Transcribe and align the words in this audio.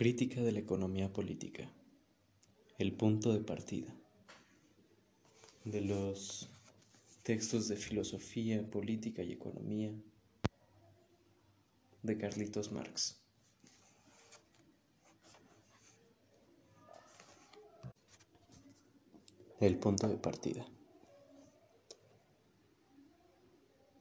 Crítica 0.00 0.40
de 0.40 0.50
la 0.52 0.60
economía 0.60 1.12
política. 1.12 1.70
El 2.78 2.94
punto 2.94 3.34
de 3.34 3.40
partida. 3.40 3.94
De 5.66 5.82
los 5.82 6.48
textos 7.22 7.68
de 7.68 7.76
filosofía, 7.76 8.66
política 8.70 9.22
y 9.22 9.32
economía 9.32 9.92
de 12.02 12.16
Carlitos 12.16 12.72
Marx. 12.72 13.20
El 19.60 19.76
punto 19.76 20.08
de 20.08 20.16
partida. 20.16 20.66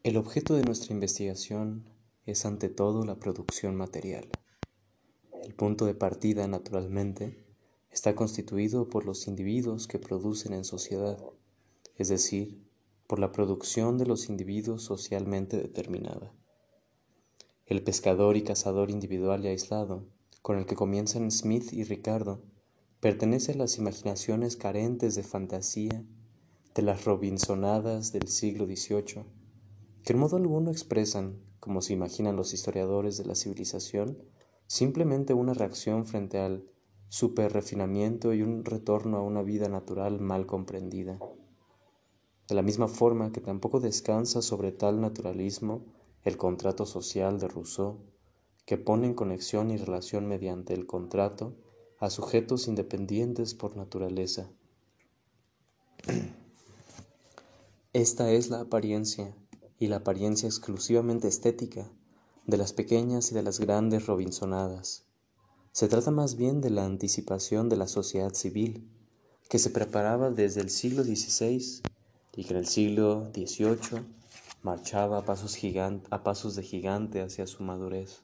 El 0.04 0.16
objeto 0.16 0.56
de 0.56 0.64
nuestra 0.64 0.94
investigación 0.94 1.84
es 2.26 2.46
ante 2.46 2.70
todo 2.70 3.04
la 3.04 3.20
producción 3.20 3.76
material. 3.76 4.30
El 5.44 5.56
punto 5.56 5.86
de 5.86 5.94
partida, 5.94 6.48
naturalmente, 6.48 7.46
está 7.92 8.14
constituido 8.14 8.90
por 8.90 9.06
los 9.06 9.28
individuos 9.28 9.88
que 9.88 9.98
producen 9.98 10.54
en 10.54 10.66
sociedad, 10.66 11.18
es 11.96 12.10
decir, 12.10 12.62
por 13.08 13.20
la 13.20 13.32
producción 13.32 13.98
de 13.98 14.06
los 14.06 14.28
individuos 14.28 14.84
socialmente 14.84 15.58
determinada. 15.58 16.34
El 17.66 17.84
pescador 17.84 18.36
y 18.36 18.44
cazador 18.44 18.92
individual 18.92 19.46
y 19.46 19.48
aislado, 19.48 20.06
con 20.42 20.58
el 20.58 20.66
que 20.66 20.76
comienzan 20.76 21.32
Smith 21.32 21.72
y 21.72 21.84
Ricardo, 21.86 22.42
pertenece 23.00 23.54
a 23.54 23.56
las 23.56 23.78
imaginaciones 23.78 24.58
carentes 24.58 25.16
de 25.16 25.24
fantasía 25.24 26.04
de 26.76 26.82
las 26.82 27.06
Robinsonadas 27.06 28.12
del 28.12 28.28
siglo 28.28 28.66
XVIII, 28.66 29.24
que 30.04 30.14
en 30.14 30.20
modo 30.20 30.36
alguno 30.36 30.70
expresan, 30.70 31.40
como 31.60 31.82
se 31.82 31.94
imaginan 31.94 32.36
los 32.36 32.54
historiadores 32.54 33.18
de 33.18 33.26
la 33.26 33.36
civilización, 33.36 34.18
simplemente 34.70 35.34
una 35.34 35.56
reacción 35.56 36.06
frente 36.06 36.38
al 36.38 36.64
superrefinamiento 37.08 38.36
y 38.36 38.44
un 38.44 38.64
retorno 38.64 39.18
a 39.18 39.24
una 39.24 39.42
vida 39.42 39.68
natural 39.68 40.20
mal 40.20 40.46
comprendida. 40.46 41.18
De 42.48 42.54
la 42.54 42.62
misma 42.62 42.88
forma 42.88 43.32
que 43.32 43.42
tampoco 43.42 43.80
descansa 43.80 44.44
sobre 44.44 44.72
tal 44.72 45.02
naturalismo 45.02 45.88
el 46.24 46.38
contrato 46.38 46.86
social 46.86 47.40
de 47.40 47.48
Rousseau, 47.48 47.98
que 48.68 48.78
pone 48.78 49.08
en 49.08 49.16
conexión 49.16 49.72
y 49.72 49.78
relación 49.78 50.28
mediante 50.28 50.76
el 50.76 50.86
contrato 50.86 51.56
a 51.98 52.12
sujetos 52.12 52.68
independientes 52.68 53.56
por 53.56 53.76
naturaleza. 53.76 54.52
Esta 57.92 58.32
es 58.32 58.52
la 58.52 58.60
apariencia, 58.60 59.36
y 59.80 59.88
la 59.88 59.98
apariencia 59.98 60.46
exclusivamente 60.48 61.28
estética, 61.28 61.92
de 62.50 62.58
las 62.58 62.74
pequeñas 62.74 63.32
y 63.32 63.36
de 63.36 63.44
las 63.44 63.60
grandes 63.60 64.08
Robinsonadas. 64.08 65.06
Se 65.72 65.88
trata 65.88 66.12
más 66.12 66.36
bien 66.36 66.62
de 66.62 66.70
la 66.70 66.86
anticipación 66.86 67.70
de 67.70 67.78
la 67.78 67.88
sociedad 67.88 68.34
civil, 68.34 68.90
que 69.50 69.60
se 69.60 69.70
preparaba 69.70 70.32
desde 70.32 70.62
el 70.62 70.70
siglo 70.70 71.04
XVI 71.04 71.82
y 72.36 72.44
que 72.44 72.54
en 72.54 72.60
el 72.60 72.68
siglo 72.68 73.32
XVIII 73.34 74.04
marchaba 74.64 75.20
a 75.20 75.26
pasos, 75.26 75.58
a 76.10 76.24
pasos 76.24 76.56
de 76.56 76.64
gigante 76.64 77.22
hacia 77.22 77.48
su 77.48 77.64
madurez. 77.64 78.22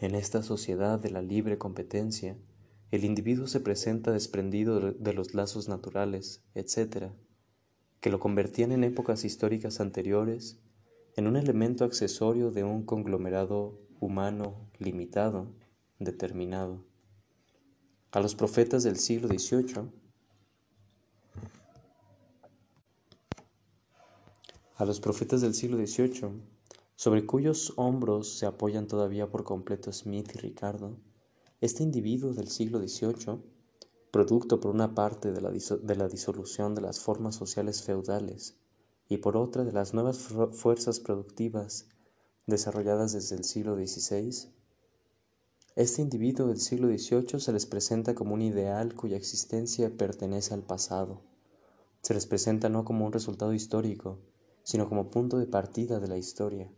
En 0.00 0.14
esta 0.14 0.42
sociedad 0.42 0.98
de 0.98 1.10
la 1.10 1.22
libre 1.22 1.58
competencia, 1.58 2.36
el 2.90 3.04
individuo 3.04 3.46
se 3.46 3.60
presenta 3.60 4.10
desprendido 4.10 4.80
de 4.80 5.12
los 5.12 5.34
lazos 5.34 5.68
naturales, 5.68 6.42
etc., 6.54 7.10
que 8.00 8.10
lo 8.10 8.18
convertían 8.18 8.72
en 8.72 8.84
épocas 8.84 9.24
históricas 9.24 9.80
anteriores 9.80 10.58
en 11.16 11.26
un 11.26 11.36
elemento 11.36 11.84
accesorio 11.84 12.50
de 12.50 12.64
un 12.64 12.84
conglomerado 12.84 13.78
humano 13.98 14.70
limitado, 14.78 15.48
determinado. 15.98 16.84
A 18.12 18.20
los 18.20 18.34
profetas 18.34 18.82
del 18.84 18.96
siglo 18.96 19.28
XVIII, 19.28 19.90
a 24.76 24.84
los 24.84 25.00
profetas 25.00 25.40
del 25.40 25.54
siglo 25.54 25.76
XVIII, 25.84 26.42
sobre 26.94 27.26
cuyos 27.26 27.72
hombros 27.76 28.38
se 28.38 28.46
apoyan 28.46 28.86
todavía 28.86 29.30
por 29.30 29.44
completo 29.44 29.92
Smith 29.92 30.30
y 30.34 30.38
Ricardo, 30.38 30.96
este 31.60 31.82
individuo 31.82 32.32
del 32.32 32.48
siglo 32.48 32.78
XVIII, 32.78 33.42
producto 34.10 34.60
por 34.60 34.72
una 34.72 34.94
parte 34.94 35.32
de 35.32 35.40
la, 35.40 35.50
de 35.50 35.96
la 35.96 36.08
disolución 36.08 36.74
de 36.74 36.82
las 36.82 37.00
formas 37.00 37.34
sociales 37.34 37.82
feudales 37.82 38.59
y 39.10 39.18
por 39.18 39.36
otra 39.36 39.64
de 39.64 39.72
las 39.72 39.92
nuevas 39.92 40.18
fuerzas 40.52 41.00
productivas 41.00 41.88
desarrolladas 42.46 43.12
desde 43.12 43.34
el 43.34 43.42
siglo 43.42 43.74
XVI, 43.74 44.48
este 45.74 46.00
individuo 46.00 46.46
del 46.46 46.60
siglo 46.60 46.86
XVIII 46.86 47.40
se 47.40 47.52
les 47.52 47.66
presenta 47.66 48.14
como 48.14 48.34
un 48.34 48.42
ideal 48.42 48.94
cuya 48.94 49.16
existencia 49.16 49.90
pertenece 49.96 50.54
al 50.54 50.62
pasado. 50.62 51.22
Se 52.02 52.14
les 52.14 52.26
presenta 52.26 52.68
no 52.68 52.84
como 52.84 53.04
un 53.04 53.12
resultado 53.12 53.52
histórico, 53.52 54.20
sino 54.62 54.88
como 54.88 55.10
punto 55.10 55.38
de 55.38 55.46
partida 55.46 55.98
de 55.98 56.06
la 56.06 56.16
historia, 56.16 56.70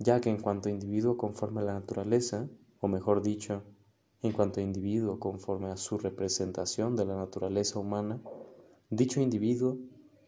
ya 0.00 0.20
que 0.20 0.30
en 0.30 0.40
cuanto 0.40 0.68
individuo 0.68 1.16
conforme 1.16 1.60
a 1.60 1.64
la 1.64 1.74
naturaleza, 1.74 2.48
o 2.80 2.88
mejor 2.88 3.22
dicho, 3.22 3.62
en 4.22 4.32
cuanto 4.32 4.60
individuo 4.60 5.20
conforme 5.20 5.68
a 5.68 5.76
su 5.76 5.96
representación 5.96 6.96
de 6.96 7.04
la 7.04 7.14
naturaleza 7.14 7.78
humana, 7.78 8.20
dicho 8.90 9.20
individuo 9.20 9.78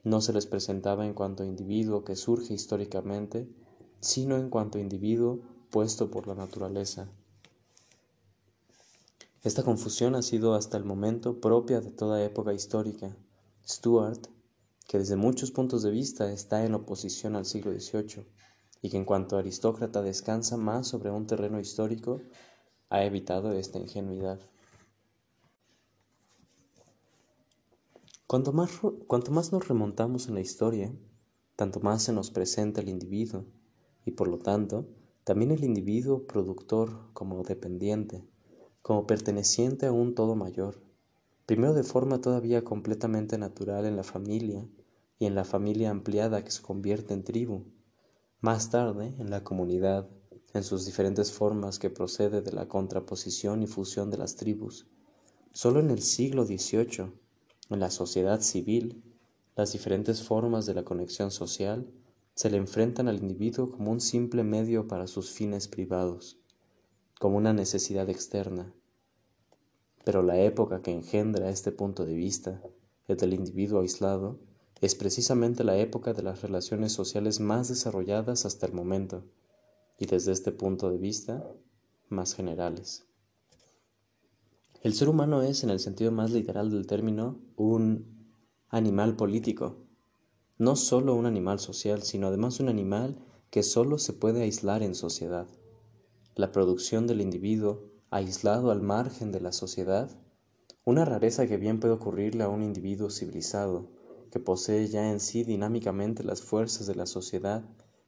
no 0.04 0.20
se 0.20 0.32
les 0.32 0.46
presentaba 0.46 1.06
en 1.06 1.14
cuanto 1.14 1.44
individuo 1.44 2.04
que 2.04 2.16
surge 2.16 2.54
históricamente, 2.54 3.48
sino 4.00 4.36
en 4.36 4.50
cuanto 4.50 4.78
individuo 4.78 5.40
puesto 5.70 6.10
por 6.10 6.26
la 6.26 6.34
naturaleza. 6.34 7.08
Esta 9.42 9.62
confusión 9.62 10.14
ha 10.14 10.22
sido 10.22 10.54
hasta 10.54 10.76
el 10.76 10.84
momento 10.84 11.40
propia 11.40 11.80
de 11.80 11.90
toda 11.90 12.22
época 12.22 12.52
histórica. 12.52 13.16
Stuart, 13.66 14.26
que 14.86 14.98
desde 14.98 15.16
muchos 15.16 15.50
puntos 15.50 15.82
de 15.82 15.90
vista 15.90 16.32
está 16.32 16.64
en 16.64 16.74
oposición 16.74 17.34
al 17.34 17.46
siglo 17.46 17.72
XVIII, 17.72 18.24
y 18.82 18.90
que 18.90 18.96
en 18.96 19.04
cuanto 19.04 19.36
aristócrata 19.36 20.02
descansa 20.02 20.56
más 20.56 20.88
sobre 20.88 21.10
un 21.10 21.26
terreno 21.26 21.58
histórico, 21.60 22.20
ha 22.90 23.04
evitado 23.04 23.52
esta 23.52 23.78
ingenuidad. 23.78 24.40
Cuanto 28.32 28.54
más, 28.54 28.70
cuanto 29.08 29.30
más 29.30 29.52
nos 29.52 29.68
remontamos 29.68 30.26
en 30.26 30.32
la 30.32 30.40
historia, 30.40 30.90
tanto 31.54 31.80
más 31.80 32.04
se 32.04 32.14
nos 32.14 32.30
presenta 32.30 32.80
el 32.80 32.88
individuo 32.88 33.44
y 34.06 34.12
por 34.12 34.26
lo 34.26 34.38
tanto 34.38 34.88
también 35.22 35.50
el 35.50 35.64
individuo 35.64 36.26
productor 36.26 37.12
como 37.12 37.42
dependiente, 37.42 38.24
como 38.80 39.06
perteneciente 39.06 39.84
a 39.84 39.92
un 39.92 40.14
todo 40.14 40.34
mayor, 40.34 40.80
primero 41.44 41.74
de 41.74 41.82
forma 41.82 42.22
todavía 42.22 42.64
completamente 42.64 43.36
natural 43.36 43.84
en 43.84 43.96
la 43.96 44.02
familia 44.02 44.66
y 45.18 45.26
en 45.26 45.34
la 45.34 45.44
familia 45.44 45.90
ampliada 45.90 46.42
que 46.42 46.52
se 46.52 46.62
convierte 46.62 47.12
en 47.12 47.24
tribu, 47.24 47.64
más 48.40 48.70
tarde 48.70 49.14
en 49.18 49.28
la 49.28 49.44
comunidad, 49.44 50.08
en 50.54 50.62
sus 50.62 50.86
diferentes 50.86 51.32
formas 51.32 51.78
que 51.78 51.90
procede 51.90 52.40
de 52.40 52.52
la 52.52 52.66
contraposición 52.66 53.62
y 53.62 53.66
fusión 53.66 54.10
de 54.10 54.16
las 54.16 54.36
tribus. 54.36 54.86
Solo 55.52 55.80
en 55.80 55.90
el 55.90 56.00
siglo 56.00 56.46
XVIII 56.46 57.20
en 57.74 57.80
la 57.80 57.90
sociedad 57.90 58.40
civil, 58.40 59.02
las 59.56 59.72
diferentes 59.72 60.22
formas 60.22 60.66
de 60.66 60.74
la 60.74 60.84
conexión 60.84 61.30
social 61.30 61.86
se 62.34 62.50
le 62.50 62.56
enfrentan 62.56 63.08
al 63.08 63.18
individuo 63.18 63.70
como 63.70 63.92
un 63.92 64.00
simple 64.00 64.42
medio 64.42 64.88
para 64.88 65.06
sus 65.06 65.30
fines 65.30 65.68
privados, 65.68 66.38
como 67.18 67.36
una 67.36 67.52
necesidad 67.52 68.08
externa. 68.08 68.72
Pero 70.04 70.22
la 70.22 70.38
época 70.40 70.82
que 70.82 70.90
engendra 70.90 71.50
este 71.50 71.70
punto 71.70 72.04
de 72.04 72.14
vista, 72.14 72.62
el 73.08 73.16
del 73.16 73.34
individuo 73.34 73.80
aislado, 73.80 74.38
es 74.80 74.94
precisamente 74.94 75.62
la 75.62 75.76
época 75.76 76.12
de 76.12 76.22
las 76.22 76.42
relaciones 76.42 76.92
sociales 76.92 77.38
más 77.38 77.68
desarrolladas 77.68 78.46
hasta 78.46 78.66
el 78.66 78.72
momento, 78.72 79.24
y 79.98 80.06
desde 80.06 80.32
este 80.32 80.50
punto 80.50 80.90
de 80.90 80.98
vista, 80.98 81.46
más 82.08 82.34
generales. 82.34 83.06
El 84.82 84.94
ser 84.94 85.08
humano 85.08 85.42
es, 85.42 85.62
en 85.62 85.70
el 85.70 85.78
sentido 85.78 86.10
más 86.10 86.32
literal 86.32 86.68
del 86.68 86.88
término, 86.88 87.38
un 87.54 88.34
animal 88.68 89.14
político. 89.14 89.76
No 90.58 90.74
solo 90.74 91.14
un 91.14 91.24
animal 91.24 91.60
social, 91.60 92.02
sino 92.02 92.26
además 92.26 92.58
un 92.58 92.68
animal 92.68 93.16
que 93.50 93.62
solo 93.62 93.98
se 93.98 94.12
puede 94.12 94.42
aislar 94.42 94.82
en 94.82 94.96
sociedad. 94.96 95.46
La 96.34 96.50
producción 96.50 97.06
del 97.06 97.20
individuo 97.20 97.92
aislado 98.10 98.72
al 98.72 98.82
margen 98.82 99.30
de 99.30 99.40
la 99.40 99.52
sociedad, 99.52 100.10
una 100.84 101.04
rareza 101.04 101.46
que 101.46 101.58
bien 101.58 101.78
puede 101.78 101.94
ocurrirle 101.94 102.42
a 102.42 102.48
un 102.48 102.64
individuo 102.64 103.08
civilizado, 103.08 103.88
que 104.32 104.40
posee 104.40 104.88
ya 104.88 105.12
en 105.12 105.20
sí 105.20 105.44
dinámicamente 105.44 106.24
las 106.24 106.42
fuerzas 106.42 106.88
de 106.88 106.96
la 106.96 107.06
sociedad 107.06 107.62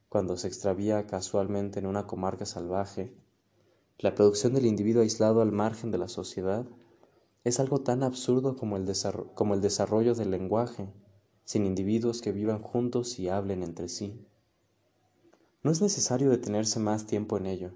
cuando 0.08 0.36
se 0.36 0.48
extravía 0.48 1.06
casualmente 1.06 1.78
en 1.78 1.86
una 1.86 2.08
comarca 2.08 2.46
salvaje 2.46 3.14
la 3.98 4.14
producción 4.14 4.54
del 4.54 4.66
individuo 4.66 5.02
aislado 5.02 5.40
al 5.40 5.52
margen 5.52 5.90
de 5.90 5.98
la 5.98 6.08
sociedad 6.08 6.66
es 7.44 7.60
algo 7.60 7.80
tan 7.80 8.02
absurdo 8.02 8.56
como 8.56 8.76
el, 8.76 8.90
como 9.34 9.54
el 9.54 9.60
desarrollo 9.60 10.14
del 10.14 10.30
lenguaje, 10.30 10.92
sin 11.44 11.66
individuos 11.66 12.20
que 12.20 12.32
vivan 12.32 12.60
juntos 12.60 13.18
y 13.18 13.28
hablen 13.28 13.62
entre 13.62 13.88
sí. 13.88 14.26
No 15.62 15.70
es 15.70 15.80
necesario 15.80 16.30
detenerse 16.30 16.80
más 16.80 17.06
tiempo 17.06 17.36
en 17.36 17.46
ello, 17.46 17.72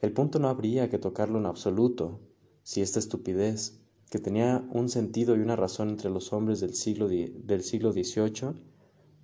El 0.00 0.12
punto 0.12 0.38
no 0.38 0.48
habría 0.48 0.88
que 0.88 0.98
tocarlo 0.98 1.38
en 1.38 1.44
absoluto, 1.44 2.20
si 2.62 2.80
esta 2.80 2.98
estupidez, 2.98 3.80
que 4.10 4.18
tenía 4.18 4.66
un 4.72 4.88
sentido 4.88 5.36
y 5.36 5.40
una 5.40 5.56
razón 5.56 5.90
entre 5.90 6.10
los 6.10 6.32
hombres 6.32 6.60
del 6.60 6.74
siglo, 6.74 7.06
del 7.08 7.62
siglo 7.62 7.92
XVIII, 7.92 8.54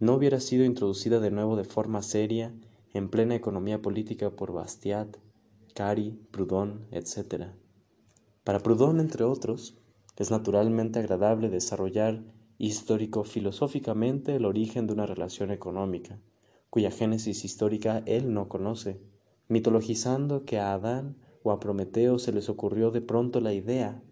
no 0.01 0.15
hubiera 0.15 0.39
sido 0.41 0.65
introducida 0.65 1.19
de 1.19 1.31
nuevo 1.31 1.57
de 1.57 1.65
forma 1.65 2.03
seria 2.03 2.55
en 2.93 3.09
plena 3.09 3.35
economía 3.35 3.81
política 3.81 4.31
por 4.31 4.53
Bastiat, 4.53 5.17
Cari, 5.77 6.19
Proudhon, 6.31 6.87
etc. 6.91 7.49
Para 8.45 8.61
Proudhon, 8.61 8.99
entre 8.99 9.25
otros, 9.25 9.77
es 10.17 10.31
naturalmente 10.31 11.01
agradable 11.01 11.51
desarrollar 11.51 12.25
histórico-filosóficamente 12.57 14.35
el 14.37 14.47
origen 14.47 14.87
de 14.87 14.95
una 14.95 15.05
relación 15.05 15.51
económica, 15.51 16.19
cuya 16.71 16.91
génesis 16.91 17.45
histórica 17.45 18.03
él 18.07 18.33
no 18.33 18.49
conoce, 18.49 19.03
mitologizando 19.49 20.47
que 20.47 20.59
a 20.59 20.73
Adán 20.73 21.19
o 21.43 21.51
a 21.51 21.61
Prometeo 21.61 22.19
se 22.19 22.33
les 22.33 22.49
ocurrió 22.49 22.91
de 22.91 23.03
pronto 23.03 23.43
la 23.43 23.53
idea, 23.53 24.03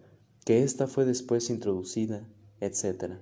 que 0.45 0.65
ésta 0.65 0.87
fue 0.87 1.07
después 1.07 1.49
introducida, 1.49 2.29
etc. 2.61 3.15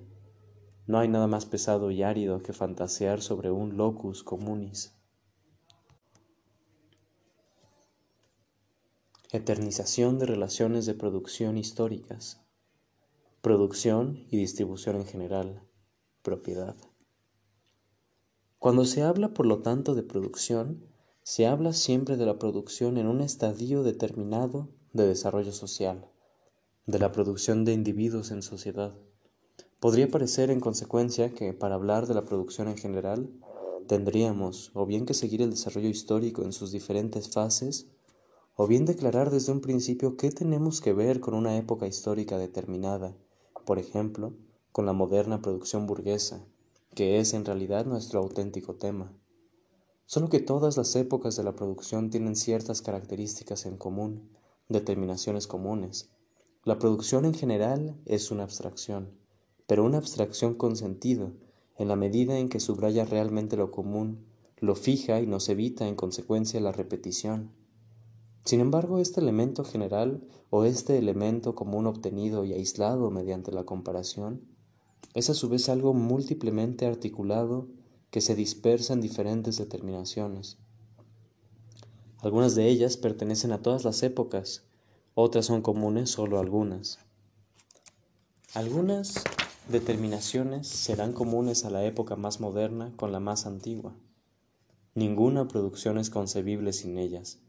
No 0.85 0.99
hay 0.99 1.07
nada 1.07 1.27
más 1.27 1.45
pesado 1.45 1.91
y 1.91 2.03
árido 2.03 2.43
que 2.43 2.51
fantasear 2.51 3.21
sobre 3.21 3.51
un 3.51 3.77
locus 3.77 4.21
communis. 4.21 5.01
Eternización 9.35 10.19
de 10.19 10.27
relaciones 10.27 10.85
de 10.85 10.93
producción 10.93 11.57
históricas. 11.57 12.39
Producción 13.41 14.27
y 14.29 14.37
distribución 14.37 14.97
en 14.97 15.07
general. 15.07 15.63
Propiedad. 16.21 16.75
Cuando 18.59 18.85
se 18.85 19.01
habla, 19.01 19.33
por 19.33 19.47
lo 19.47 19.63
tanto, 19.63 19.95
de 19.95 20.03
producción, 20.03 20.85
se 21.23 21.47
habla 21.47 21.73
siempre 21.73 22.15
de 22.15 22.27
la 22.27 22.37
producción 22.37 22.99
en 22.99 23.07
un 23.07 23.21
estadio 23.21 23.81
determinado 23.81 24.69
de 24.91 25.07
desarrollo 25.07 25.51
social, 25.51 26.07
de 26.85 26.99
la 26.99 27.11
producción 27.11 27.65
de 27.65 27.73
individuos 27.73 28.29
en 28.29 28.43
sociedad. 28.43 28.93
Podría 29.79 30.09
parecer, 30.09 30.51
en 30.51 30.59
consecuencia, 30.59 31.33
que 31.33 31.53
para 31.53 31.73
hablar 31.73 32.05
de 32.05 32.13
la 32.13 32.23
producción 32.23 32.67
en 32.67 32.77
general, 32.77 33.31
tendríamos 33.87 34.69
o 34.75 34.85
bien 34.85 35.07
que 35.07 35.15
seguir 35.15 35.41
el 35.41 35.49
desarrollo 35.49 35.89
histórico 35.89 36.43
en 36.43 36.53
sus 36.53 36.71
diferentes 36.71 37.31
fases, 37.31 37.87
o 38.55 38.67
bien 38.67 38.85
declarar 38.85 39.29
desde 39.29 39.51
un 39.51 39.61
principio 39.61 40.17
qué 40.17 40.31
tenemos 40.31 40.81
que 40.81 40.93
ver 40.93 41.19
con 41.19 41.33
una 41.33 41.57
época 41.57 41.87
histórica 41.87 42.37
determinada, 42.37 43.15
por 43.65 43.79
ejemplo, 43.79 44.33
con 44.71 44.85
la 44.85 44.93
moderna 44.93 45.41
producción 45.41 45.87
burguesa, 45.87 46.45
que 46.95 47.19
es 47.19 47.33
en 47.33 47.45
realidad 47.45 47.85
nuestro 47.85 48.19
auténtico 48.19 48.75
tema. 48.75 49.11
Solo 50.05 50.29
que 50.29 50.39
todas 50.39 50.77
las 50.77 50.95
épocas 50.95 51.35
de 51.35 51.43
la 51.43 51.55
producción 51.55 52.09
tienen 52.09 52.35
ciertas 52.35 52.81
características 52.81 53.65
en 53.65 53.77
común, 53.77 54.29
determinaciones 54.69 55.47
comunes. 55.47 56.11
La 56.63 56.77
producción 56.79 57.25
en 57.25 57.33
general 57.33 57.97
es 58.05 58.31
una 58.31 58.43
abstracción 58.43 59.23
pero 59.67 59.85
una 59.85 59.97
abstracción 59.97 60.55
con 60.55 60.75
sentido, 60.75 61.31
en 61.77 61.87
la 61.87 61.95
medida 61.95 62.37
en 62.37 62.49
que 62.49 62.59
subraya 62.59 63.05
realmente 63.05 63.57
lo 63.57 63.71
común, 63.71 64.25
lo 64.59 64.75
fija 64.75 65.19
y 65.21 65.27
nos 65.27 65.49
evita 65.49 65.87
en 65.87 65.95
consecuencia 65.95 66.59
la 66.59 66.71
repetición. 66.71 67.51
Sin 68.43 68.59
embargo, 68.59 68.99
este 68.99 69.21
elemento 69.21 69.63
general 69.63 70.21
o 70.49 70.65
este 70.65 70.97
elemento 70.97 71.55
común 71.55 71.87
obtenido 71.87 72.43
y 72.43 72.53
aislado 72.53 73.09
mediante 73.09 73.51
la 73.51 73.63
comparación 73.63 74.41
es 75.13 75.29
a 75.29 75.33
su 75.33 75.47
vez 75.49 75.69
algo 75.69 75.93
múltiplemente 75.93 76.85
articulado 76.85 77.67
que 78.11 78.21
se 78.21 78.35
dispersa 78.35 78.93
en 78.93 79.01
diferentes 79.01 79.57
determinaciones. 79.57 80.57
Algunas 82.19 82.55
de 82.55 82.67
ellas 82.67 82.97
pertenecen 82.97 83.51
a 83.51 83.61
todas 83.61 83.83
las 83.83 84.03
épocas, 84.03 84.63
otras 85.15 85.45
son 85.45 85.61
comunes 85.61 86.09
solo 86.09 86.39
algunas. 86.39 86.99
Algunas 88.53 89.23
determinaciones 89.69 90.67
serán 90.67 91.13
comunes 91.13 91.65
a 91.65 91.69
la 91.69 91.85
época 91.85 92.15
más 92.15 92.39
moderna 92.39 92.93
con 92.97 93.11
la 93.11 93.19
más 93.19 93.45
antigua. 93.45 93.95
Ninguna 94.95 95.47
producción 95.47 95.97
es 95.97 96.09
concebible 96.09 96.71
sin 96.71 96.97
ellas, 96.97 97.39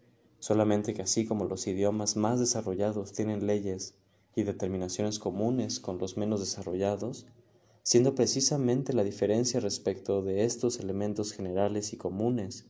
solamente 0.44 0.93
que 0.93 1.00
así 1.00 1.25
como 1.25 1.46
los 1.46 1.67
idiomas 1.67 2.17
más 2.17 2.38
desarrollados 2.38 3.14
tienen 3.14 3.46
leyes 3.46 3.94
y 4.37 4.43
determinaciones 4.43 5.19
comunes 5.19 5.81
con 5.81 5.96
los 5.96 6.19
menos 6.19 6.38
desarrollados, 6.38 7.25
siendo 7.82 8.14
precisamente 8.14 8.93
la 8.93 9.05
diferencia 9.05 9.58
respecto 9.58 10.20
de 10.20 10.44
estos 10.44 10.81
elementos 10.81 11.32
generales 11.32 11.94
y 11.94 11.96
comunes 11.96 12.67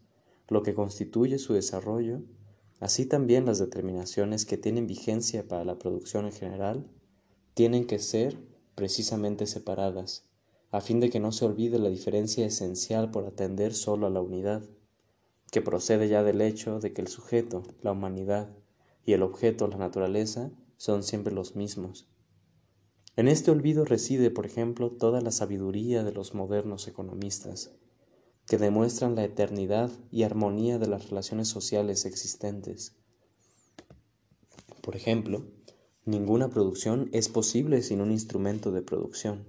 lo 0.46 0.62
que 0.62 0.72
constituye 0.72 1.40
su 1.40 1.54
desarrollo, 1.54 2.20
así 2.78 3.06
también 3.06 3.44
las 3.44 3.58
determinaciones 3.58 4.46
que 4.46 4.56
tienen 4.56 4.86
vigencia 4.86 5.48
para 5.48 5.64
la 5.64 5.76
producción 5.76 6.26
en 6.26 6.32
general 6.32 6.86
tienen 7.54 7.88
que 7.88 7.98
ser 7.98 8.38
precisamente 8.76 9.48
separadas, 9.48 10.22
a 10.70 10.80
fin 10.80 11.00
de 11.00 11.10
que 11.10 11.18
no 11.18 11.32
se 11.32 11.44
olvide 11.44 11.80
la 11.80 11.90
diferencia 11.90 12.46
esencial 12.46 13.10
por 13.10 13.26
atender 13.26 13.74
solo 13.74 14.06
a 14.06 14.10
la 14.10 14.20
unidad, 14.20 14.62
que 15.50 15.62
procede 15.62 16.08
ya 16.08 16.22
del 16.22 16.40
hecho 16.40 16.80
de 16.80 16.92
que 16.92 17.00
el 17.00 17.08
sujeto, 17.08 17.62
la 17.82 17.92
humanidad, 17.92 18.50
y 19.04 19.12
el 19.12 19.22
objeto, 19.22 19.68
la 19.68 19.76
naturaleza, 19.76 20.50
son 20.76 21.02
siempre 21.02 21.32
los 21.32 21.56
mismos. 21.56 22.08
En 23.16 23.28
este 23.28 23.50
olvido 23.50 23.84
reside, 23.84 24.30
por 24.30 24.46
ejemplo, 24.46 24.90
toda 24.90 25.20
la 25.20 25.30
sabiduría 25.30 26.02
de 26.02 26.12
los 26.12 26.34
modernos 26.34 26.88
economistas, 26.88 27.72
que 28.46 28.58
demuestran 28.58 29.14
la 29.14 29.24
eternidad 29.24 29.90
y 30.10 30.24
armonía 30.24 30.78
de 30.78 30.88
las 30.88 31.08
relaciones 31.08 31.48
sociales 31.48 32.04
existentes. 32.04 32.96
Por 34.80 34.96
ejemplo, 34.96 35.44
Ninguna 36.06 36.50
producción 36.50 37.08
es 37.12 37.30
posible 37.30 37.80
sin 37.80 38.02
un 38.02 38.12
instrumento 38.12 38.72
de 38.72 38.82
producción. 38.82 39.46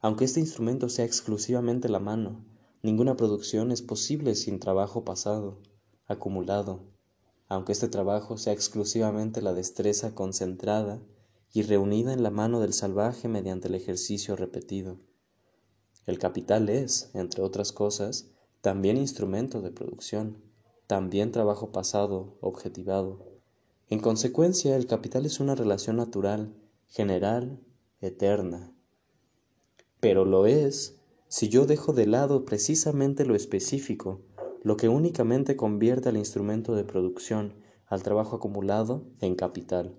Aunque 0.00 0.24
este 0.24 0.40
instrumento 0.40 0.88
sea 0.88 1.04
exclusivamente 1.04 1.88
la 1.88 2.00
mano, 2.00 2.44
ninguna 2.84 3.16
producción 3.16 3.72
es 3.72 3.82
posible 3.82 4.36
sin 4.36 4.60
trabajo 4.60 5.04
pasado, 5.04 5.58
acumulado, 6.06 6.84
aunque 7.48 7.72
este 7.72 7.88
trabajo 7.88 8.36
sea 8.38 8.52
exclusivamente 8.52 9.42
la 9.42 9.54
destreza 9.54 10.14
concentrada 10.14 11.02
y 11.52 11.62
reunida 11.62 12.12
en 12.12 12.22
la 12.22 12.30
mano 12.30 12.60
del 12.60 12.74
salvaje 12.74 13.26
mediante 13.26 13.66
el 13.66 13.74
ejercicio 13.74 14.36
repetido. 14.36 14.98
El 16.06 16.18
capital 16.18 16.68
es, 16.68 17.10
entre 17.14 17.42
otras 17.42 17.72
cosas, 17.72 18.28
también 18.60 18.98
instrumento 18.98 19.62
de 19.62 19.70
producción, 19.70 20.44
también 20.86 21.32
trabajo 21.32 21.72
pasado, 21.72 22.36
objetivado, 22.40 23.34
en 23.90 24.00
consecuencia, 24.00 24.76
el 24.76 24.86
capital 24.86 25.26
es 25.26 25.40
una 25.40 25.54
relación 25.54 25.96
natural, 25.96 26.54
general, 26.88 27.60
eterna. 28.00 28.72
Pero 30.00 30.24
lo 30.24 30.46
es 30.46 30.96
si 31.34 31.48
yo 31.48 31.66
dejo 31.66 31.92
de 31.92 32.06
lado 32.06 32.44
precisamente 32.44 33.24
lo 33.24 33.34
específico, 33.34 34.22
lo 34.62 34.76
que 34.76 34.88
únicamente 34.88 35.56
convierte 35.56 36.08
al 36.08 36.16
instrumento 36.16 36.76
de 36.76 36.84
producción, 36.84 37.54
al 37.88 38.04
trabajo 38.04 38.36
acumulado, 38.36 39.08
en 39.20 39.34
capital. 39.34 39.98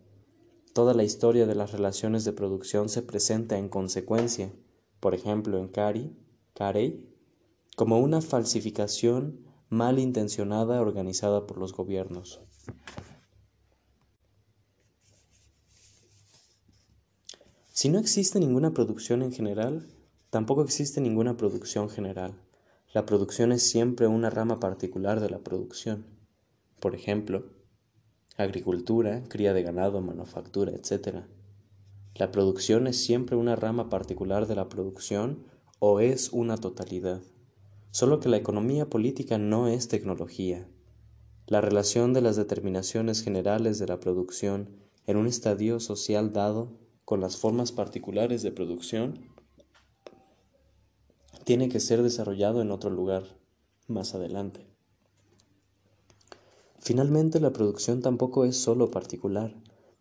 Toda 0.72 0.94
la 0.94 1.04
historia 1.04 1.46
de 1.46 1.54
las 1.54 1.74
relaciones 1.74 2.24
de 2.24 2.32
producción 2.32 2.88
se 2.88 3.01
presenta 3.01 3.58
en 3.58 3.68
consecuencia, 3.68 4.54
por 5.01 5.13
ejemplo 5.13 5.60
en 5.60 5.68
Cari, 5.68 6.15
Carey, 6.54 7.06
como 7.75 8.00
una 8.00 8.22
falsificación 8.22 9.46
mal 9.68 10.00
intencionada 10.00 10.80
organizada 10.80 11.48
por 11.48 11.58
los 11.58 11.74
gobiernos. 11.74 12.39
Si 17.74 17.89
no 17.89 18.00
existe 18.00 18.39
ninguna 18.39 18.72
producción 18.72 19.22
en 19.22 19.34
general, 19.34 19.86
tampoco 20.36 20.63
existe 20.63 21.00
ninguna 21.00 21.38
producción 21.38 21.89
general. 21.89 22.34
La 22.94 23.06
producción 23.06 23.54
es 23.54 23.70
siempre 23.70 24.08
una 24.08 24.30
rama 24.30 24.60
particular 24.60 25.22
de 25.22 25.30
la 25.30 25.39
producción. 25.39 26.08
Por 26.82 26.94
ejemplo, 26.94 27.46
agricultura, 28.36 29.24
cría 29.30 29.54
de 29.54 29.63
ganado, 29.63 30.01
manufactura, 30.01 30.74
etc. 30.74 31.20
La 32.15 32.32
producción 32.32 32.86
es 32.88 33.01
siempre 33.01 33.38
una 33.38 33.56
rama 33.56 33.88
particular 33.88 34.46
de 34.46 34.56
la 34.56 34.68
producción 34.68 35.46
o 35.80 36.01
es 36.01 36.34
una 36.34 36.58
totalidad. 36.58 37.22
Solo 37.92 38.20
que 38.20 38.27
la 38.27 38.36
economía 38.36 38.89
política 38.89 39.38
no 39.38 39.70
es 39.70 39.88
tecnología. 39.88 40.68
La 41.48 41.62
relación 41.62 42.12
de 42.12 42.20
las 42.20 42.36
determinaciones 42.36 43.24
generales 43.24 43.80
de 43.80 43.88
la 43.88 44.01
producción 44.01 44.68
en 45.08 45.15
un 45.15 45.27
estadio 45.27 45.80
social 45.80 46.34
dado 46.34 46.77
con 47.06 47.22
las 47.22 47.38
formas 47.38 47.72
particulares 47.72 48.44
de 48.44 48.51
producción 48.51 49.34
tiene 51.46 51.70
que 51.70 51.80
ser 51.80 52.02
desarrollado 52.02 52.62
en 52.62 52.72
otro 52.72 52.90
lugar 52.90 53.24
más 53.88 54.16
adelante. 54.16 54.66
Finalmente, 56.80 57.40
la 57.40 57.54
producción 57.54 58.02
tampoco 58.02 58.46
es 58.46 58.58
solo 58.58 58.90
particular, 58.90 59.56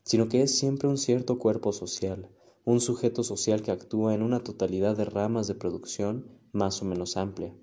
sino 0.05 0.31
que 0.31 0.41
es 0.41 0.57
siempre 0.57 0.89
un 0.89 0.97
cierto 0.97 1.39
cuerpo 1.39 1.75
social, 1.75 2.31
un 2.65 2.81
sujeto 2.81 3.23
social 3.23 3.61
que 3.61 3.73
actúa 3.73 4.15
en 4.15 4.23
una 4.23 4.43
totalidad 4.43 4.97
de 4.97 5.05
ramas 5.05 5.47
de 5.47 5.55
producción 5.55 6.27
más 6.53 6.81
o 6.81 6.87
menos 6.87 7.19
amplia. 7.19 7.55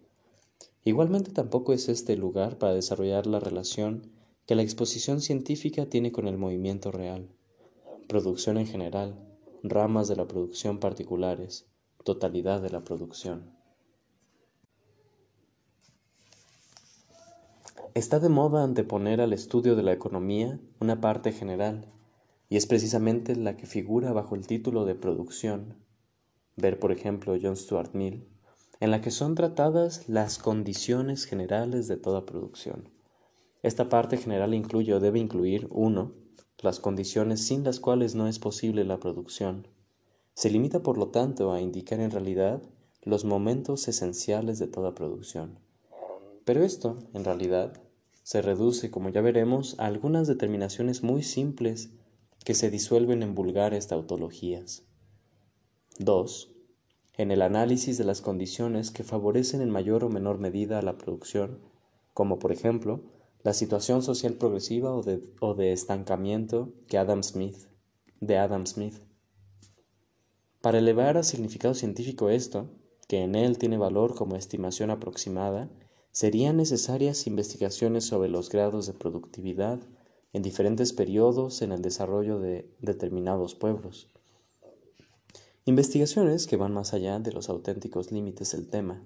Igualmente 0.83 1.31
tampoco 1.31 1.73
es 1.73 1.89
este 1.89 2.15
lugar 2.15 2.59
para 2.59 2.75
desarrollar 2.75 3.25
la 3.25 3.39
relación 3.39 4.11
que 4.45 4.53
la 4.53 4.61
exposición 4.61 5.21
científica 5.21 5.87
tiene 5.87 6.11
con 6.11 6.27
el 6.27 6.37
movimiento 6.37 6.91
real, 6.91 7.29
producción 8.07 8.59
en 8.59 8.67
general, 8.67 9.27
ramas 9.63 10.07
de 10.07 10.17
la 10.17 10.27
producción 10.27 10.79
particulares, 10.79 11.65
totalidad 12.03 12.61
de 12.61 12.69
la 12.69 12.83
producción. 12.83 13.60
Está 17.93 18.21
de 18.21 18.29
moda 18.29 18.63
anteponer 18.63 19.19
al 19.19 19.33
estudio 19.33 19.75
de 19.75 19.83
la 19.83 19.91
economía 19.91 20.61
una 20.79 21.01
parte 21.01 21.33
general, 21.33 21.91
y 22.47 22.55
es 22.55 22.65
precisamente 22.65 23.35
la 23.35 23.57
que 23.57 23.65
figura 23.65 24.13
bajo 24.13 24.35
el 24.35 24.47
título 24.47 24.85
de 24.85 24.95
producción, 24.95 25.75
ver 26.55 26.79
por 26.79 26.93
ejemplo 26.93 27.35
John 27.41 27.57
Stuart 27.57 27.93
Mill, 27.93 28.25
en 28.79 28.91
la 28.91 29.01
que 29.01 29.11
son 29.11 29.35
tratadas 29.35 30.07
las 30.07 30.37
condiciones 30.37 31.25
generales 31.25 31.89
de 31.89 31.97
toda 31.97 32.25
producción. 32.25 32.87
Esta 33.61 33.89
parte 33.89 34.15
general 34.15 34.53
incluye 34.53 34.93
o 34.93 35.01
debe 35.01 35.19
incluir 35.19 35.67
1. 35.69 36.13
Las 36.59 36.79
condiciones 36.79 37.45
sin 37.45 37.65
las 37.65 37.81
cuales 37.81 38.15
no 38.15 38.29
es 38.29 38.39
posible 38.39 38.85
la 38.85 39.01
producción. 39.01 39.67
Se 40.33 40.49
limita 40.49 40.81
por 40.81 40.97
lo 40.97 41.09
tanto 41.09 41.51
a 41.51 41.59
indicar 41.59 41.99
en 41.99 42.11
realidad 42.11 42.61
los 43.03 43.25
momentos 43.25 43.89
esenciales 43.89 44.59
de 44.59 44.67
toda 44.67 44.95
producción. 44.95 45.59
Pero 46.45 46.63
esto, 46.63 46.97
en 47.13 47.23
realidad, 47.23 47.81
se 48.23 48.41
reduce, 48.41 48.91
como 48.91 49.09
ya 49.09 49.21
veremos, 49.21 49.75
a 49.79 49.85
algunas 49.85 50.27
determinaciones 50.27 51.03
muy 51.03 51.23
simples 51.23 51.91
que 52.43 52.53
se 52.53 52.69
disuelven 52.69 53.23
en 53.23 53.35
vulgares 53.35 53.87
tautologías. 53.87 54.83
2. 55.99 56.51
En 57.17 57.31
el 57.31 57.41
análisis 57.41 57.97
de 57.97 58.03
las 58.03 58.21
condiciones 58.21 58.89
que 58.89 59.03
favorecen 59.03 59.61
en 59.61 59.69
mayor 59.69 60.03
o 60.03 60.09
menor 60.09 60.39
medida 60.39 60.79
a 60.79 60.81
la 60.81 60.95
producción, 60.95 61.59
como 62.13 62.39
por 62.39 62.51
ejemplo 62.51 63.01
la 63.43 63.53
situación 63.53 64.01
social 64.01 64.33
progresiva 64.33 64.93
o 64.93 65.03
de, 65.03 65.71
estancamiento 65.73 66.73
que 66.87 66.97
Adam 66.97 67.23
Smith, 67.23 67.57
de 68.19 68.37
Adam 68.37 68.65
Smith. 68.65 68.95
Para 70.61 70.77
elevar 70.77 71.17
a 71.17 71.23
significado 71.23 71.73
científico 71.73 72.29
esto, 72.29 72.69
que 73.07 73.23
en 73.23 73.35
él 73.35 73.57
tiene 73.57 73.77
valor 73.77 74.15
como 74.15 74.35
estimación 74.35 74.91
aproximada, 74.91 75.69
serían 76.11 76.57
necesarias 76.57 77.27
investigaciones 77.27 78.05
sobre 78.05 78.29
los 78.29 78.49
grados 78.49 78.87
de 78.87 78.93
productividad 78.93 79.79
en 80.33 80.41
diferentes 80.41 80.93
periodos 80.93 81.61
en 81.61 81.71
el 81.71 81.81
desarrollo 81.81 82.39
de 82.39 82.73
determinados 82.79 83.55
pueblos. 83.55 84.09
Investigaciones 85.65 86.47
que 86.47 86.57
van 86.57 86.73
más 86.73 86.93
allá 86.93 87.19
de 87.19 87.31
los 87.31 87.49
auténticos 87.49 88.11
límites 88.11 88.51
del 88.51 88.67
tema, 88.67 89.05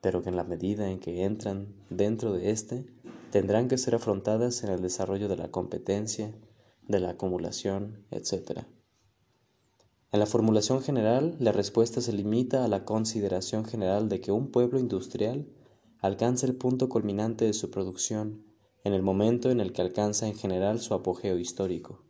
pero 0.00 0.22
que 0.22 0.28
en 0.28 0.36
la 0.36 0.44
medida 0.44 0.90
en 0.90 0.98
que 0.98 1.24
entran 1.24 1.74
dentro 1.90 2.32
de 2.32 2.50
éste 2.50 2.86
tendrán 3.30 3.68
que 3.68 3.78
ser 3.78 3.94
afrontadas 3.94 4.62
en 4.64 4.70
el 4.70 4.82
desarrollo 4.82 5.28
de 5.28 5.36
la 5.36 5.50
competencia, 5.50 6.34
de 6.86 7.00
la 7.00 7.10
acumulación, 7.10 8.04
etc. 8.10 8.62
En 10.12 10.20
la 10.20 10.26
formulación 10.26 10.82
general, 10.82 11.36
la 11.38 11.52
respuesta 11.52 12.00
se 12.00 12.12
limita 12.12 12.64
a 12.64 12.68
la 12.68 12.84
consideración 12.84 13.64
general 13.64 14.08
de 14.08 14.20
que 14.20 14.32
un 14.32 14.50
pueblo 14.50 14.78
industrial 14.78 15.46
alcanza 16.00 16.46
el 16.46 16.54
punto 16.54 16.88
culminante 16.88 17.44
de 17.44 17.52
su 17.52 17.70
producción 17.70 18.44
en 18.84 18.92
el 18.92 19.02
momento 19.02 19.50
en 19.50 19.60
el 19.60 19.72
que 19.72 19.82
alcanza 19.82 20.26
en 20.26 20.34
general 20.34 20.80
su 20.80 20.94
apogeo 20.94 21.38
histórico. 21.38 22.02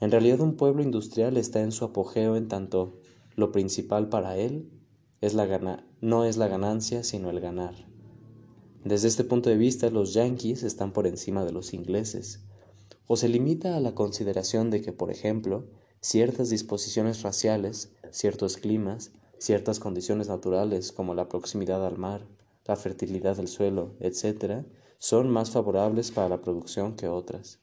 En 0.00 0.10
realidad 0.10 0.40
un 0.40 0.56
pueblo 0.56 0.82
industrial 0.82 1.36
está 1.36 1.60
en 1.60 1.72
su 1.72 1.84
apogeo 1.84 2.36
en 2.36 2.48
tanto 2.48 3.00
lo 3.36 3.52
principal 3.52 4.08
para 4.08 4.36
él 4.36 4.70
es 5.20 5.34
la 5.34 5.84
no 6.00 6.24
es 6.24 6.36
la 6.36 6.48
ganancia 6.48 7.02
sino 7.02 7.30
el 7.30 7.40
ganar. 7.40 7.74
Desde 8.84 9.08
este 9.08 9.24
punto 9.24 9.48
de 9.48 9.56
vista, 9.56 9.88
los 9.88 10.12
yanquis 10.12 10.62
están 10.62 10.92
por 10.92 11.06
encima 11.06 11.42
de 11.46 11.52
los 11.52 11.72
ingleses, 11.72 12.44
o 13.06 13.16
se 13.16 13.30
limita 13.30 13.76
a 13.76 13.80
la 13.80 13.94
consideración 13.94 14.70
de 14.70 14.82
que, 14.82 14.92
por 14.92 15.10
ejemplo, 15.10 15.64
ciertas 16.02 16.50
disposiciones 16.50 17.22
raciales, 17.22 17.92
ciertos 18.10 18.58
climas, 18.58 19.12
ciertas 19.38 19.80
condiciones 19.80 20.28
naturales 20.28 20.92
como 20.92 21.14
la 21.14 21.30
proximidad 21.30 21.86
al 21.86 21.96
mar, 21.96 22.26
la 22.66 22.76
fertilidad 22.76 23.36
del 23.36 23.48
suelo, 23.48 23.94
etc., 24.00 24.64
son 24.98 25.30
más 25.30 25.50
favorables 25.50 26.10
para 26.10 26.28
la 26.28 26.40
producción 26.40 26.96
que 26.96 27.08
otras. 27.08 27.60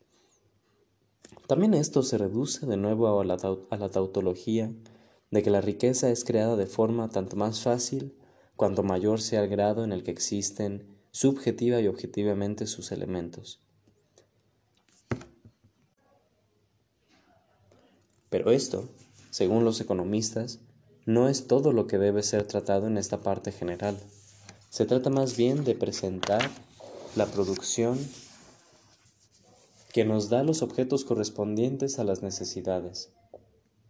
También 1.48 1.74
esto 1.74 2.03
se 2.03 2.17
reduce 2.17 2.65
de 2.65 2.77
nuevo 2.77 3.20
a 3.20 3.25
la, 3.25 3.38
a 3.70 3.77
la 3.77 3.89
tautología 3.89 4.72
de 5.31 5.41
que 5.41 5.50
la 5.50 5.62
riqueza 5.62 6.10
es 6.12 6.24
creada 6.24 6.55
de 6.55 6.67
forma 6.67 7.10
tanto 7.10 7.36
más 7.36 7.62
fácil 7.62 8.15
cuanto 8.55 8.84
mayor 8.84 9.22
sea 9.22 9.43
el 9.43 9.50
grado 9.50 9.84
en 9.84 9.91
el 9.91 10.03
que 10.03 10.12
existen 10.12 11.00
subjetiva 11.12 11.81
y 11.81 11.88
objetivamente 11.88 12.67
sus 12.67 12.91
elementos. 12.91 13.62
Pero 18.29 18.51
esto, 18.51 18.88
según 19.29 19.65
los 19.65 19.81
economistas, 19.81 20.60
no 21.05 21.27
es 21.27 21.48
todo 21.48 21.74
lo 21.74 21.88
que 21.88 21.98
debe 21.98 22.24
ser 22.24 22.43
tratado 22.43 22.88
en 22.88 22.98
esta 22.98 23.17
parte 23.17 23.51
general. 23.51 23.98
Se 24.71 24.85
trata 24.85 25.09
más 25.09 25.35
bien 25.35 25.65
de 25.65 25.75
presentar 25.75 26.49
la 27.17 27.25
producción 27.25 27.99
que 29.91 30.05
nos 30.05 30.29
da 30.29 30.43
los 30.43 30.61
objetos 30.61 31.03
correspondientes 31.03 31.99
a 31.99 32.05
las 32.05 32.23
necesidades. 32.23 33.11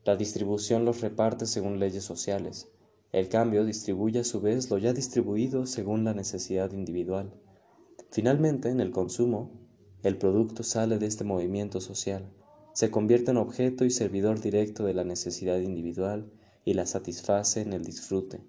La 0.06 0.16
distribución 0.16 0.84
los 0.84 1.02
reparte 1.02 1.46
según 1.46 1.80
leyes 1.80 2.04
sociales, 2.04 2.68
el 3.12 3.30
cambio 3.30 3.64
distribuye 3.64 4.22
a 4.22 4.24
su 4.24 4.42
vez 4.42 4.72
lo 4.72 4.80
ya 4.80 4.92
distribuido 4.92 5.68
según 5.68 6.04
la 6.04 6.16
necesidad 6.16 6.72
individual. 6.72 7.32
Finalmente, 8.10 8.70
en 8.70 8.80
el 8.80 8.90
consumo, 8.90 9.52
el 10.02 10.18
producto 10.18 10.64
sale 10.64 10.98
de 10.98 11.06
este 11.06 11.24
movimiento 11.24 11.80
social, 11.80 12.34
se 12.74 12.90
convierte 12.90 13.30
en 13.30 13.38
objeto 13.38 13.86
y 13.86 13.92
servidor 13.92 14.42
directo 14.42 14.84
de 14.84 14.96
la 14.96 15.04
necesidad 15.04 15.60
individual 15.60 16.32
y 16.66 16.74
la 16.74 16.88
satisface 16.88 17.62
en 17.62 17.74
el 17.74 17.86
disfrute. 17.86 18.42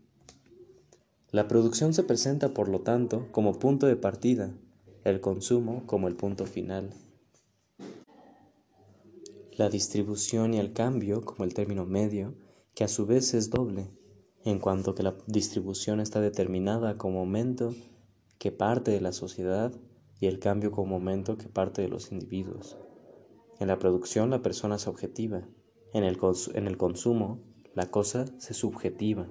La 1.33 1.49
producción 1.49 1.95
se 1.95 2.03
presenta, 2.03 2.53
por 2.53 2.69
lo 2.69 2.83
tanto, 2.83 3.27
como 3.33 3.59
punto 3.59 3.87
de 3.87 3.97
partida, 3.97 4.55
el 5.03 5.23
consumo 5.23 5.87
como 5.87 6.07
el 6.07 6.15
punto 6.15 6.45
final. 6.45 6.93
La 9.57 9.71
distribución 9.71 10.53
y 10.53 10.59
el 10.59 10.75
cambio 10.75 11.23
como 11.23 11.45
el 11.45 11.55
término 11.55 11.87
medio, 11.87 12.35
que 12.75 12.85
a 12.85 12.89
su 12.89 13.07
vez 13.07 13.33
es 13.33 13.49
doble, 13.49 13.89
en 14.45 14.59
cuanto 14.59 14.95
que 14.95 15.03
la 15.03 15.17
distribución 15.27 16.01
está 16.01 16.21
determinada 16.21 16.99
como 16.99 17.21
momento 17.21 17.75
que 18.39 18.53
parte 18.53 18.91
de 18.91 19.01
la 19.01 19.13
sociedad 19.13 19.73
y 20.21 20.27
el 20.27 20.39
cambio 20.39 20.71
como 20.71 20.99
momento 20.99 21.39
que 21.39 21.49
parte 21.49 21.81
de 21.81 21.89
los 21.89 22.13
individuos. 22.13 22.77
En 23.59 23.69
la 23.69 23.79
producción 23.79 24.29
la 24.29 24.43
persona 24.43 24.77
es 24.77 24.87
objetiva, 24.87 25.49
en 25.95 26.05
el, 26.05 26.19
en 26.53 26.67
el 26.67 26.77
consumo 26.77 27.41
la 27.75 27.91
cosa 27.91 28.27
se 28.37 28.53
subjetiva. 28.53 29.29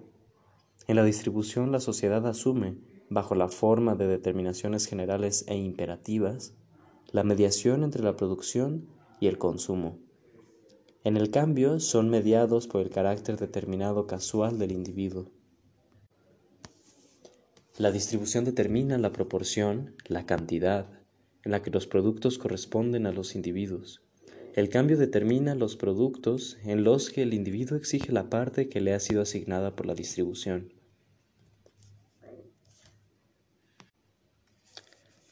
En 0.88 0.96
la 0.96 1.04
distribución 1.04 1.72
la 1.72 1.80
sociedad 1.80 2.26
asume, 2.28 2.78
bajo 3.10 3.36
la 3.36 3.50
forma 3.50 3.96
de 3.96 4.08
determinaciones 4.08 4.88
generales 4.88 5.46
e 5.48 5.56
imperativas, 5.56 6.54
la 7.12 7.24
mediación 7.24 7.84
entre 7.84 8.04
la 8.04 8.16
producción 8.16 8.88
y 9.20 9.28
el 9.28 9.38
consumo. 9.38 10.00
En 11.04 11.18
el 11.18 11.32
cambio 11.32 11.80
son 11.80 12.10
mediados 12.10 12.68
por 12.68 12.82
el 12.82 12.90
carácter 12.90 13.38
determinado 13.38 14.08
casual 14.08 14.60
del 14.60 14.72
individuo. 14.72 15.32
La 17.78 17.92
distribución 17.92 18.46
determina 18.46 18.98
la 18.98 19.12
proporción, 19.12 19.96
la 20.08 20.26
cantidad, 20.26 20.88
en 21.44 21.52
la 21.52 21.64
que 21.64 21.72
los 21.72 21.88
productos 21.88 22.38
corresponden 22.38 23.08
a 23.08 23.12
los 23.12 23.36
individuos. 23.36 24.04
El 24.54 24.68
cambio 24.68 24.98
determina 24.98 25.56
los 25.56 25.78
productos 25.78 26.58
en 26.66 26.84
los 26.84 27.10
que 27.10 27.22
el 27.22 27.34
individuo 27.34 27.78
exige 27.78 28.12
la 28.12 28.30
parte 28.30 28.68
que 28.68 28.82
le 28.82 28.94
ha 28.94 29.00
sido 29.00 29.22
asignada 29.22 29.78
por 29.78 29.86
la 29.86 29.96
distribución. 29.96 30.74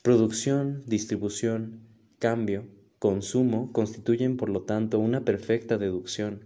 Producción, 0.01 0.83
distribución, 0.85 1.81
cambio, 2.19 2.65
consumo 2.99 3.73
constituyen 3.73 4.37
por 4.37 4.49
lo 4.49 4.61
tanto 4.61 4.99
una 4.99 5.25
perfecta 5.25 5.77
deducción. 5.77 6.45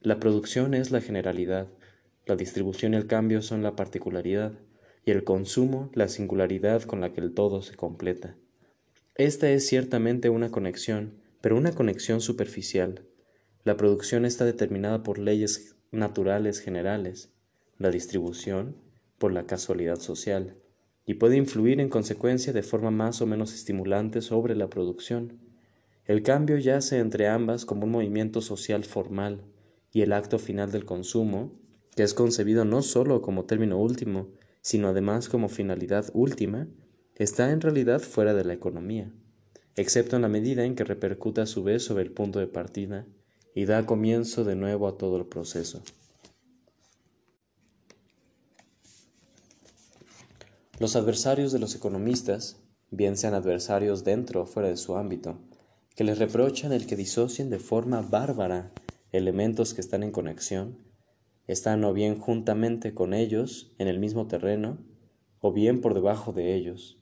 La 0.00 0.18
producción 0.18 0.72
es 0.72 0.90
la 0.90 1.02
generalidad, 1.02 1.68
la 2.24 2.36
distribución 2.36 2.94
y 2.94 2.96
el 2.96 3.06
cambio 3.06 3.42
son 3.42 3.62
la 3.62 3.76
particularidad, 3.76 4.58
y 5.04 5.10
el 5.10 5.22
consumo 5.22 5.90
la 5.92 6.08
singularidad 6.08 6.82
con 6.82 7.02
la 7.02 7.12
que 7.12 7.20
el 7.20 7.34
todo 7.34 7.60
se 7.60 7.76
completa. 7.76 8.36
Esta 9.14 9.50
es 9.50 9.66
ciertamente 9.66 10.30
una 10.30 10.50
conexión, 10.50 11.25
pero 11.40 11.56
una 11.56 11.72
conexión 11.72 12.20
superficial. 12.20 13.06
La 13.64 13.76
producción 13.76 14.24
está 14.24 14.44
determinada 14.44 15.02
por 15.02 15.18
leyes 15.18 15.76
naturales 15.90 16.60
generales, 16.60 17.32
la 17.78 17.90
distribución 17.90 18.76
por 19.18 19.32
la 19.32 19.46
casualidad 19.46 19.98
social, 19.98 20.56
y 21.04 21.14
puede 21.14 21.36
influir 21.36 21.80
en 21.80 21.88
consecuencia 21.88 22.52
de 22.52 22.62
forma 22.62 22.90
más 22.90 23.22
o 23.22 23.26
menos 23.26 23.54
estimulante 23.54 24.20
sobre 24.20 24.54
la 24.54 24.68
producción. 24.68 25.40
El 26.04 26.22
cambio 26.22 26.58
yace 26.58 26.98
entre 26.98 27.28
ambas 27.28 27.64
como 27.64 27.84
un 27.84 27.92
movimiento 27.92 28.40
social 28.40 28.84
formal 28.84 29.44
y 29.92 30.02
el 30.02 30.12
acto 30.12 30.38
final 30.38 30.70
del 30.70 30.84
consumo, 30.84 31.58
que 31.94 32.02
es 32.02 32.12
concebido 32.12 32.64
no 32.64 32.82
sólo 32.82 33.22
como 33.22 33.44
término 33.44 33.78
último, 33.78 34.28
sino 34.60 34.88
además 34.88 35.28
como 35.28 35.48
finalidad 35.48 36.10
última, 36.12 36.68
está 37.14 37.50
en 37.52 37.60
realidad 37.60 38.00
fuera 38.00 38.34
de 38.34 38.44
la 38.44 38.52
economía. 38.52 39.12
Excepto 39.76 40.16
en 40.16 40.22
la 40.22 40.28
medida 40.28 40.64
en 40.64 40.74
que 40.74 40.84
repercute 40.84 41.42
a 41.42 41.46
su 41.46 41.62
vez 41.62 41.84
sobre 41.84 42.02
el 42.02 42.10
punto 42.10 42.38
de 42.38 42.46
partida 42.46 43.06
y 43.54 43.66
da 43.66 43.86
comienzo 43.86 44.44
de 44.44 44.56
nuevo 44.56 44.88
a 44.88 44.96
todo 44.96 45.16
el 45.18 45.26
proceso. 45.26 45.82
Los 50.78 50.96
adversarios 50.96 51.52
de 51.52 51.58
los 51.58 51.74
economistas, 51.74 52.58
bien 52.90 53.16
sean 53.16 53.34
adversarios 53.34 54.04
dentro 54.04 54.42
o 54.42 54.46
fuera 54.46 54.68
de 54.68 54.76
su 54.76 54.96
ámbito, 54.96 55.38
que 55.94 56.04
les 56.04 56.18
reprochan 56.18 56.72
el 56.72 56.86
que 56.86 56.96
disocien 56.96 57.48
de 57.48 57.58
forma 57.58 58.02
bárbara 58.02 58.72
elementos 59.10 59.72
que 59.72 59.80
están 59.80 60.02
en 60.02 60.10
conexión, 60.10 60.78
están 61.46 61.82
o 61.84 61.94
bien 61.94 62.18
juntamente 62.18 62.92
con 62.92 63.14
ellos 63.14 63.74
en 63.78 63.88
el 63.88 63.98
mismo 63.98 64.26
terreno, 64.26 64.78
o 65.40 65.52
bien 65.52 65.80
por 65.80 65.94
debajo 65.94 66.32
de 66.32 66.54
ellos. 66.54 66.98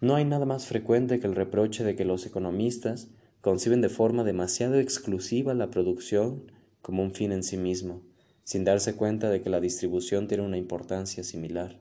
No 0.00 0.14
hay 0.14 0.24
nada 0.24 0.46
más 0.46 0.66
frecuente 0.66 1.18
que 1.18 1.26
el 1.26 1.34
reproche 1.34 1.82
de 1.82 1.96
que 1.96 2.04
los 2.04 2.24
economistas 2.24 3.08
conciben 3.40 3.80
de 3.80 3.88
forma 3.88 4.22
demasiado 4.22 4.78
exclusiva 4.78 5.54
la 5.54 5.70
producción 5.70 6.52
como 6.82 7.02
un 7.02 7.12
fin 7.12 7.32
en 7.32 7.42
sí 7.42 7.56
mismo, 7.56 8.02
sin 8.44 8.64
darse 8.64 8.94
cuenta 8.94 9.28
de 9.28 9.40
que 9.40 9.50
la 9.50 9.60
distribución 9.60 10.28
tiene 10.28 10.44
una 10.44 10.56
importancia 10.56 11.24
similar. 11.24 11.80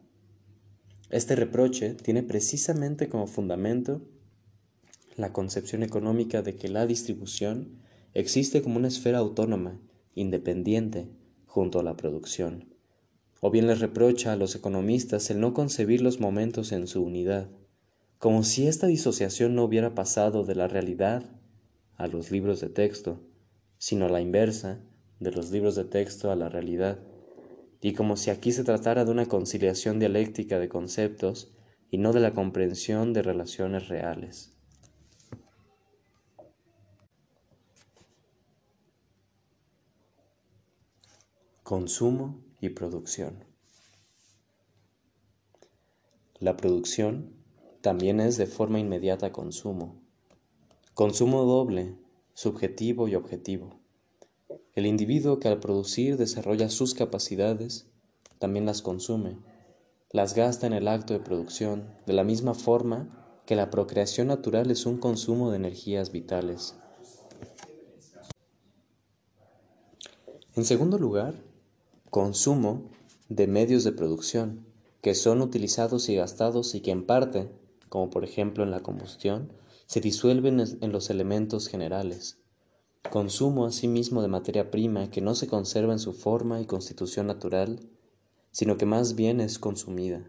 Este 1.10 1.36
reproche 1.36 1.94
tiene 1.94 2.24
precisamente 2.24 3.08
como 3.08 3.28
fundamento 3.28 4.02
la 5.16 5.32
concepción 5.32 5.84
económica 5.84 6.42
de 6.42 6.56
que 6.56 6.70
la 6.70 6.86
distribución 6.86 7.80
existe 8.14 8.62
como 8.62 8.78
una 8.78 8.88
esfera 8.88 9.20
autónoma, 9.20 9.80
independiente, 10.16 11.08
junto 11.46 11.80
a 11.80 11.84
la 11.84 11.96
producción. 11.96 12.74
O 13.42 13.52
bien 13.52 13.68
les 13.68 13.80
reprocha 13.80 14.34
a 14.34 14.36
los 14.36 14.56
economistas 14.56 15.30
el 15.30 15.40
no 15.40 15.54
concebir 15.54 16.02
los 16.02 16.20
momentos 16.20 16.72
en 16.72 16.88
su 16.88 17.04
unidad, 17.04 17.50
como 18.20 18.44
si 18.44 18.68
esta 18.68 18.88
disociación 18.88 19.56
no 19.56 19.64
hubiera 19.64 19.94
pasado 19.94 20.44
de 20.44 20.56
la 20.56 20.68
realidad 20.68 21.24
a 21.98 22.08
los 22.08 22.32
libros 22.32 22.60
de 22.60 22.70
texto, 22.70 23.22
sino 23.78 24.10
la 24.10 24.22
inversa, 24.22 24.80
de 25.20 25.32
los 25.32 25.52
libros 25.52 25.76
de 25.76 25.86
texto 25.86 26.32
a 26.32 26.36
la 26.36 26.50
realidad, 26.50 27.00
y 27.82 27.94
como 27.94 28.18
si 28.18 28.32
aquí 28.32 28.52
se 28.52 28.64
tratara 28.64 29.06
de 29.06 29.12
una 29.12 29.28
conciliación 29.28 30.00
dialéctica 30.00 30.60
de 30.60 30.70
conceptos 30.70 31.54
y 31.92 32.00
no 32.00 32.12
de 32.12 32.20
la 32.20 32.34
comprensión 32.34 33.14
de 33.14 33.22
relaciones 33.22 33.88
reales. 33.88 34.54
Consumo 41.64 42.44
y 42.62 42.70
producción. 42.70 43.44
La 46.40 46.56
producción 46.56 47.37
también 47.82 48.20
es 48.20 48.38
de 48.38 48.46
forma 48.46 48.80
inmediata 48.80 49.32
consumo, 49.32 49.96
Consumo 50.98 51.44
doble, 51.44 51.96
subjetivo 52.34 53.08
y 53.08 53.14
objetivo. 53.14 53.80
El 54.74 54.88
individuo 54.88 55.40
que 55.40 55.48
al 55.48 55.60
producir 55.60 56.18
desarrolla 56.18 56.70
sus 56.70 56.96
capacidades, 56.96 57.86
también 58.40 58.66
las 58.66 58.82
consume, 58.82 59.38
las 60.10 60.34
gasta 60.34 60.66
en 60.66 60.74
el 60.74 60.88
acto 60.88 61.14
de 61.14 61.20
producción, 61.20 61.94
de 62.08 62.14
la 62.14 62.24
misma 62.24 62.56
forma 62.56 63.44
que 63.46 63.56
la 63.56 63.70
procreación 63.70 64.26
natural 64.26 64.72
es 64.72 64.88
un 64.88 64.98
consumo 64.98 65.52
de 65.52 65.58
energías 65.58 66.12
vitales. 66.12 66.76
En 70.56 70.66
segundo 70.66 70.98
lugar, 70.98 71.36
consumo 72.10 72.90
de 73.30 73.46
medios 73.46 73.84
de 73.84 73.92
producción, 73.92 74.66
que 75.02 75.14
son 75.14 75.44
utilizados 75.44 76.10
y 76.10 76.16
gastados 76.16 76.74
y 76.74 76.82
que 76.82 76.90
en 76.90 77.06
parte, 77.06 77.52
como 77.90 78.10
por 78.10 78.24
ejemplo 78.24 78.64
en 78.64 78.72
la 78.72 78.82
combustión, 78.82 79.52
se 79.86 80.02
disuelven 80.02 80.60
en 80.60 80.92
los 80.92 81.10
elementos 81.10 81.68
generales. 81.68 82.38
Consumo 83.10 83.66
asimismo 83.66 84.22
de 84.22 84.28
materia 84.28 84.70
prima 84.70 85.10
que 85.10 85.22
no 85.22 85.34
se 85.34 85.48
conserva 85.48 85.94
en 85.94 86.00
su 86.00 86.14
forma 86.14 86.60
y 86.60 86.66
constitución 86.66 87.28
natural, 87.28 87.80
sino 88.52 88.78
que 88.78 88.86
más 88.86 89.16
bien 89.16 89.40
es 89.40 89.60
consumida. 89.60 90.26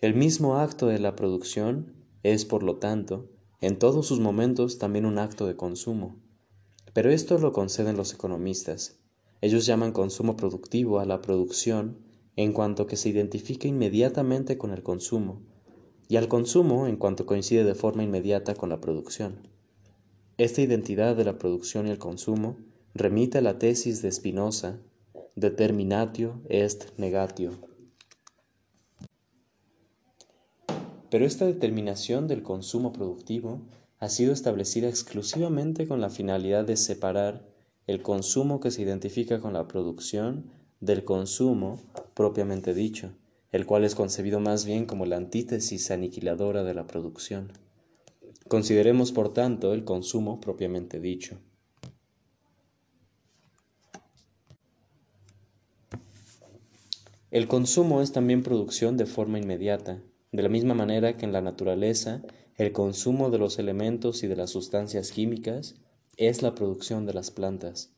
El 0.00 0.14
mismo 0.14 0.56
acto 0.56 0.86
de 0.86 0.98
la 0.98 1.16
producción 1.16 1.92
es, 2.22 2.44
por 2.44 2.62
lo 2.62 2.76
tanto, 2.76 3.28
en 3.60 3.78
todos 3.78 4.06
sus 4.06 4.20
momentos 4.20 4.78
también 4.78 5.06
un 5.06 5.18
acto 5.18 5.46
de 5.46 5.56
consumo. 5.56 6.16
Pero 6.92 7.10
esto 7.10 7.38
lo 7.38 7.52
conceden 7.52 7.96
los 7.96 8.14
economistas. 8.14 8.98
Ellos 9.40 9.66
llaman 9.66 9.92
consumo 9.92 10.36
productivo 10.36 11.00
a 11.00 11.04
la 11.04 11.20
producción 11.20 11.98
en 12.36 12.52
cuanto 12.52 12.86
que 12.86 12.96
se 12.96 13.08
identifica 13.08 13.68
inmediatamente 13.68 14.56
con 14.56 14.70
el 14.70 14.82
consumo, 14.82 15.42
y 16.10 16.16
al 16.16 16.26
consumo 16.26 16.88
en 16.88 16.96
cuanto 16.96 17.24
coincide 17.24 17.62
de 17.62 17.76
forma 17.76 18.02
inmediata 18.02 18.56
con 18.56 18.68
la 18.68 18.80
producción. 18.80 19.36
Esta 20.38 20.60
identidad 20.60 21.14
de 21.14 21.24
la 21.24 21.38
producción 21.38 21.86
y 21.86 21.90
el 21.90 21.98
consumo 21.98 22.56
remite 22.94 23.38
a 23.38 23.42
la 23.42 23.60
tesis 23.60 24.02
de 24.02 24.10
Spinoza, 24.10 24.80
determinatio 25.36 26.42
est 26.48 26.98
negatio. 26.98 27.52
Pero 31.10 31.24
esta 31.24 31.46
determinación 31.46 32.26
del 32.26 32.42
consumo 32.42 32.92
productivo 32.92 33.60
ha 34.00 34.08
sido 34.08 34.32
establecida 34.32 34.88
exclusivamente 34.88 35.86
con 35.86 36.00
la 36.00 36.10
finalidad 36.10 36.64
de 36.64 36.76
separar 36.76 37.46
el 37.86 38.02
consumo 38.02 38.58
que 38.58 38.72
se 38.72 38.82
identifica 38.82 39.38
con 39.38 39.52
la 39.52 39.68
producción 39.68 40.50
del 40.80 41.04
consumo 41.04 41.78
propiamente 42.14 42.74
dicho, 42.74 43.12
el 43.52 43.66
cual 43.66 43.84
es 43.84 43.94
concebido 43.94 44.40
más 44.40 44.64
bien 44.64 44.86
como 44.86 45.06
la 45.06 45.16
antítesis 45.16 45.90
aniquiladora 45.90 46.62
de 46.62 46.74
la 46.74 46.86
producción. 46.86 47.52
Consideremos, 48.48 49.12
por 49.12 49.32
tanto, 49.32 49.74
el 49.74 49.84
consumo 49.84 50.40
propiamente 50.40 51.00
dicho. 51.00 51.38
El 57.30 57.46
consumo 57.46 58.02
es 58.02 58.10
también 58.10 58.42
producción 58.42 58.96
de 58.96 59.06
forma 59.06 59.38
inmediata, 59.38 60.02
de 60.32 60.42
la 60.42 60.48
misma 60.48 60.74
manera 60.74 61.16
que 61.16 61.26
en 61.26 61.32
la 61.32 61.40
naturaleza 61.40 62.22
el 62.56 62.72
consumo 62.72 63.30
de 63.30 63.38
los 63.38 63.58
elementos 63.58 64.22
y 64.22 64.26
de 64.26 64.36
las 64.36 64.50
sustancias 64.50 65.12
químicas 65.12 65.76
es 66.16 66.42
la 66.42 66.54
producción 66.54 67.06
de 67.06 67.14
las 67.14 67.30
plantas. 67.30 67.94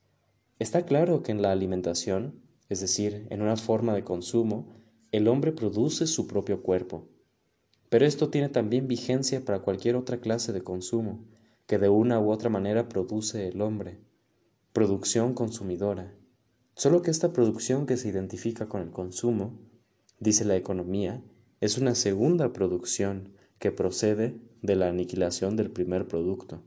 Está 0.58 0.84
claro 0.84 1.22
que 1.22 1.32
en 1.32 1.42
la 1.42 1.50
alimentación, 1.50 2.42
es 2.68 2.80
decir, 2.80 3.26
en 3.30 3.42
una 3.42 3.56
forma 3.56 3.94
de 3.94 4.04
consumo, 4.04 4.81
el 5.12 5.28
hombre 5.28 5.52
produce 5.52 6.06
su 6.06 6.26
propio 6.26 6.62
cuerpo. 6.62 7.06
Pero 7.90 8.06
esto 8.06 8.30
tiene 8.30 8.48
también 8.48 8.88
vigencia 8.88 9.44
para 9.44 9.60
cualquier 9.60 9.94
otra 9.94 10.20
clase 10.20 10.52
de 10.52 10.62
consumo 10.62 11.26
que 11.66 11.78
de 11.78 11.90
una 11.90 12.18
u 12.18 12.30
otra 12.30 12.50
manera 12.50 12.88
produce 12.88 13.48
el 13.48 13.60
hombre. 13.60 14.00
Producción 14.72 15.34
consumidora. 15.34 16.14
Solo 16.74 17.02
que 17.02 17.10
esta 17.10 17.32
producción 17.32 17.86
que 17.86 17.98
se 17.98 18.08
identifica 18.08 18.68
con 18.68 18.80
el 18.80 18.90
consumo, 18.90 19.60
dice 20.18 20.44
la 20.46 20.56
economía, 20.56 21.22
es 21.60 21.76
una 21.76 21.94
segunda 21.94 22.52
producción 22.52 23.34
que 23.58 23.70
procede 23.70 24.40
de 24.62 24.76
la 24.76 24.88
aniquilación 24.88 25.56
del 25.56 25.70
primer 25.70 26.08
producto. 26.08 26.62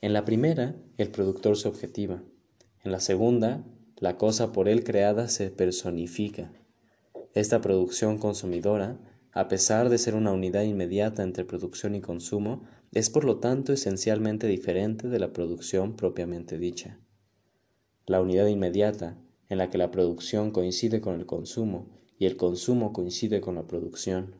En 0.00 0.12
la 0.12 0.24
primera, 0.24 0.74
el 0.98 1.10
productor 1.10 1.56
se 1.56 1.68
objetiva. 1.68 2.22
En 2.82 2.90
la 2.90 2.98
segunda, 2.98 3.64
la 3.98 4.18
cosa 4.18 4.52
por 4.52 4.68
él 4.68 4.82
creada 4.82 5.28
se 5.28 5.50
personifica. 5.50 6.52
Esta 7.34 7.62
producción 7.62 8.18
consumidora, 8.18 8.98
a 9.32 9.48
pesar 9.48 9.88
de 9.88 9.96
ser 9.96 10.14
una 10.14 10.32
unidad 10.32 10.64
inmediata 10.64 11.22
entre 11.22 11.46
producción 11.46 11.94
y 11.94 12.02
consumo, 12.02 12.62
es 12.92 13.08
por 13.08 13.24
lo 13.24 13.38
tanto 13.38 13.72
esencialmente 13.72 14.46
diferente 14.46 15.08
de 15.08 15.18
la 15.18 15.32
producción 15.32 15.96
propiamente 15.96 16.58
dicha. 16.58 17.00
La 18.04 18.20
unidad 18.20 18.48
inmediata, 18.48 19.16
en 19.48 19.56
la 19.56 19.70
que 19.70 19.78
la 19.78 19.90
producción 19.90 20.50
coincide 20.50 21.00
con 21.00 21.14
el 21.14 21.24
consumo 21.24 21.88
y 22.18 22.26
el 22.26 22.36
consumo 22.36 22.92
coincide 22.92 23.40
con 23.40 23.54
la 23.54 23.66
producción, 23.66 24.34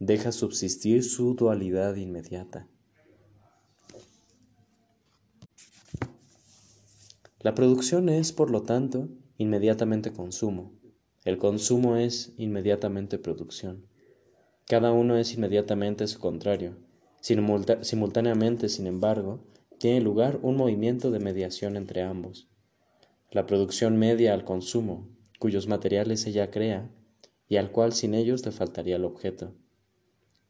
deja 0.00 0.32
subsistir 0.32 1.04
su 1.04 1.34
dualidad 1.34 1.94
inmediata. 1.94 2.66
La 7.38 7.54
producción 7.54 8.08
es, 8.08 8.32
por 8.32 8.50
lo 8.50 8.62
tanto, 8.62 9.08
inmediatamente 9.38 10.12
consumo, 10.12 10.72
el 11.24 11.38
consumo 11.38 11.96
es 11.96 12.32
inmediatamente 12.36 13.16
producción. 13.16 13.86
Cada 14.66 14.90
uno 14.90 15.16
es 15.16 15.34
inmediatamente 15.34 16.06
su 16.08 16.18
contrario. 16.18 16.76
Simultáneamente, 17.20 18.68
sin 18.68 18.88
embargo, 18.88 19.44
tiene 19.78 20.00
lugar 20.00 20.40
un 20.42 20.56
movimiento 20.56 21.12
de 21.12 21.20
mediación 21.20 21.76
entre 21.76 22.02
ambos. 22.02 22.48
La 23.30 23.46
producción 23.46 23.96
media 23.96 24.34
al 24.34 24.44
consumo, 24.44 25.08
cuyos 25.38 25.68
materiales 25.68 26.26
ella 26.26 26.50
crea, 26.50 26.90
y 27.48 27.56
al 27.56 27.70
cual 27.70 27.92
sin 27.92 28.14
ellos 28.14 28.44
le 28.44 28.50
faltaría 28.50 28.96
el 28.96 29.04
objeto. 29.04 29.54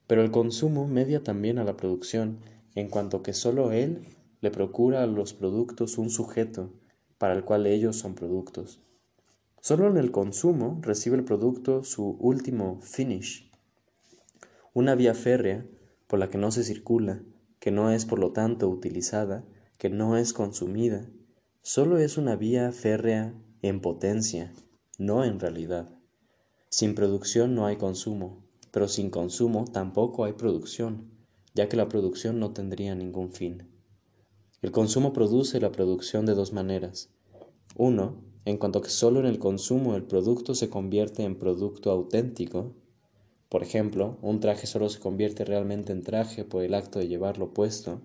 Pero 0.07 0.23
el 0.23 0.31
consumo 0.31 0.87
media 0.89 1.23
también 1.23 1.59
a 1.59 1.65
la 1.65 1.77
producción, 1.77 2.41
en 2.75 2.89
cuanto 2.89 3.23
que 3.23 3.35
sólo 3.35 3.73
él 3.73 4.03
le 4.41 4.51
procura 4.51 5.03
a 5.03 5.07
los 5.07 5.35
productos 5.35 5.99
un 5.99 6.09
sujeto, 6.09 6.73
para 7.19 7.35
el 7.35 7.45
cual 7.45 7.67
ellos 7.67 7.97
son 7.97 8.15
productos. 8.15 8.81
Solo 9.63 9.87
en 9.87 9.97
el 9.97 10.11
consumo 10.11 10.81
recibe 10.83 11.17
el 11.17 11.23
producto 11.23 11.85
su 11.85 12.17
último 12.19 12.81
finish, 12.83 13.49
una 14.75 14.97
vía 14.97 15.15
férrea 15.15 15.65
por 16.09 16.19
la 16.19 16.29
que 16.29 16.37
no 16.37 16.51
se 16.51 16.65
circula, 16.65 17.23
que 17.61 17.71
no 17.71 17.93
es 17.93 18.05
por 18.05 18.19
lo 18.19 18.33
tanto 18.33 18.69
utilizada, 18.69 19.45
que 19.79 19.89
no 19.89 20.17
es 20.17 20.33
consumida, 20.33 21.09
solo 21.61 21.99
es 21.99 22.19
una 22.19 22.35
vía 22.35 22.73
férrea 22.73 23.41
en 23.63 23.81
potencia, 23.81 24.53
no 24.99 25.23
en 25.23 25.39
realidad. 25.39 25.97
Sin 26.69 26.97
producción 26.97 27.55
no 27.55 27.65
hay 27.65 27.77
consumo, 27.77 28.45
pero 28.73 28.89
sin 28.89 29.11
consumo 29.11 29.67
tampoco 29.73 30.25
hay 30.25 30.33
producción, 30.33 31.13
ya 31.55 31.69
que 31.69 31.77
la 31.77 31.89
producción 31.89 32.41
no 32.41 32.53
tendría 32.53 32.97
ningún 32.97 33.31
fin. 33.31 33.69
El 34.61 34.73
consumo 34.73 35.13
produce 35.13 35.61
la 35.61 35.71
producción 35.71 36.27
de 36.27 36.35
dos 36.35 36.53
maneras. 36.53 37.11
Uno, 37.77 38.32
en 38.45 38.57
cuanto 38.57 38.83
que 38.83 38.91
solo 38.91 39.21
en 39.21 39.27
el 39.27 39.39
consumo 39.39 39.95
el 39.95 40.03
producto 40.03 40.55
se 40.55 40.69
convierte 40.69 41.23
en 41.23 41.39
producto 41.39 41.91
auténtico. 41.91 42.75
Por 43.49 43.63
ejemplo, 43.63 44.19
un 44.23 44.41
traje 44.41 44.67
solo 44.67 44.89
se 44.89 44.99
convierte 44.99 45.45
realmente 45.45 45.93
en 45.93 46.03
traje 46.03 46.45
por 46.45 46.63
el 46.63 46.75
acto 46.75 46.99
de 46.99 47.09
llevarlo 47.09 47.53
puesto. 47.55 48.01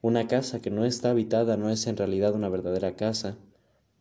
Una 0.00 0.28
casa 0.28 0.60
que 0.60 0.70
no 0.70 0.84
está 0.84 1.10
habitada 1.10 1.56
no 1.56 1.70
es 1.70 1.86
en 1.86 1.96
realidad 1.96 2.34
una 2.34 2.48
verdadera 2.48 2.96
casa. 2.96 3.38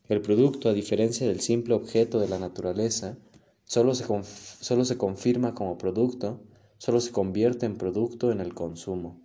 El 0.08 0.22
producto, 0.22 0.70
a 0.70 0.74
diferencia 0.74 1.28
del 1.28 1.40
simple 1.40 1.74
objeto 1.74 2.20
de 2.20 2.28
la 2.28 2.40
naturaleza, 2.40 3.18
solo 3.64 3.96
se, 3.96 4.06
solo 4.62 4.86
se 4.86 4.98
confirma 4.98 5.56
como 5.56 5.78
producto, 5.78 6.42
solo 6.78 7.00
se 7.00 7.12
convierte 7.12 7.66
en 7.66 7.78
producto 7.78 8.32
en 8.32 8.42
el 8.42 8.54
consumo. 8.54 9.22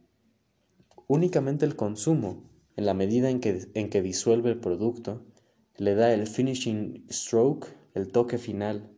Únicamente 1.08 1.66
el 1.66 1.74
consumo, 1.74 2.44
en 2.76 2.86
la 2.86 2.94
medida 2.94 3.30
en 3.30 3.40
que, 3.40 3.68
en 3.74 3.90
que 3.90 4.02
disuelve 4.02 4.50
el 4.50 4.60
producto, 4.60 5.24
le 5.78 5.94
da 5.94 6.12
el 6.12 6.26
finishing 6.26 7.06
stroke, 7.08 7.68
el 7.94 8.10
toque 8.10 8.36
final, 8.36 8.90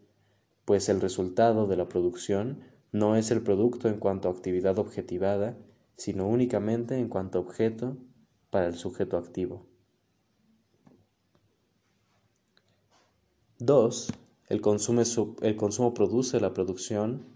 pues 0.65 0.89
el 0.89 1.03
resultado 1.03 1.67
de 1.67 1.77
la 1.77 1.89
producción 1.89 2.63
no 2.91 3.17
es 3.17 3.31
el 3.31 3.43
producto 3.43 3.89
en 3.89 3.99
cuanto 3.99 4.29
a 4.29 4.33
actividad 4.33 4.79
objetivada, 4.79 5.59
sino 5.97 6.27
únicamente 6.27 6.99
en 6.99 7.09
cuanto 7.09 7.39
a 7.39 7.43
objeto 7.43 7.99
para 8.49 8.67
el 8.67 8.75
sujeto 8.77 9.19
activo. 9.19 9.67
2. 13.59 14.13
El 14.49 14.63
consumo, 14.63 15.03
el 15.43 15.57
consumo 15.57 15.93
produce 15.93 16.41
la 16.41 16.55
producción 16.55 17.27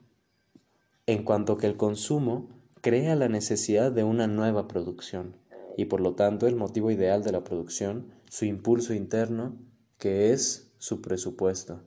en 1.06 1.22
cuanto 1.22 1.58
que 1.58 1.66
el 1.66 1.76
consumo 1.76 2.48
crea 2.80 3.14
la 3.14 3.28
necesidad 3.28 3.92
de 3.92 4.04
una 4.04 4.26
nueva 4.26 4.68
producción 4.68 5.36
y 5.76 5.86
por 5.86 6.00
lo 6.00 6.14
tanto 6.14 6.46
el 6.46 6.56
motivo 6.56 6.90
ideal 6.90 7.22
de 7.22 7.32
la 7.32 7.44
producción, 7.44 8.12
su 8.28 8.44
impulso 8.44 8.94
interno, 8.94 9.56
que 9.98 10.32
es 10.32 10.72
su 10.78 11.00
presupuesto. 11.00 11.80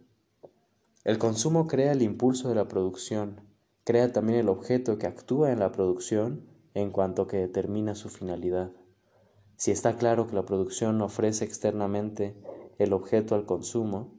El 1.04 1.18
consumo 1.18 1.68
crea 1.68 1.94
el 1.94 2.02
impulso 2.02 2.50
de 2.50 2.56
la 2.56 2.68
producción, 2.68 3.42
crea 3.84 4.12
también 4.12 4.40
el 4.40 4.50
objeto 4.50 4.98
que 4.98 5.08
actúa 5.08 5.52
en 5.52 5.60
la 5.60 5.72
producción 5.72 6.46
en 6.74 6.92
cuanto 6.92 7.28
que 7.28 7.38
determina 7.38 7.96
su 7.96 8.10
finalidad. 8.10 8.72
Si 9.56 9.72
está 9.72 9.96
claro 9.96 10.28
que 10.28 10.36
la 10.36 10.46
producción 10.46 11.02
ofrece 11.02 11.46
externamente 11.46 12.36
el 12.78 12.94
objeto 12.94 13.36
al 13.36 13.46
consumo, 13.46 14.14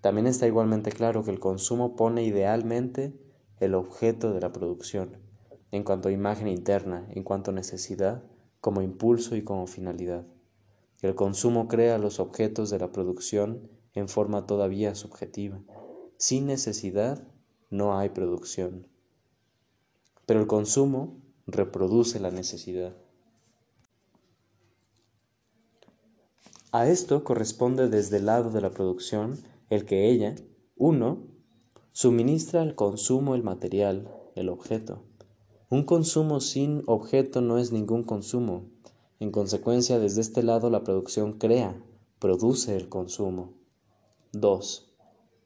también 0.00 0.26
está 0.26 0.46
igualmente 0.46 0.90
claro 0.90 1.22
que 1.22 1.30
el 1.30 1.38
consumo 1.38 1.94
pone 1.94 2.24
idealmente 2.24 3.16
el 3.60 3.74
objeto 3.74 4.32
de 4.32 4.40
la 4.40 4.52
producción, 4.52 5.18
en 5.70 5.84
cuanto 5.84 6.08
a 6.08 6.12
imagen 6.12 6.48
interna, 6.48 7.06
en 7.10 7.22
cuanto 7.22 7.52
a 7.52 7.54
necesidad, 7.54 8.24
como 8.62 8.80
impulso 8.80 9.34
y 9.34 9.42
como 9.42 9.66
finalidad. 9.66 10.24
El 11.02 11.16
consumo 11.16 11.66
crea 11.66 11.98
los 11.98 12.20
objetos 12.20 12.70
de 12.70 12.78
la 12.78 12.92
producción 12.92 13.68
en 13.92 14.08
forma 14.08 14.46
todavía 14.46 14.94
subjetiva. 14.94 15.60
Sin 16.16 16.46
necesidad 16.46 17.26
no 17.70 17.98
hay 17.98 18.10
producción. 18.10 18.86
Pero 20.26 20.40
el 20.40 20.46
consumo 20.46 21.20
reproduce 21.48 22.20
la 22.20 22.30
necesidad. 22.30 22.94
A 26.70 26.86
esto 26.86 27.24
corresponde 27.24 27.88
desde 27.88 28.18
el 28.18 28.26
lado 28.26 28.52
de 28.52 28.60
la 28.60 28.70
producción 28.70 29.42
el 29.70 29.84
que 29.84 30.08
ella, 30.08 30.36
uno, 30.76 31.26
suministra 31.90 32.62
al 32.62 32.76
consumo 32.76 33.34
el 33.34 33.42
material, 33.42 34.08
el 34.36 34.48
objeto, 34.48 35.02
un 35.72 35.84
consumo 35.84 36.40
sin 36.40 36.82
objeto 36.84 37.40
no 37.40 37.56
es 37.56 37.72
ningún 37.72 38.04
consumo. 38.04 38.64
En 39.20 39.30
consecuencia, 39.30 39.98
desde 39.98 40.20
este 40.20 40.42
lado 40.42 40.68
la 40.68 40.84
producción 40.84 41.32
crea, 41.32 41.82
produce 42.18 42.76
el 42.76 42.90
consumo. 42.90 43.54
2. 44.32 44.92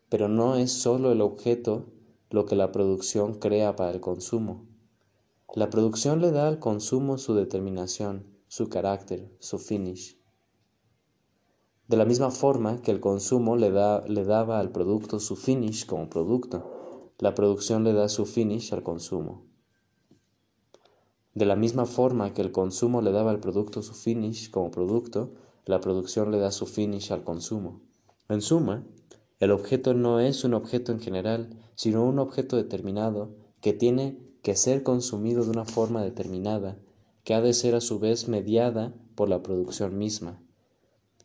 Pero 0.08 0.26
no 0.26 0.56
es 0.56 0.72
sólo 0.72 1.12
el 1.12 1.20
objeto 1.20 1.86
lo 2.28 2.44
que 2.44 2.56
la 2.56 2.72
producción 2.72 3.34
crea 3.34 3.76
para 3.76 3.92
el 3.92 4.00
consumo. 4.00 4.66
La 5.54 5.70
producción 5.70 6.20
le 6.20 6.32
da 6.32 6.48
al 6.48 6.58
consumo 6.58 7.18
su 7.18 7.36
determinación, 7.36 8.26
su 8.48 8.68
carácter, 8.68 9.32
su 9.38 9.60
finish. 9.60 10.18
De 11.86 11.96
la 11.96 12.04
misma 12.04 12.32
forma 12.32 12.82
que 12.82 12.90
el 12.90 12.98
consumo 12.98 13.54
le, 13.54 13.70
da, 13.70 14.04
le 14.08 14.24
daba 14.24 14.58
al 14.58 14.72
producto 14.72 15.20
su 15.20 15.36
finish 15.36 15.86
como 15.86 16.10
producto, 16.10 17.12
la 17.20 17.36
producción 17.36 17.84
le 17.84 17.92
da 17.92 18.08
su 18.08 18.26
finish 18.26 18.74
al 18.74 18.82
consumo. 18.82 19.46
De 21.36 21.44
la 21.44 21.54
misma 21.54 21.84
forma 21.84 22.32
que 22.32 22.40
el 22.40 22.50
consumo 22.50 23.02
le 23.02 23.12
daba 23.12 23.30
al 23.30 23.40
producto 23.40 23.82
su 23.82 23.92
finish 23.92 24.50
como 24.50 24.70
producto, 24.70 25.34
la 25.66 25.82
producción 25.82 26.30
le 26.30 26.38
da 26.38 26.50
su 26.50 26.64
finish 26.64 27.12
al 27.12 27.24
consumo. 27.24 27.82
En 28.30 28.40
suma, 28.40 28.86
el 29.38 29.50
objeto 29.50 29.92
no 29.92 30.18
es 30.18 30.44
un 30.44 30.54
objeto 30.54 30.92
en 30.92 30.98
general, 30.98 31.50
sino 31.74 32.06
un 32.06 32.20
objeto 32.20 32.56
determinado 32.56 33.36
que 33.60 33.74
tiene 33.74 34.18
que 34.40 34.56
ser 34.56 34.82
consumido 34.82 35.44
de 35.44 35.50
una 35.50 35.66
forma 35.66 36.02
determinada, 36.02 36.78
que 37.22 37.34
ha 37.34 37.42
de 37.42 37.52
ser 37.52 37.74
a 37.74 37.82
su 37.82 37.98
vez 37.98 38.28
mediada 38.28 38.94
por 39.14 39.28
la 39.28 39.42
producción 39.42 39.98
misma. 39.98 40.42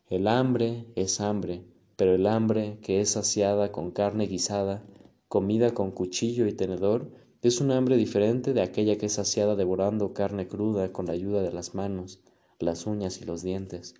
El 0.09 0.27
hambre 0.27 0.91
es 0.97 1.21
hambre, 1.21 1.63
pero 1.95 2.15
el 2.15 2.27
hambre 2.27 2.79
que 2.81 2.99
es 2.99 3.11
saciada 3.11 3.71
con 3.71 3.91
carne 3.91 4.27
guisada, 4.27 4.83
comida 5.29 5.73
con 5.73 5.91
cuchillo 5.91 6.47
y 6.47 6.51
tenedor, 6.51 7.20
es 7.41 7.59
un 7.59 7.71
hambre 7.71 7.97
diferente 7.97 8.53
de 8.53 8.61
aquella 8.61 8.97
que 8.97 9.07
es 9.07 9.13
saciada 9.13 9.55
devorando 9.55 10.13
carne 10.13 10.47
cruda 10.47 10.91
con 10.91 11.07
la 11.07 11.13
ayuda 11.13 11.41
de 11.41 11.51
las 11.51 11.73
manos, 11.73 12.19
las 12.59 12.85
uñas 12.85 13.19
y 13.19 13.25
los 13.25 13.41
dientes. 13.41 13.95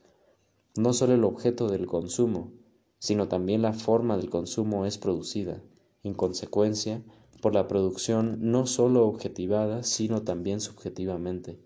No 0.77 0.93
solo 0.93 1.15
el 1.15 1.23
objeto 1.23 1.67
del 1.67 1.87
consumo, 1.87 2.51
sino 2.99 3.27
también 3.27 3.63
la 3.63 3.73
forma 3.73 4.15
del 4.15 4.29
consumo 4.29 4.85
es 4.85 4.99
producida, 4.99 5.63
en 6.03 6.13
consecuencia, 6.13 7.03
por 7.41 7.55
la 7.55 7.67
producción 7.67 8.37
no 8.51 8.67
sólo 8.67 9.07
objetivada, 9.07 9.81
sino 9.81 10.21
también 10.21 10.61
subjetivamente. 10.61 11.59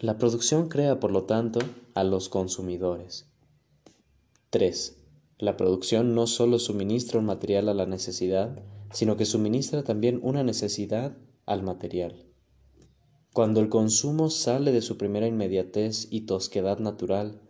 La 0.00 0.18
producción 0.18 0.68
crea, 0.68 0.98
por 0.98 1.12
lo 1.12 1.24
tanto, 1.24 1.60
a 1.94 2.02
los 2.02 2.28
consumidores. 2.28 3.26
3. 4.50 4.96
La 5.38 5.56
producción 5.56 6.16
no 6.16 6.26
sólo 6.26 6.58
suministra 6.58 7.20
un 7.20 7.26
material 7.26 7.68
a 7.68 7.74
la 7.74 7.86
necesidad, 7.86 8.60
sino 8.92 9.16
que 9.16 9.24
suministra 9.24 9.84
también 9.84 10.20
una 10.22 10.42
necesidad 10.42 11.16
al 11.46 11.62
material. 11.62 12.24
Cuando 13.32 13.60
el 13.60 13.68
consumo 13.68 14.30
sale 14.30 14.72
de 14.72 14.82
su 14.82 14.96
primera 14.96 15.26
inmediatez 15.26 16.08
y 16.10 16.22
tosquedad 16.22 16.78
natural, 16.78 17.40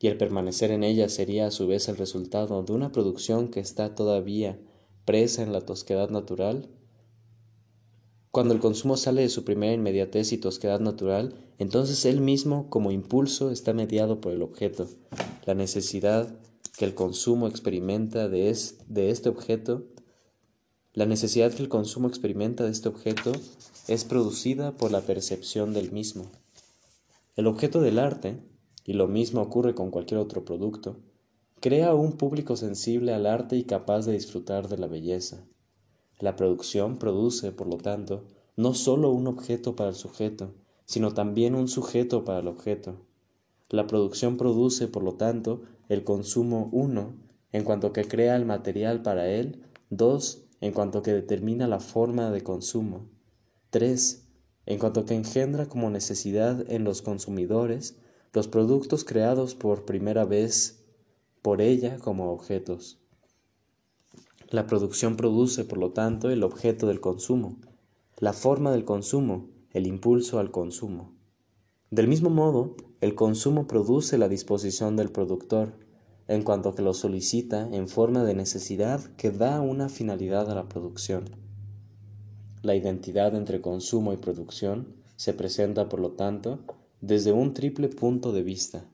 y 0.00 0.06
el 0.06 0.16
permanecer 0.16 0.70
en 0.70 0.84
ella 0.84 1.08
sería 1.08 1.46
a 1.46 1.50
su 1.50 1.66
vez 1.66 1.88
el 1.88 1.96
resultado 1.96 2.62
de 2.62 2.72
una 2.72 2.92
producción 2.92 3.48
que 3.48 3.60
está 3.60 3.94
todavía 3.94 4.60
presa 5.04 5.42
en 5.42 5.52
la 5.52 5.62
tosquedad 5.62 6.10
natural, 6.10 6.68
cuando 8.30 8.54
el 8.54 8.60
consumo 8.60 8.96
sale 8.96 9.22
de 9.22 9.30
su 9.30 9.44
primera 9.44 9.72
inmediatez 9.72 10.32
y 10.32 10.38
tosquedad 10.38 10.80
natural, 10.80 11.34
entonces 11.58 12.04
él 12.04 12.20
mismo 12.20 12.68
como 12.68 12.92
impulso 12.92 13.50
está 13.50 13.72
mediado 13.72 14.20
por 14.20 14.32
el 14.32 14.42
objeto. 14.42 14.86
La 15.46 15.54
necesidad 15.54 16.38
que 16.76 16.84
el 16.84 16.94
consumo 16.94 17.48
experimenta 17.48 18.28
de, 18.28 18.56
de 18.86 19.10
este 19.10 19.28
objeto 19.28 19.86
la 20.98 21.06
necesidad 21.06 21.52
que 21.52 21.62
el 21.62 21.68
consumo 21.68 22.08
experimenta 22.08 22.64
de 22.64 22.72
este 22.72 22.88
objeto 22.88 23.30
es 23.86 24.04
producida 24.04 24.72
por 24.72 24.90
la 24.90 25.00
percepción 25.00 25.72
del 25.72 25.92
mismo. 25.92 26.24
El 27.36 27.46
objeto 27.46 27.80
del 27.80 28.00
arte, 28.00 28.42
y 28.84 28.94
lo 28.94 29.06
mismo 29.06 29.40
ocurre 29.40 29.76
con 29.76 29.92
cualquier 29.92 30.18
otro 30.18 30.44
producto, 30.44 30.96
crea 31.60 31.94
un 31.94 32.14
público 32.14 32.56
sensible 32.56 33.14
al 33.14 33.26
arte 33.26 33.54
y 33.54 33.62
capaz 33.62 34.06
de 34.06 34.14
disfrutar 34.14 34.66
de 34.66 34.76
la 34.76 34.88
belleza. 34.88 35.44
La 36.18 36.34
producción 36.34 36.98
produce, 36.98 37.52
por 37.52 37.68
lo 37.68 37.76
tanto, 37.76 38.24
no 38.56 38.74
sólo 38.74 39.12
un 39.12 39.28
objeto 39.28 39.76
para 39.76 39.90
el 39.90 39.94
sujeto, 39.94 40.52
sino 40.84 41.14
también 41.14 41.54
un 41.54 41.68
sujeto 41.68 42.24
para 42.24 42.40
el 42.40 42.48
objeto. 42.48 42.96
La 43.70 43.86
producción 43.86 44.36
produce, 44.36 44.88
por 44.88 45.04
lo 45.04 45.14
tanto, 45.14 45.62
el 45.88 46.02
consumo 46.02 46.68
uno, 46.72 47.14
en 47.52 47.62
cuanto 47.62 47.92
que 47.92 48.02
crea 48.02 48.34
el 48.34 48.46
material 48.46 49.00
para 49.02 49.28
él, 49.28 49.62
dos, 49.90 50.47
en 50.60 50.72
cuanto 50.72 51.02
que 51.02 51.12
determina 51.12 51.66
la 51.66 51.80
forma 51.80 52.30
de 52.30 52.42
consumo. 52.42 53.08
3. 53.70 54.28
En 54.66 54.78
cuanto 54.78 55.04
que 55.04 55.14
engendra 55.14 55.66
como 55.66 55.90
necesidad 55.90 56.70
en 56.70 56.84
los 56.84 57.02
consumidores 57.02 57.98
los 58.32 58.48
productos 58.48 59.04
creados 59.04 59.54
por 59.54 59.84
primera 59.84 60.24
vez 60.24 60.84
por 61.42 61.60
ella 61.60 61.98
como 61.98 62.32
objetos. 62.32 62.98
La 64.50 64.66
producción 64.66 65.16
produce, 65.16 65.64
por 65.64 65.78
lo 65.78 65.92
tanto, 65.92 66.30
el 66.30 66.42
objeto 66.42 66.86
del 66.86 67.00
consumo. 67.00 67.58
la 68.18 68.32
forma 68.32 68.72
del 68.72 68.84
consumo, 68.84 69.48
el 69.70 69.86
impulso 69.86 70.40
al 70.40 70.50
consumo. 70.50 71.14
Del 71.90 72.08
mismo 72.08 72.30
modo, 72.30 72.74
el 73.00 73.14
consumo 73.14 73.68
produce 73.68 74.18
la 74.18 74.28
disposición 74.28 74.96
del 74.96 75.12
productor, 75.12 75.74
en 76.28 76.42
cuanto 76.42 76.74
que 76.74 76.82
lo 76.82 76.94
solicita 76.94 77.68
en 77.72 77.88
forma 77.88 78.22
de 78.22 78.34
necesidad 78.34 79.02
que 79.16 79.30
da 79.30 79.60
una 79.60 79.88
finalidad 79.88 80.50
a 80.50 80.54
la 80.54 80.68
producción. 80.68 81.30
La 82.62 82.74
identidad 82.74 83.34
entre 83.34 83.60
consumo 83.60 84.12
y 84.12 84.18
producción 84.18 84.94
se 85.16 85.32
presenta, 85.32 85.88
por 85.88 86.00
lo 86.00 86.12
tanto, 86.12 86.60
desde 87.00 87.32
un 87.32 87.54
triple 87.54 87.88
punto 87.88 88.32
de 88.32 88.42
vista. 88.42 88.84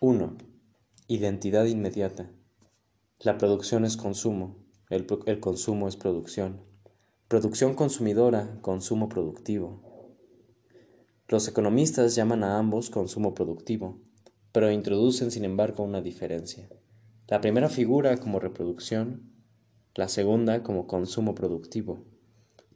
1. 0.00 0.36
Identidad 1.08 1.64
inmediata. 1.64 2.30
La 3.20 3.38
producción 3.38 3.86
es 3.86 3.96
consumo, 3.96 4.56
el, 4.90 5.06
el, 5.24 5.40
consumo 5.40 5.88
es 5.88 5.96
producción. 5.96 6.60
Producción 7.28 7.74
consumidora, 7.74 8.58
consumo 8.60 9.08
productivo. 9.08 9.93
Los 11.26 11.48
economistas 11.48 12.14
llaman 12.14 12.44
a 12.44 12.58
ambos 12.58 12.90
consumo 12.90 13.34
productivo, 13.34 13.98
pero 14.52 14.70
introducen 14.70 15.30
sin 15.30 15.46
embargo 15.46 15.82
una 15.82 16.02
diferencia. 16.02 16.68
La 17.28 17.40
primera 17.40 17.70
figura 17.70 18.18
como 18.18 18.40
reproducción, 18.40 19.32
la 19.94 20.08
segunda 20.08 20.62
como 20.62 20.86
consumo 20.86 21.34
productivo. 21.34 22.04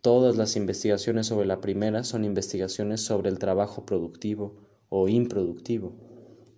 Todas 0.00 0.38
las 0.38 0.56
investigaciones 0.56 1.26
sobre 1.26 1.46
la 1.46 1.60
primera 1.60 2.04
son 2.04 2.24
investigaciones 2.24 3.02
sobre 3.02 3.28
el 3.28 3.38
trabajo 3.38 3.84
productivo 3.84 4.56
o 4.88 5.08
improductivo. 5.08 5.92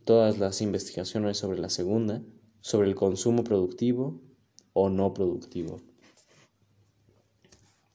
Todas 0.05 0.38
las 0.38 0.62
investigaciones 0.62 1.38
sobre 1.38 1.59
la 1.59 1.70
segunda, 1.70 2.22
sobre 2.61 2.87
el 2.88 2.94
consumo 2.94 3.42
productivo 3.42 4.20
o 4.74 4.90
no 4.90 5.12
productivo. 5.12 5.81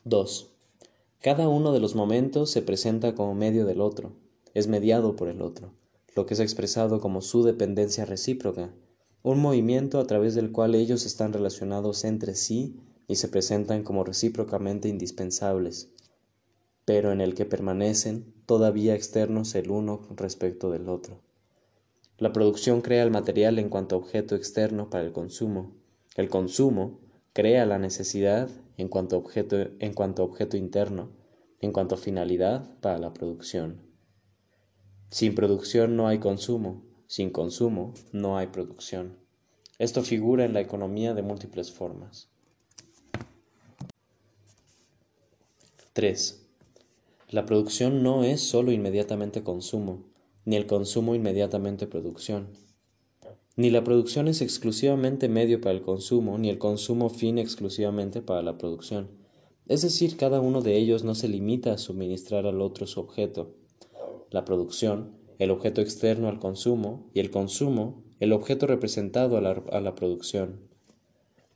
2. 0.03 0.54
Cada 1.21 1.47
uno 1.49 1.71
de 1.71 1.79
los 1.79 1.95
momentos 1.95 2.51
se 2.51 2.61
presenta 2.61 3.15
como 3.15 3.35
medio 3.35 3.65
del 3.65 3.81
otro, 3.81 4.13
es 4.53 4.67
mediado 4.67 5.15
por 5.15 5.27
el 5.27 5.41
otro, 5.41 5.73
lo 6.15 6.25
que 6.25 6.35
es 6.35 6.39
expresado 6.39 6.99
como 6.99 7.21
su 7.21 7.43
dependencia 7.43 8.05
recíproca 8.05 8.71
un 9.25 9.39
movimiento 9.39 9.99
a 9.99 10.05
través 10.05 10.35
del 10.35 10.51
cual 10.51 10.75
ellos 10.75 11.03
están 11.03 11.33
relacionados 11.33 12.03
entre 12.03 12.35
sí 12.35 12.75
y 13.07 13.15
se 13.15 13.27
presentan 13.27 13.81
como 13.81 14.03
recíprocamente 14.03 14.87
indispensables, 14.87 15.89
pero 16.85 17.11
en 17.11 17.21
el 17.21 17.33
que 17.33 17.45
permanecen 17.45 18.31
todavía 18.45 18.93
externos 18.93 19.55
el 19.55 19.71
uno 19.71 20.07
respecto 20.15 20.69
del 20.69 20.89
otro. 20.89 21.21
La 22.19 22.33
producción 22.33 22.81
crea 22.81 23.01
el 23.01 23.09
material 23.09 23.57
en 23.57 23.69
cuanto 23.69 23.97
objeto 23.97 24.35
externo 24.35 24.91
para 24.91 25.03
el 25.03 25.11
consumo. 25.11 25.71
El 26.15 26.29
consumo 26.29 26.99
crea 27.35 27.65
la 27.65 27.77
necesidad 27.77 28.49
en 28.77 28.87
cuanto 28.87 29.17
objeto, 29.17 29.57
en 29.79 29.93
cuanto 29.93 30.23
objeto 30.23 30.55
interno, 30.55 31.11
en 31.59 31.73
cuanto 31.73 31.97
finalidad 31.97 32.79
para 32.79 32.97
la 32.97 33.11
producción. 33.11 33.81
Sin 35.09 35.35
producción 35.35 35.97
no 35.97 36.07
hay 36.07 36.19
consumo, 36.19 36.85
sin 37.07 37.31
consumo 37.31 37.93
no 38.13 38.37
hay 38.37 38.47
producción. 38.47 39.17
Esto 39.79 40.01
figura 40.01 40.45
en 40.45 40.53
la 40.53 40.61
economía 40.61 41.13
de 41.13 41.23
múltiples 41.23 41.73
formas. 41.73 42.29
3. 45.91 46.41
La 47.31 47.45
producción 47.45 48.01
no 48.01 48.23
es 48.23 48.39
sólo 48.47 48.71
inmediatamente 48.71 49.43
consumo, 49.43 50.05
ni 50.45 50.55
el 50.55 50.67
consumo 50.67 51.15
inmediatamente 51.15 51.85
producción. 51.85 52.64
Ni 53.55 53.69
la 53.69 53.83
producción 53.83 54.27
es 54.27 54.41
exclusivamente 54.41 55.29
medio 55.29 55.61
para 55.61 55.75
el 55.75 55.81
consumo, 55.81 56.37
ni 56.37 56.49
el 56.49 56.57
consumo 56.57 57.09
fin 57.09 57.37
exclusivamente 57.37 58.21
para 58.21 58.41
la 58.41 58.57
producción. 58.57 59.09
Es 59.67 59.81
decir, 59.81 60.17
cada 60.17 60.41
uno 60.41 60.61
de 60.61 60.77
ellos 60.77 61.03
no 61.03 61.15
se 61.15 61.27
limita 61.27 61.73
a 61.73 61.77
suministrar 61.77 62.45
al 62.45 62.61
otro 62.61 62.85
su 62.85 62.99
objeto. 62.99 63.55
La 64.29 64.45
producción 64.45 65.25
el 65.39 65.51
objeto 65.51 65.81
externo 65.81 66.29
al 66.29 66.39
consumo 66.39 67.09
y 67.13 67.19
el 67.19 67.29
consumo, 67.29 68.03
el 68.19 68.31
objeto 68.31 68.67
representado 68.67 69.37
a 69.37 69.81
la, 69.81 69.95
producción. 69.95 70.61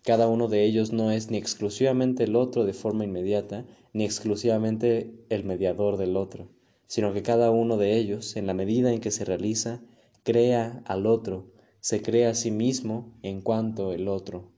Cada 0.04 0.28
uno 0.28 0.48
de 0.48 0.66
ellos 0.66 0.92
no 0.92 1.12
es 1.12 1.32
ni 1.32 1.38
exclusivamente 1.38 2.26
el 2.26 2.36
otro 2.36 2.66
de 2.66 2.74
forma 2.74 3.06
inmediata, 3.06 3.66
ni 3.94 4.04
exclusivamente 4.04 5.14
el 5.30 5.46
mediador 5.46 5.98
del 5.98 6.18
otro, 6.18 6.50
sino 6.88 7.14
que 7.14 7.24
cada 7.24 7.52
uno 7.52 7.78
de 7.78 7.98
ellos, 7.98 8.36
en 8.36 8.48
la 8.48 8.54
medida 8.54 8.92
en 8.92 9.00
que 9.00 9.12
se 9.12 9.26
realiza, 9.26 9.82
crea 10.24 10.84
al 10.86 11.06
otro, 11.06 11.48
se 11.82 12.02
crea 12.02 12.32
a 12.32 12.36
sí 12.36 12.52
mismo 12.52 13.13
en 13.22 13.42
cuanto 13.42 13.94
el 13.94 14.08
otro. 14.08 14.52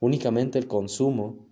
Únicamente 0.00 0.58
el 0.58 0.68
consumo 0.68 1.46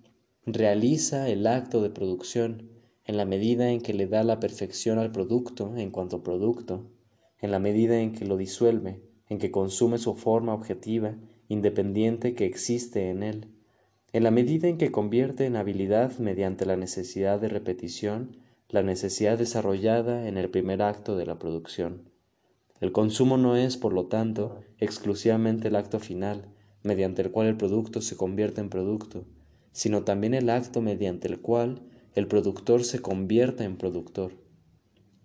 realiza 0.47 1.29
el 1.29 1.47
acto 1.47 1.83
de 1.83 1.91
producción, 1.91 2.71
en 3.07 3.17
la 3.17 3.25
medida 3.25 3.71
en 3.71 3.81
que 3.81 3.95
le 3.95 4.07
da 4.07 4.23
la 4.23 4.41
perfección 4.41 4.99
al 4.99 5.13
producto 5.13 5.77
en 5.77 5.91
cuanto 5.91 6.23
producto, 6.23 6.91
en 7.41 7.51
la 7.51 7.59
medida 7.59 8.01
en 8.01 8.13
que 8.13 8.25
lo 8.25 8.37
disuelve, 8.37 9.03
en 9.29 9.39
que 9.39 9.51
consume 9.51 9.99
su 9.99 10.15
forma 10.15 10.55
objetiva, 10.55 11.17
independiente 11.49 12.35
que 12.35 12.47
existe 12.47 13.11
en 13.11 13.23
él, 13.23 13.49
en 14.13 14.23
la 14.23 14.31
medida 14.31 14.69
en 14.69 14.79
que 14.79 14.93
convierte 14.93 15.45
en 15.45 15.57
habilidad 15.57 16.19
mediante 16.19 16.67
la 16.67 16.77
necesidad 16.77 17.41
de 17.41 17.49
repetición, 17.49 18.37
la 18.69 18.83
necesidad 18.83 19.39
desarrollada 19.39 20.29
en 20.29 20.39
el 20.39 20.51
primer 20.51 20.83
acto 20.83 21.17
de 21.17 21.27
la 21.27 21.39
producción. 21.39 22.14
El 22.85 22.93
consumo 22.93 23.39
no 23.39 23.57
es, 23.57 23.79
por 23.79 23.95
lo 23.95 24.09
tanto, 24.09 24.61
exclusivamente 24.79 25.69
el 25.69 25.77
acto 25.77 26.01
final, 26.01 26.51
mediante 26.83 27.23
el 27.23 27.31
cual 27.31 27.47
el 27.47 27.57
producto 27.57 28.03
se 28.03 28.15
convierte 28.15 28.61
en 28.61 28.69
producto, 28.69 29.25
sino 29.73 30.03
también 30.03 30.35
el 30.35 30.51
acto 30.51 30.83
mediante 30.83 31.27
el 31.27 31.41
cual 31.41 31.81
el 32.15 32.27
productor 32.27 32.85
se 32.85 32.99
convierta 32.99 33.65
en 33.65 33.79
productor. 33.79 34.33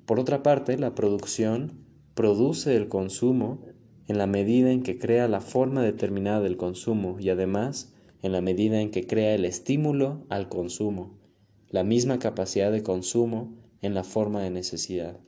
Por 0.06 0.22
otra 0.22 0.42
parte, 0.42 0.78
la 0.78 0.96
producción 0.96 1.84
produce 2.14 2.78
el 2.78 2.88
consumo 2.88 3.66
en 4.08 4.18
la 4.18 4.26
medida 4.26 4.72
en 4.72 4.82
que 4.82 4.98
crea 4.98 5.28
la 5.28 5.42
forma 5.42 5.84
determinada 5.84 6.40
del 6.40 6.56
consumo 6.56 7.18
y 7.20 7.28
además 7.28 7.94
en 8.22 8.32
la 8.32 8.40
medida 8.40 8.80
en 8.80 8.90
que 8.90 9.06
crea 9.06 9.36
el 9.36 9.44
estímulo 9.44 10.26
al 10.30 10.48
consumo, 10.48 11.20
la 11.68 11.84
misma 11.84 12.20
capacidad 12.20 12.72
de 12.72 12.84
consumo 12.84 13.54
en 13.82 13.96
la 13.96 14.06
forma 14.06 14.42
de 14.42 14.50
necesidad. 14.50 15.20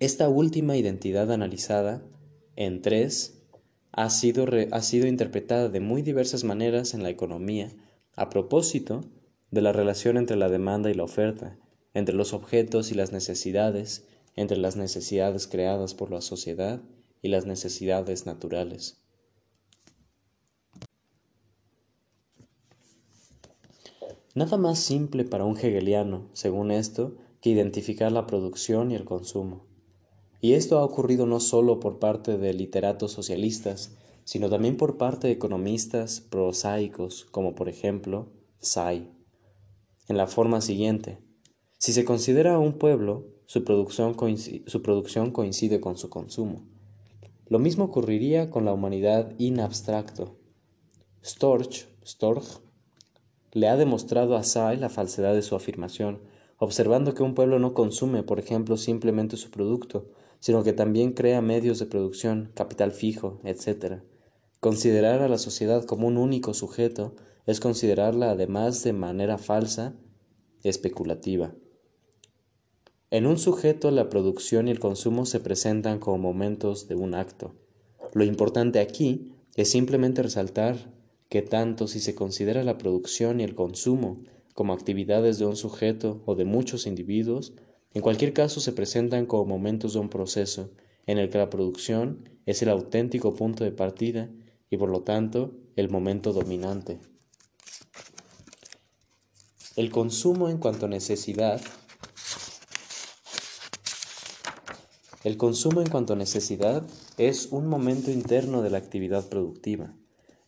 Esta 0.00 0.28
última 0.28 0.76
identidad 0.76 1.30
analizada 1.30 2.02
en 2.56 2.82
tres 2.82 3.42
ha 3.92 4.10
sido, 4.10 4.46
ha 4.70 4.82
sido 4.82 5.06
interpretada 5.06 5.68
de 5.68 5.80
muy 5.80 6.02
diversas 6.02 6.44
maneras 6.44 6.94
en 6.94 7.02
la 7.02 7.10
economía 7.10 7.70
a 8.14 8.28
propósito 8.28 9.04
de 9.50 9.60
la 9.60 9.72
relación 9.72 10.16
entre 10.16 10.36
la 10.36 10.48
demanda 10.48 10.90
y 10.90 10.94
la 10.94 11.04
oferta, 11.04 11.58
entre 11.94 12.14
los 12.14 12.32
objetos 12.32 12.90
y 12.90 12.94
las 12.94 13.12
necesidades, 13.12 14.08
entre 14.34 14.56
las 14.56 14.76
necesidades 14.76 15.46
creadas 15.46 15.94
por 15.94 16.10
la 16.10 16.20
sociedad 16.20 16.82
y 17.20 17.28
las 17.28 17.46
necesidades 17.46 18.26
naturales. 18.26 18.98
Nada 24.34 24.56
más 24.56 24.78
simple 24.78 25.24
para 25.24 25.44
un 25.44 25.58
hegeliano, 25.58 26.30
según 26.32 26.70
esto, 26.70 27.18
que 27.42 27.50
identificar 27.50 28.10
la 28.10 28.26
producción 28.26 28.90
y 28.90 28.94
el 28.94 29.04
consumo. 29.04 29.71
Y 30.42 30.52
esto 30.52 30.78
ha 30.78 30.84
ocurrido 30.84 31.24
no 31.24 31.40
solo 31.40 31.80
por 31.80 32.00
parte 32.00 32.36
de 32.36 32.52
literatos 32.52 33.12
socialistas, 33.12 33.96
sino 34.24 34.50
también 34.50 34.76
por 34.76 34.98
parte 34.98 35.28
de 35.28 35.32
economistas 35.32 36.20
prosaicos, 36.20 37.24
como 37.30 37.54
por 37.54 37.70
ejemplo 37.70 38.28
Say 38.58 39.08
en 40.08 40.16
la 40.16 40.26
forma 40.26 40.60
siguiente. 40.60 41.18
Si 41.78 41.92
se 41.92 42.04
considera 42.04 42.58
un 42.58 42.74
pueblo, 42.74 43.28
su 43.46 43.64
producción, 43.64 44.14
coincide, 44.14 45.80
con 45.80 45.96
su 45.96 46.10
consumo. 46.10 46.64
Lo 47.46 47.58
mismo 47.58 47.84
ocurriría 47.84 48.50
con 48.50 48.64
la 48.64 48.72
humanidad 48.72 49.32
in 49.38 49.60
abstracto. 49.60 50.36
Storch, 51.24 51.86
Storch 52.04 52.60
le 53.52 53.68
ha 53.68 53.76
demostrado 53.76 54.36
a 54.36 54.42
Say 54.42 54.76
la 54.76 54.88
falsedad 54.88 55.34
de 55.34 55.42
su 55.42 55.54
afirmación, 55.54 56.20
observando 56.58 57.14
que 57.14 57.22
un 57.22 57.34
pueblo 57.34 57.58
no 57.58 57.74
consume, 57.74 58.22
por 58.22 58.38
ejemplo, 58.38 58.76
simplemente 58.76 59.36
su 59.36 59.50
producto, 59.50 60.10
sino 60.42 60.64
que 60.64 60.72
también 60.72 61.12
crea 61.12 61.40
medios 61.40 61.78
de 61.78 61.86
producción, 61.86 62.50
capital 62.56 62.90
fijo, 62.90 63.40
etc. 63.44 64.02
Considerar 64.58 65.22
a 65.22 65.28
la 65.28 65.38
sociedad 65.38 65.84
como 65.84 66.08
un 66.08 66.18
único 66.18 66.52
sujeto 66.52 67.14
es 67.46 67.60
considerarla 67.60 68.32
además 68.32 68.82
de 68.82 68.92
manera 68.92 69.38
falsa, 69.38 69.94
especulativa. 70.64 71.54
En 73.12 73.26
un 73.26 73.38
sujeto 73.38 73.92
la 73.92 74.08
producción 74.08 74.66
y 74.66 74.72
el 74.72 74.80
consumo 74.80 75.26
se 75.26 75.38
presentan 75.38 76.00
como 76.00 76.18
momentos 76.18 76.88
de 76.88 76.96
un 76.96 77.14
acto. 77.14 77.54
Lo 78.12 78.24
importante 78.24 78.80
aquí 78.80 79.36
es 79.54 79.70
simplemente 79.70 80.24
resaltar 80.24 80.92
que 81.28 81.42
tanto 81.42 81.86
si 81.86 82.00
se 82.00 82.16
considera 82.16 82.64
la 82.64 82.78
producción 82.78 83.38
y 83.38 83.44
el 83.44 83.54
consumo 83.54 84.24
como 84.54 84.72
actividades 84.72 85.38
de 85.38 85.46
un 85.46 85.54
sujeto 85.54 86.20
o 86.26 86.34
de 86.34 86.44
muchos 86.44 86.88
individuos, 86.88 87.54
en 87.94 88.02
cualquier 88.02 88.32
caso 88.32 88.60
se 88.60 88.72
presentan 88.72 89.26
como 89.26 89.44
momentos 89.44 89.92
de 89.94 90.00
un 90.00 90.08
proceso 90.08 90.70
en 91.06 91.18
el 91.18 91.30
que 91.30 91.38
la 91.38 91.50
producción 91.50 92.28
es 92.46 92.62
el 92.62 92.68
auténtico 92.68 93.34
punto 93.34 93.64
de 93.64 93.72
partida 93.72 94.30
y 94.70 94.76
por 94.76 94.88
lo 94.88 95.02
tanto 95.02 95.52
el 95.76 95.90
momento 95.90 96.32
dominante. 96.32 96.98
El 99.76 99.90
consumo 99.90 100.48
en 100.48 100.58
cuanto 100.58 100.86
a 100.86 100.88
necesidad 100.88 101.60
El 105.24 105.36
consumo 105.36 105.80
en 105.80 105.88
cuanto 105.88 106.16
necesidad 106.16 106.82
es 107.16 107.46
un 107.52 107.68
momento 107.68 108.10
interno 108.10 108.60
de 108.60 108.70
la 108.70 108.78
actividad 108.78 109.28
productiva, 109.28 109.94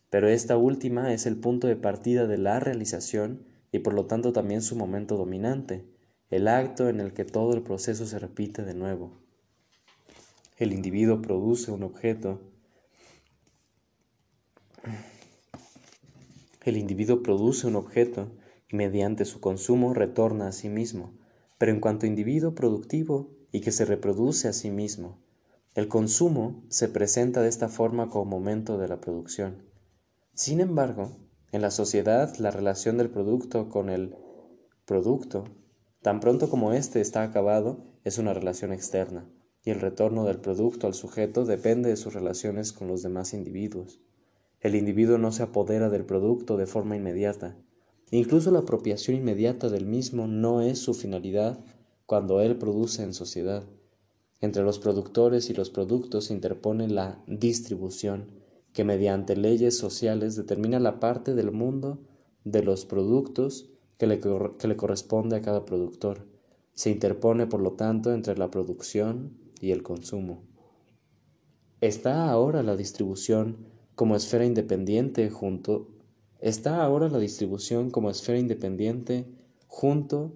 pero 0.09 0.27
esta 0.27 0.57
última 0.57 1.13
es 1.13 1.25
el 1.25 1.37
punto 1.37 1.67
de 1.67 1.77
partida 1.77 2.27
de 2.27 2.37
la 2.37 2.59
realización 2.59 3.45
y 3.71 3.79
por 3.79 3.93
lo 3.93 4.05
tanto 4.05 4.33
también 4.33 4.61
su 4.61 4.75
momento 4.75 5.15
dominante, 5.15 5.85
el 6.29 6.47
acto 6.47 6.89
en 6.89 6.99
el 6.99 7.13
que 7.13 7.25
todo 7.25 7.53
el 7.53 7.61
proceso 7.61 8.05
se 8.05 8.19
repite 8.19 8.63
de 8.63 8.73
nuevo. 8.73 9.11
El 10.57 10.73
individuo 10.73 11.21
produce 11.21 11.71
un 11.71 11.83
objeto. 11.83 12.41
El 16.63 16.77
individuo 16.77 17.21
produce 17.21 17.67
un 17.67 17.75
objeto 17.75 18.31
y 18.69 18.75
mediante 18.75 19.25
su 19.25 19.39
consumo 19.39 19.93
retorna 19.93 20.47
a 20.47 20.51
sí 20.51 20.69
mismo, 20.69 21.13
pero 21.57 21.71
en 21.71 21.79
cuanto 21.79 22.05
individuo 22.05 22.55
productivo 22.55 23.29
y 23.51 23.61
que 23.61 23.71
se 23.71 23.85
reproduce 23.85 24.47
a 24.47 24.53
sí 24.53 24.71
mismo. 24.71 25.19
El 25.75 25.87
consumo 25.89 26.63
se 26.69 26.87
presenta 26.87 27.41
de 27.41 27.49
esta 27.49 27.69
forma 27.69 28.09
como 28.09 28.25
momento 28.25 28.77
de 28.77 28.87
la 28.87 29.01
producción. 29.01 29.63
Sin 30.33 30.61
embargo, 30.61 31.17
en 31.51 31.61
la 31.61 31.69
sociedad 31.69 32.35
la 32.37 32.51
relación 32.51 32.97
del 32.97 33.09
producto 33.09 33.69
con 33.69 33.89
el 33.89 34.15
producto, 34.85 35.45
tan 36.05 36.19
pronto 36.19 36.51
como 36.51 36.71
éste 36.71 37.01
está 37.01 37.23
acabado, 37.23 37.79
es 38.03 38.19
una 38.19 38.31
relación 38.31 38.71
externa, 38.71 39.27
y 39.63 39.71
el 39.71 39.81
retorno 39.81 40.23
del 40.25 40.37
producto 40.37 40.85
al 40.85 40.93
sujeto 40.93 41.45
depende 41.45 41.89
de 41.89 41.97
sus 41.97 42.13
relaciones 42.13 42.73
con 42.73 42.87
los 42.87 43.01
demás 43.01 43.33
individuos. 43.33 44.01
El 44.59 44.75
individuo 44.75 45.17
no 45.17 45.31
se 45.31 45.41
apodera 45.41 45.89
del 45.89 46.05
producto 46.05 46.57
de 46.57 46.67
forma 46.67 46.95
inmediata. 46.95 47.57
Incluso 48.11 48.51
la 48.51 48.59
apropiación 48.59 49.17
inmediata 49.17 49.69
del 49.69 49.87
mismo 49.87 50.27
no 50.27 50.61
es 50.61 50.77
su 50.77 50.93
finalidad 50.93 51.59
cuando 52.05 52.39
él 52.39 52.55
produce 52.55 53.01
en 53.01 53.15
sociedad. 53.15 53.63
Entre 54.41 54.61
los 54.61 54.77
productores 54.77 55.49
y 55.49 55.55
los 55.55 55.71
productos 55.71 56.25
se 56.25 56.35
interpone 56.35 56.87
la 56.87 57.23
distribución, 57.25 58.29
que 58.73 58.83
mediante 58.83 59.35
leyes 59.35 59.75
sociales 59.75 60.35
determina 60.35 60.79
la 60.79 60.99
parte 60.99 61.33
del 61.33 61.51
mundo 61.51 61.97
de 62.43 62.61
los 62.61 62.85
productos 62.85 63.71
que 63.97 64.07
le, 64.07 64.19
que 64.19 64.67
le 64.67 64.75
corresponde 64.75 65.35
a 65.35 65.41
cada 65.41 65.65
productor. 65.65 66.27
Se 66.73 66.89
interpone, 66.89 67.47
por 67.47 67.61
lo 67.61 67.73
tanto, 67.73 68.13
entre 68.13 68.37
la 68.37 68.51
producción 68.51 69.37
y 69.61 69.71
el 69.71 69.83
consumo. 69.83 70.43
¿Está 71.81 72.29
ahora 72.29 72.63
la 72.63 72.75
distribución 72.75 73.67
como 73.95 74.15
esfera 74.15 74.45
independiente 74.45 75.29
junto? 75.29 75.89
¿Está 76.39 76.83
ahora 76.83 77.09
la 77.09 77.19
distribución 77.19 77.91
como 77.91 78.09
esfera 78.09 78.39
independiente 78.39 79.27
junto 79.67 80.33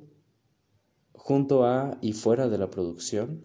junto 1.30 1.64
a 1.64 1.98
y 2.02 2.14
fuera 2.14 2.50
de 2.50 2.58
la 2.58 2.72
producción? 2.72 3.44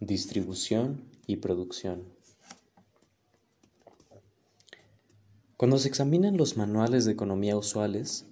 Distribución 0.00 1.04
y 1.28 1.36
producción. 1.36 2.02
Cuando 5.56 5.78
se 5.78 5.86
examinan 5.86 6.36
los 6.36 6.56
manuales 6.56 7.04
de 7.04 7.12
economía 7.12 7.56
usuales, 7.56 8.26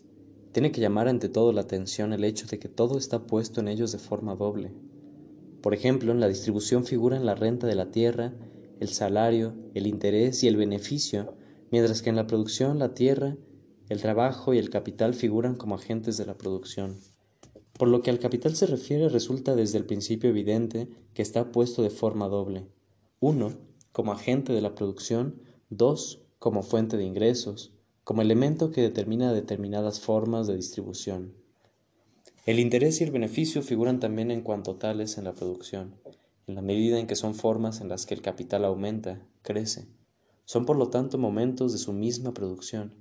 tiene 0.50 0.72
que 0.72 0.80
llamar 0.80 1.06
ante 1.06 1.28
todo 1.28 1.52
la 1.52 1.61
atención 1.61 2.12
el 2.12 2.24
hecho 2.24 2.48
de 2.48 2.58
que 2.58 2.68
todo 2.68 2.98
está 2.98 3.28
puesto 3.28 3.61
en 3.61 3.68
ellos 3.68 3.92
de 3.92 3.98
forma 3.98 4.35
doble. 4.35 4.72
Por 5.61 5.72
ejemplo, 5.72 6.11
en 6.11 6.18
la 6.18 6.26
distribución 6.26 6.85
figuran 6.85 7.24
la 7.24 7.37
renta 7.37 7.68
de 7.68 7.76
la 7.76 7.92
tierra, 7.92 8.35
el 8.80 8.88
salario, 8.88 9.54
el 9.72 9.87
interés 9.87 10.42
y 10.42 10.48
el 10.48 10.56
beneficio, 10.56 11.37
mientras 11.70 12.02
que 12.02 12.11
en 12.11 12.16
la 12.16 12.26
producción 12.26 12.80
la 12.80 12.92
tierra, 12.92 13.37
el 13.88 14.00
trabajo 14.00 14.52
y 14.52 14.58
el 14.58 14.68
capital 14.68 15.14
figuran 15.14 15.54
como 15.54 15.76
agentes 15.76 16.16
de 16.16 16.26
la 16.26 16.37
producción. 16.37 16.98
Por 17.78 17.87
lo 17.87 18.02
que 18.02 18.11
al 18.11 18.18
capital 18.18 18.56
se 18.56 18.66
refiere 18.66 19.08
resulta 19.08 19.54
desde 19.54 19.78
el 19.78 19.87
principio 19.87 20.30
evidente 20.30 20.88
que 21.14 21.22
está 21.22 21.52
puesto 21.52 21.85
de 21.85 21.90
forma 21.90 22.26
doble. 22.26 22.66
Uno, 23.20 23.52
como 23.92 24.11
agente 24.11 24.52
de 24.52 24.61
la 24.61 24.74
producción, 24.74 25.40
dos, 25.70 26.21
como 26.42 26.64
fuente 26.64 26.96
de 26.96 27.05
ingresos, 27.05 27.72
como 28.02 28.20
elemento 28.20 28.72
que 28.72 28.83
determina 28.83 29.33
determinadas 29.33 30.00
formas 30.00 30.48
de 30.48 30.57
distribución. 30.57 31.35
El 32.46 32.59
interés 32.59 33.00
y 33.00 33.05
el 33.05 33.12
beneficio 33.12 33.62
figuran 33.62 34.00
también 34.00 34.33
en 34.33 34.40
cuanto 34.40 34.74
tales 34.74 35.18
en 35.18 35.22
la 35.22 35.35
producción, 35.35 35.94
en 36.48 36.57
la 36.57 36.61
medida 36.61 36.98
en 36.98 37.07
que 37.07 37.14
son 37.14 37.37
formas 37.37 37.81
en 37.81 37.88
las 37.88 38.07
que 38.07 38.14
el 38.14 38.22
capital 38.22 38.64
aumenta, 38.64 39.24
crece. 39.42 39.87
Son 40.44 40.66
por 40.66 40.76
lo 40.76 40.88
tanto 40.88 41.16
momentos 41.16 41.70
de 41.70 41.78
su 41.78 41.92
misma 41.92 42.35
producción, 42.35 42.92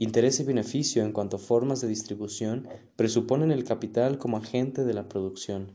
Interés 0.00 0.38
y 0.38 0.44
beneficio 0.44 1.02
en 1.02 1.12
cuanto 1.12 1.38
formas 1.38 1.80
de 1.80 1.88
distribución 1.88 2.68
presuponen 2.94 3.50
el 3.50 3.64
capital 3.64 4.16
como 4.16 4.36
agente 4.36 4.84
de 4.84 4.94
la 4.94 5.08
producción. 5.08 5.72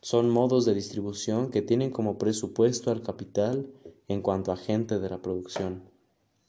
Son 0.00 0.30
modos 0.30 0.64
de 0.64 0.72
distribución 0.72 1.50
que 1.50 1.60
tienen 1.60 1.90
como 1.90 2.16
presupuesto 2.16 2.90
al 2.90 3.02
capital 3.02 3.70
en 4.08 4.22
cuanto 4.22 4.50
agente 4.50 4.98
de 4.98 5.10
la 5.10 5.20
producción. 5.20 5.89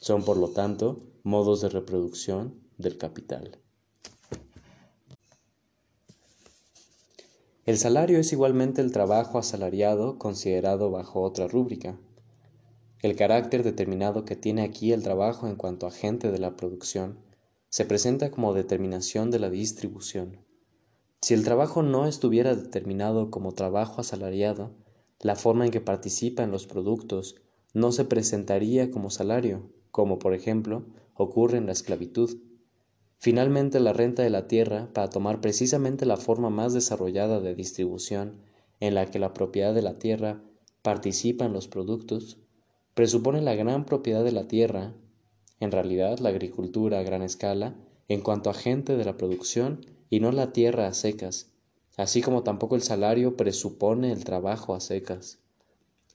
Son, 0.02 0.24
por 0.24 0.38
lo 0.38 0.50
tanto, 0.50 1.04
modos 1.22 1.62
de 1.62 1.70
reproducción 1.70 2.60
del 2.80 2.98
capital. 2.98 3.60
El 7.68 7.78
salario 7.78 8.18
es 8.18 8.34
igualmente 8.34 8.82
el 8.82 8.92
trabajo 8.92 9.38
asalariado 9.38 10.18
considerado 10.18 10.90
bajo 10.90 11.22
otra 11.22 11.48
rúbrica. 11.48 12.00
El 13.04 13.16
carácter 13.16 13.62
determinado 13.62 14.26
que 14.26 14.36
tiene 14.36 14.64
aquí 14.64 14.92
el 14.92 15.04
trabajo 15.04 15.48
en 15.48 15.56
cuanto 15.56 15.86
agente 15.86 16.32
de 16.32 16.40
la 16.40 16.56
producción 16.58 17.20
se 17.70 17.86
presenta 17.86 18.32
como 18.32 18.56
determinación 18.56 19.30
de 19.30 19.38
la 19.38 19.52
distribución. 19.52 20.40
Si 21.22 21.36
el 21.36 21.44
trabajo 21.44 21.84
no 21.84 22.08
estuviera 22.08 22.56
determinado 22.56 23.30
como 23.30 23.54
trabajo 23.54 24.02
asalariado, 24.02 24.72
la 25.20 25.36
forma 25.36 25.66
en 25.66 25.72
que 25.72 25.80
participa 25.80 26.42
en 26.42 26.50
los 26.50 26.66
productos 26.66 27.36
no 27.76 27.92
se 27.92 28.04
presentaría 28.04 28.90
como 28.90 29.12
salario, 29.12 29.70
como 29.92 30.20
por 30.20 30.34
ejemplo 30.34 30.86
ocurre 31.16 31.58
en 31.58 31.68
la 31.68 31.72
esclavitud. 31.74 32.38
Finalmente, 33.18 33.80
la 33.80 33.94
renta 33.94 34.24
de 34.24 34.30
la 34.30 34.48
tierra, 34.48 34.90
para 34.94 35.10
tomar 35.10 35.42
precisamente 35.42 36.06
la 36.06 36.18
forma 36.18 36.50
más 36.50 36.74
desarrollada 36.74 37.40
de 37.40 37.54
distribución, 37.54 38.42
en 38.80 38.96
la 38.96 39.06
que 39.06 39.20
la 39.20 39.34
propiedad 39.34 39.74
de 39.76 39.84
la 39.84 40.00
tierra 40.00 40.42
participa 40.82 41.46
en 41.46 41.54
los 41.54 41.68
productos, 41.68 42.40
presupone 42.96 43.42
la 43.42 43.54
gran 43.56 43.86
propiedad 43.86 44.24
de 44.24 44.32
la 44.32 44.48
tierra, 44.48 44.94
en 45.60 45.72
realidad 45.72 46.18
la 46.20 46.30
agricultura 46.30 47.00
a 47.00 47.04
gran 47.04 47.22
escala, 47.22 47.76
en 48.08 48.22
cuanto 48.22 48.50
agente 48.50 48.98
de 48.98 49.06
la 49.06 49.18
producción 49.18 49.86
y 50.10 50.20
no 50.20 50.32
la 50.32 50.52
tierra 50.52 50.88
a 50.88 50.94
secas, 50.94 51.52
así 51.98 52.22
como 52.22 52.44
tampoco 52.44 52.76
el 52.76 52.82
salario 52.82 53.38
presupone 53.38 54.12
el 54.12 54.24
trabajo 54.24 54.74
a 54.74 54.80
secas. 54.80 55.40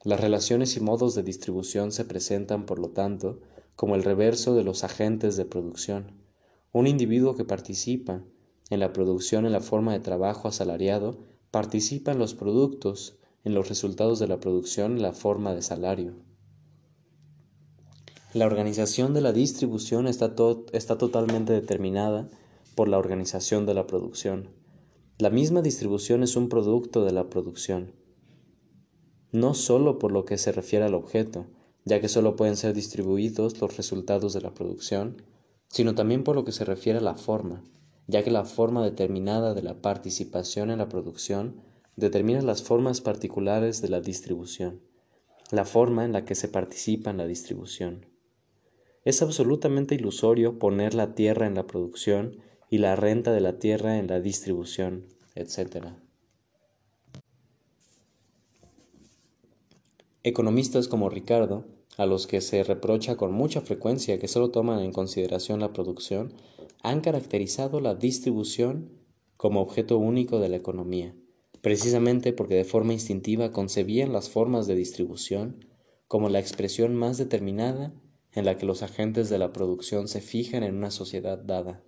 Las 0.03 0.21
relaciones 0.21 0.77
y 0.77 0.81
modos 0.81 1.15
de 1.15 1.23
distribución 1.23 1.93
se 1.93 2.05
presentan, 2.05 2.67
por 2.67 2.79
lo 2.79 2.91
tanto, 2.91 3.41
como 3.77 3.95
el 3.95 4.03
reverso 4.03 4.55
de 4.55 4.65
los 4.65 4.83
agentes 4.85 5.37
de 5.37 5.45
producción. 5.45 6.13
Un 6.73 6.87
individuo 6.87 7.37
que 7.37 7.45
participa 7.45 8.25
en 8.71 8.81
la 8.81 8.93
producción 8.93 9.47
en 9.47 9.53
la 9.53 9.61
forma 9.61 9.93
de 9.93 10.01
trabajo 10.01 10.49
asalariado 10.49 11.19
participa 11.51 12.13
en 12.13 12.19
los 12.19 12.35
productos, 12.35 13.19
en 13.45 13.55
los 13.55 13.69
resultados 13.69 14.19
de 14.19 14.27
la 14.27 14.41
producción 14.41 14.97
en 14.97 15.03
la 15.03 15.13
forma 15.13 15.55
de 15.55 15.63
salario. 15.63 16.15
La 18.35 18.47
organización 18.47 19.15
de 19.15 19.21
la 19.21 19.33
distribución 19.33 20.09
está, 20.09 20.35
está 20.73 20.99
totalmente 20.99 21.53
determinada 21.53 22.29
por 22.75 22.89
la 22.89 22.99
organización 22.99 23.65
de 23.65 23.75
la 23.75 23.87
producción. 23.87 24.51
La 25.19 25.31
misma 25.31 25.63
distribución 25.63 26.23
es 26.23 26.37
un 26.37 26.49
producto 26.49 27.05
de 27.05 27.13
la 27.13 27.31
producción, 27.31 27.95
no 29.33 29.55
sólo 29.55 29.99
por 29.99 30.13
lo 30.13 30.25
que 30.25 30.39
se 30.39 30.53
refiere 30.53 30.85
al 30.85 30.95
objeto, 30.95 31.47
ya 31.87 32.01
que 32.01 32.09
sólo 32.09 32.37
pueden 32.37 32.57
ser 32.57 32.75
distribuidos 32.75 33.61
los 33.61 33.77
resultados 33.77 34.35
de 34.35 34.41
la 34.43 34.53
producción, 34.53 35.23
sino 35.69 35.95
también 35.95 36.25
por 36.25 36.35
lo 36.35 36.45
que 36.45 36.53
se 36.53 36.65
refiere 36.65 36.99
a 36.99 37.03
la 37.03 37.15
forma, 37.15 37.63
ya 38.09 38.25
que 38.25 38.31
la 38.33 38.45
forma 38.45 38.85
determinada 38.85 39.55
de 39.55 39.63
la 39.63 39.81
participación 39.81 40.71
en 40.71 40.79
la 40.79 40.89
producción 40.89 41.63
determina 41.95 42.43
las 42.43 42.63
formas 42.63 43.01
particulares 43.01 43.83
de 43.83 43.89
la 43.89 44.01
distribución, 44.01 44.83
la 45.53 45.65
forma 45.65 46.05
en 46.05 46.13
la 46.13 46.25
que 46.25 46.35
se 46.35 46.49
participa 46.49 47.11
en 47.11 47.19
la 47.19 47.27
distribución. 47.27 48.07
Es 49.05 49.23
absolutamente 49.23 49.95
ilusorio 49.95 50.59
poner 50.59 50.93
la 50.95 51.15
tierra 51.15 51.47
en 51.47 51.55
la 51.55 51.69
producción 51.69 52.39
y 52.69 52.79
la 52.79 52.97
renta 52.97 53.33
de 53.33 53.41
la 53.41 53.61
tierra 53.61 53.99
en 53.99 54.09
la 54.09 54.19
distribución, 54.19 55.07
etc. 55.37 55.87
Economistas 60.27 60.89
como 60.89 61.09
Ricardo, 61.09 61.69
a 61.97 62.05
los 62.05 62.27
que 62.27 62.41
se 62.41 62.65
reprocha 62.65 63.17
con 63.17 63.31
mucha 63.33 63.61
frecuencia 63.61 64.19
que 64.19 64.27
solo 64.27 64.51
toman 64.51 64.81
en 64.81 64.91
consideración 64.91 65.61
la 65.61 65.73
producción, 65.73 66.35
han 66.83 67.01
caracterizado 67.01 67.81
la 67.81 67.95
distribución 67.95 68.91
como 69.37 69.61
objeto 69.61 69.99
único 69.99 70.41
de 70.41 70.49
la 70.49 70.57
economía, 70.57 71.15
precisamente 71.61 72.33
porque 72.33 72.57
de 72.57 72.65
forma 72.65 72.93
instintiva 72.93 73.53
concebían 73.53 74.13
las 74.13 74.29
formas 74.29 74.67
de 74.67 74.75
distribución 74.75 75.65
como 76.09 76.29
la 76.29 76.41
expresión 76.41 76.97
más 76.97 77.19
determinada 77.19 77.95
en 78.33 78.47
la 78.47 78.57
que 78.57 78.67
los 78.67 78.83
agentes 78.83 79.31
de 79.31 79.39
la 79.39 79.53
producción 79.53 80.09
se 80.09 80.21
fijan 80.21 80.65
en 80.65 80.75
una 80.75 80.91
sociedad 80.91 81.39
dada. 81.39 81.85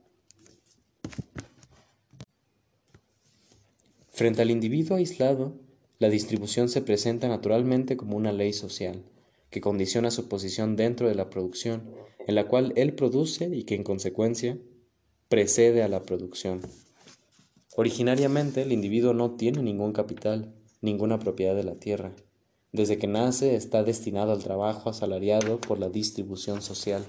Frente 4.11 4.43
al 4.43 4.53
individuo 4.53 4.97
aislado, 4.97 5.59
la 5.99 6.09
distribución 6.09 6.69
se 6.69 6.81
presenta 6.81 7.29
naturalmente 7.29 7.97
como 7.97 8.17
una 8.17 8.33
ley 8.33 8.53
social, 8.53 9.03
que 9.51 9.61
condiciona 9.61 10.11
su 10.11 10.29
posición 10.29 10.77
dentro 10.77 11.09
de 11.09 11.15
la 11.15 11.29
producción, 11.31 11.91
en 12.27 12.35
la 12.35 12.47
cual 12.47 12.73
él 12.77 12.95
produce 12.95 13.49
y 13.53 13.65
que 13.65 13.75
en 13.75 13.83
consecuencia 13.83 14.59
precede 15.29 15.83
a 15.83 15.89
la 15.89 16.03
producción. 16.03 16.61
Originariamente 17.77 18.63
el 18.63 18.73
individuo 18.73 19.13
no 19.13 19.33
tiene 19.33 19.63
ningún 19.63 19.93
capital, 19.93 20.55
ninguna 20.81 21.19
propiedad 21.19 21.55
de 21.55 21.65
la 21.65 21.77
tierra. 21.77 22.13
Desde 22.73 22.99
que 22.99 23.07
nace 23.07 23.57
está 23.57 23.83
destinado 23.83 24.33
al 24.33 24.43
trabajo 24.43 24.91
asalariado 24.91 25.61
por 25.61 25.79
la 25.79 25.89
distribución 25.89 26.61
social. 26.61 27.03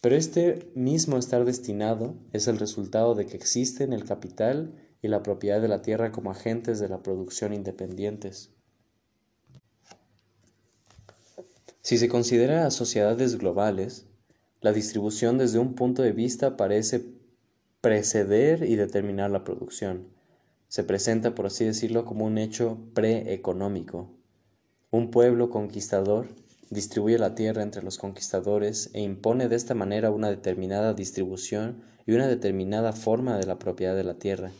Pero 0.00 0.16
este 0.16 0.70
mismo 0.74 1.16
estar 1.18 1.44
destinado 1.44 2.14
es 2.32 2.48
el 2.48 2.58
resultado 2.58 3.14
de 3.14 3.26
que 3.26 3.36
existen 3.36 3.92
el 3.92 4.04
capital 4.04 4.85
y 5.02 5.08
la 5.08 5.22
propiedad 5.22 5.60
de 5.60 5.68
la 5.68 5.82
tierra 5.82 6.12
como 6.12 6.30
agentes 6.30 6.78
de 6.78 6.88
la 6.88 7.02
producción 7.02 7.52
independientes. 7.52 8.50
Si 11.82 11.98
se 11.98 12.08
considera 12.08 12.66
a 12.66 12.70
sociedades 12.70 13.38
globales, 13.38 14.06
la 14.60 14.72
distribución 14.72 15.38
desde 15.38 15.60
un 15.60 15.74
punto 15.74 16.02
de 16.02 16.12
vista 16.12 16.56
parece 16.56 17.04
preceder 17.80 18.64
y 18.64 18.74
determinar 18.74 19.30
la 19.30 19.44
producción. 19.44 20.08
Se 20.68 20.82
presenta, 20.82 21.36
por 21.36 21.46
así 21.46 21.64
decirlo, 21.64 22.04
como 22.04 22.24
un 22.24 22.38
hecho 22.38 22.78
preeconómico. 22.92 24.10
Un 24.90 25.12
pueblo 25.12 25.50
conquistador 25.50 26.26
distribuye 26.70 27.18
la 27.18 27.36
tierra 27.36 27.62
entre 27.62 27.84
los 27.84 27.98
conquistadores 27.98 28.90
e 28.92 29.02
impone 29.02 29.48
de 29.48 29.54
esta 29.54 29.74
manera 29.74 30.10
una 30.10 30.28
determinada 30.28 30.94
distribución 30.94 31.82
y 32.06 32.12
una 32.12 32.26
determinada 32.26 32.92
forma 32.92 33.38
de 33.38 33.46
la 33.46 33.60
propiedad 33.60 33.94
de 33.94 34.04
la 34.04 34.14
tierra. 34.14 34.50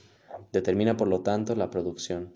Determina, 0.57 0.97
por 0.97 1.09
lo 1.09 1.21
tanto, 1.21 1.55
la 1.55 1.69
producción. 1.69 2.33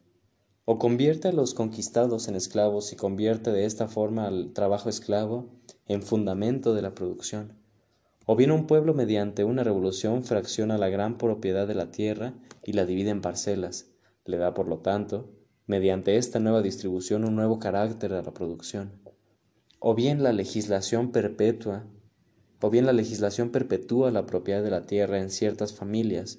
O 0.67 0.79
convierte 0.79 1.29
a 1.29 1.33
los 1.33 1.55
conquistados 1.55 2.29
en 2.29 2.35
esclavos 2.35 2.93
y 2.93 2.97
convierte 2.97 3.51
de 3.51 3.65
esta 3.65 3.89
forma 3.89 4.27
al 4.27 4.53
trabajo 4.53 4.91
esclavo 4.91 5.49
en 5.87 6.03
fundamento 6.03 6.75
de 6.75 6.83
la 6.83 6.95
producción. 6.95 7.55
O 8.27 8.37
bien 8.37 8.51
un 8.51 8.67
pueblo 8.67 8.93
mediante 8.93 9.43
una 9.43 9.65
revolución 9.65 10.23
fracciona 10.23 10.77
la 10.77 10.91
gran 10.91 11.17
propiedad 11.17 11.67
de 11.67 11.75
la 11.75 11.91
tierra 11.91 12.35
y 12.63 12.75
la 12.75 12.85
divide 12.85 13.09
en 13.09 13.23
parcelas, 13.23 13.87
le 14.27 14.37
da 14.37 14.53
por 14.53 14.69
lo 14.69 14.81
tanto, 14.81 15.31
mediante 15.67 16.19
esta 16.19 16.41
nueva 16.41 16.61
distribución 16.61 17.25
un 17.25 17.37
nuevo 17.37 17.59
carácter 17.59 18.13
a 18.13 18.21
la 18.21 18.35
producción. 18.35 19.01
O 19.79 19.95
bien 19.95 20.23
la 20.23 20.35
legislación 20.35 21.11
perpetua, 21.11 21.87
o 22.61 22.69
bien 22.69 22.85
la 22.85 22.93
legislación 22.93 23.49
perpetúa 23.49 24.11
la 24.11 24.27
propiedad 24.27 24.63
de 24.63 24.71
la 24.71 24.85
tierra 24.85 25.21
en 25.21 25.31
ciertas 25.31 25.73
familias, 25.73 26.39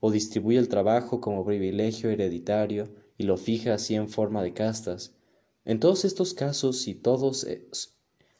o 0.00 0.10
distribuye 0.10 0.58
el 0.58 0.68
trabajo 0.68 1.20
como 1.20 1.44
privilegio 1.44 2.10
hereditario 2.10 2.88
y 3.16 3.24
lo 3.24 3.36
fija 3.36 3.74
así 3.74 3.94
en 3.94 4.08
forma 4.08 4.42
de 4.42 4.54
castas. 4.54 5.14
En 5.64 5.80
todos 5.80 6.04
estos 6.04 6.34
casos 6.34 6.86
y 6.88 6.94
todos 6.94 7.46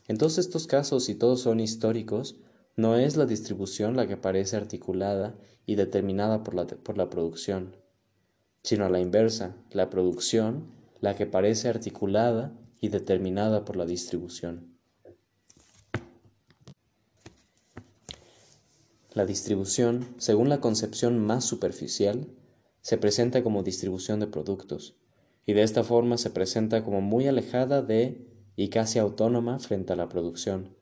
en 0.08 0.16
todos 0.16 0.38
estos 0.38 0.66
casos 0.66 1.10
todos 1.18 1.42
son 1.42 1.60
históricos, 1.60 2.36
no 2.76 2.96
es 2.96 3.16
la 3.16 3.26
distribución 3.26 3.96
la 3.96 4.06
que 4.06 4.16
parece 4.16 4.56
articulada 4.56 5.36
y 5.66 5.74
determinada 5.74 6.42
por 6.42 6.54
la, 6.54 6.66
por 6.66 6.96
la 6.96 7.10
producción, 7.10 7.76
sino 8.62 8.86
a 8.86 8.88
la 8.88 9.00
inversa, 9.00 9.56
la 9.70 9.90
producción 9.90 10.72
la 11.00 11.14
que 11.14 11.26
parece 11.26 11.68
articulada 11.68 12.56
y 12.80 12.88
determinada 12.88 13.64
por 13.64 13.76
la 13.76 13.84
distribución. 13.84 14.77
La 19.14 19.24
distribución, 19.24 20.14
según 20.18 20.48
la 20.48 20.60
concepción 20.60 21.18
más 21.18 21.44
superficial, 21.44 22.28
se 22.82 22.98
presenta 22.98 23.42
como 23.42 23.62
distribución 23.62 24.20
de 24.20 24.26
productos, 24.26 24.96
y 25.46 25.54
de 25.54 25.62
esta 25.62 25.82
forma 25.82 26.18
se 26.18 26.30
presenta 26.30 26.84
como 26.84 27.00
muy 27.00 27.26
alejada 27.26 27.82
de 27.82 28.26
y 28.54 28.68
casi 28.68 28.98
autónoma 28.98 29.58
frente 29.60 29.92
a 29.92 29.96
la 29.96 30.08
producción, 30.08 30.76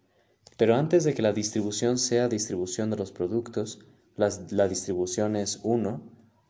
pero 0.57 0.75
antes 0.75 1.05
de 1.05 1.15
que 1.15 1.23
la 1.23 1.33
distribución 1.33 1.99
sea 1.99 2.29
distribución 2.29 2.91
de 2.91 2.97
los 2.97 3.13
productos, 3.13 3.81
la 4.17 4.69
distribución 4.69 5.37
es 5.37 5.61
uno, 5.63 6.03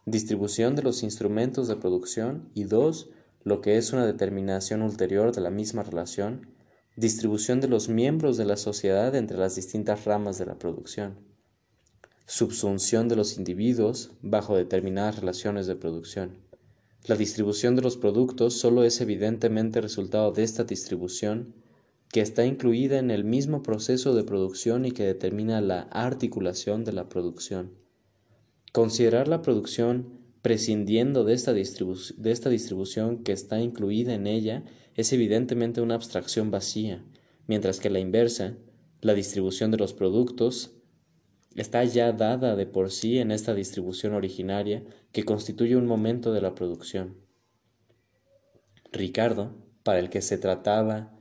distribución 0.07 0.77
de 0.77 0.83
los 0.83 1.03
instrumentos 1.03 1.66
de 1.66 1.77
producción 1.77 2.49
y 2.55 2.64
dos, 2.64 3.11
lo 3.43 3.61
que 3.61 3.77
es 3.77 3.93
una 3.93 4.07
determinación 4.07 4.83
ulterior 4.83 5.35
de 5.35 5.41
la 5.41 5.51
misma 5.51 5.83
relación, 5.83 6.55
distribución 6.97 7.61
de 7.61 7.68
los 7.68 7.89
miembros 7.89 8.37
de 8.37 8.45
la 8.45 8.57
sociedad 8.57 9.14
entre 9.16 9.37
las 9.37 9.57
distintas 9.57 10.05
ramas 10.05 10.39
de 10.39 10.47
la 10.47 10.59
producción, 10.59 11.26
subsunción 12.27 13.09
de 13.09 13.16
los 13.16 13.39
individuos 13.39 14.11
bajo 14.20 14.57
determinadas 14.57 15.20
relaciones 15.20 15.66
de 15.66 15.77
producción. 15.77 16.39
La 17.07 17.14
distribución 17.14 17.77
de 17.77 17.83
los 17.83 17.97
productos 17.97 18.55
solo 18.55 18.83
es 18.83 19.01
evidentemente 19.01 19.81
resultado 19.81 20.33
de 20.33 20.43
esta 20.43 20.64
distribución 20.64 21.55
que 22.11 22.20
está 22.20 22.45
incluida 22.45 22.99
en 22.99 23.12
el 23.12 23.22
mismo 23.22 23.62
proceso 23.62 24.14
de 24.14 24.24
producción 24.24 24.87
y 24.87 24.91
que 24.91 25.05
determina 25.05 25.61
la 25.61 25.83
articulación 25.83 26.85
de 26.85 26.93
la 26.93 27.09
producción. 27.09 27.74
Considerar 28.72 29.29
la 29.29 29.43
producción 29.43 30.18
prescindiendo 30.43 31.24
de 31.24 31.35
esta, 31.35 31.53
de 31.53 32.31
esta 32.31 32.51
distribución 32.51 33.22
que 33.22 33.33
está 33.33 33.61
incluida 33.61 34.14
en 34.14 34.27
ella 34.27 34.64
es 34.95 35.12
evidentemente 35.12 35.81
una 35.81 35.95
abstracción 35.95 36.51
vacía, 36.51 37.05
mientras 37.47 37.79
que 37.79 37.91
la 37.91 38.01
inversa, 38.01 38.57
la 39.01 39.14
distribución 39.14 39.70
de 39.70 39.79
los 39.79 39.93
productos, 39.93 40.76
está 41.57 41.84
ya 41.84 42.12
dada 42.12 42.57
de 42.57 42.66
por 42.66 42.90
sí 42.90 43.18
en 43.18 43.30
esta 43.30 43.54
distribución 43.54 44.14
originaria 44.14 44.84
que 45.12 45.24
constituye 45.24 45.76
un 45.76 45.86
momento 45.86 46.32
de 46.32 46.40
la 46.40 46.54
producción. 46.54 47.16
Ricardo, 48.92 49.54
para 49.82 49.98
el 49.98 50.11
que 50.11 50.22
se 50.22 50.38
trataba 50.38 51.12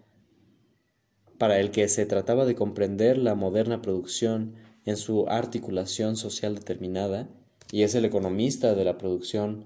para 1.38 1.59
el 1.59 1.71
que 1.71 1.88
se 1.88 2.05
trataba 2.05 2.45
de 2.45 2.55
comprender 2.55 3.17
la 3.17 3.36
moderna 3.36 3.81
producción 3.81 4.55
en 4.86 4.97
su 4.97 5.27
articulación 5.27 6.15
social 6.15 6.55
determinada, 6.55 7.27
y 7.71 7.83
es 7.83 7.95
el 7.95 8.05
economista 8.05 8.75
de 8.75 8.86
la 8.86 8.97
producción 8.97 9.65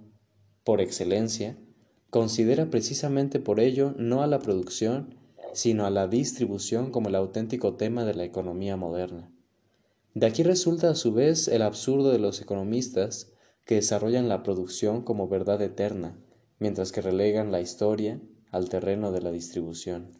por 0.63 0.81
excelencia, 0.81 1.57
considera 2.09 2.69
precisamente 2.69 3.39
por 3.39 3.59
ello 3.59 3.93
no 3.97 4.23
a 4.23 4.27
la 4.27 4.39
producción, 4.39 5.15
sino 5.53 5.85
a 5.85 5.89
la 5.89 6.07
distribución 6.07 6.91
como 6.91 7.09
el 7.09 7.15
auténtico 7.15 7.75
tema 7.75 8.05
de 8.05 8.15
la 8.15 8.23
economía 8.23 8.77
moderna. 8.77 9.29
De 10.13 10.25
aquí 10.25 10.43
resulta 10.43 10.89
a 10.89 10.95
su 10.95 11.13
vez 11.13 11.47
el 11.47 11.61
absurdo 11.61 12.11
de 12.11 12.19
los 12.19 12.41
economistas 12.41 13.31
que 13.65 13.75
desarrollan 13.75 14.27
la 14.27 14.41
producción 14.41 15.03
como 15.03 15.27
verdad 15.27 15.61
eterna, 15.61 16.17
mientras 16.57 16.91
que 16.91 17.01
relegan 17.01 17.51
la 17.51 17.61
historia 17.61 18.19
al 18.51 18.67
terreno 18.69 19.11
de 19.11 19.21
la 19.21 19.31
distribución. 19.31 20.11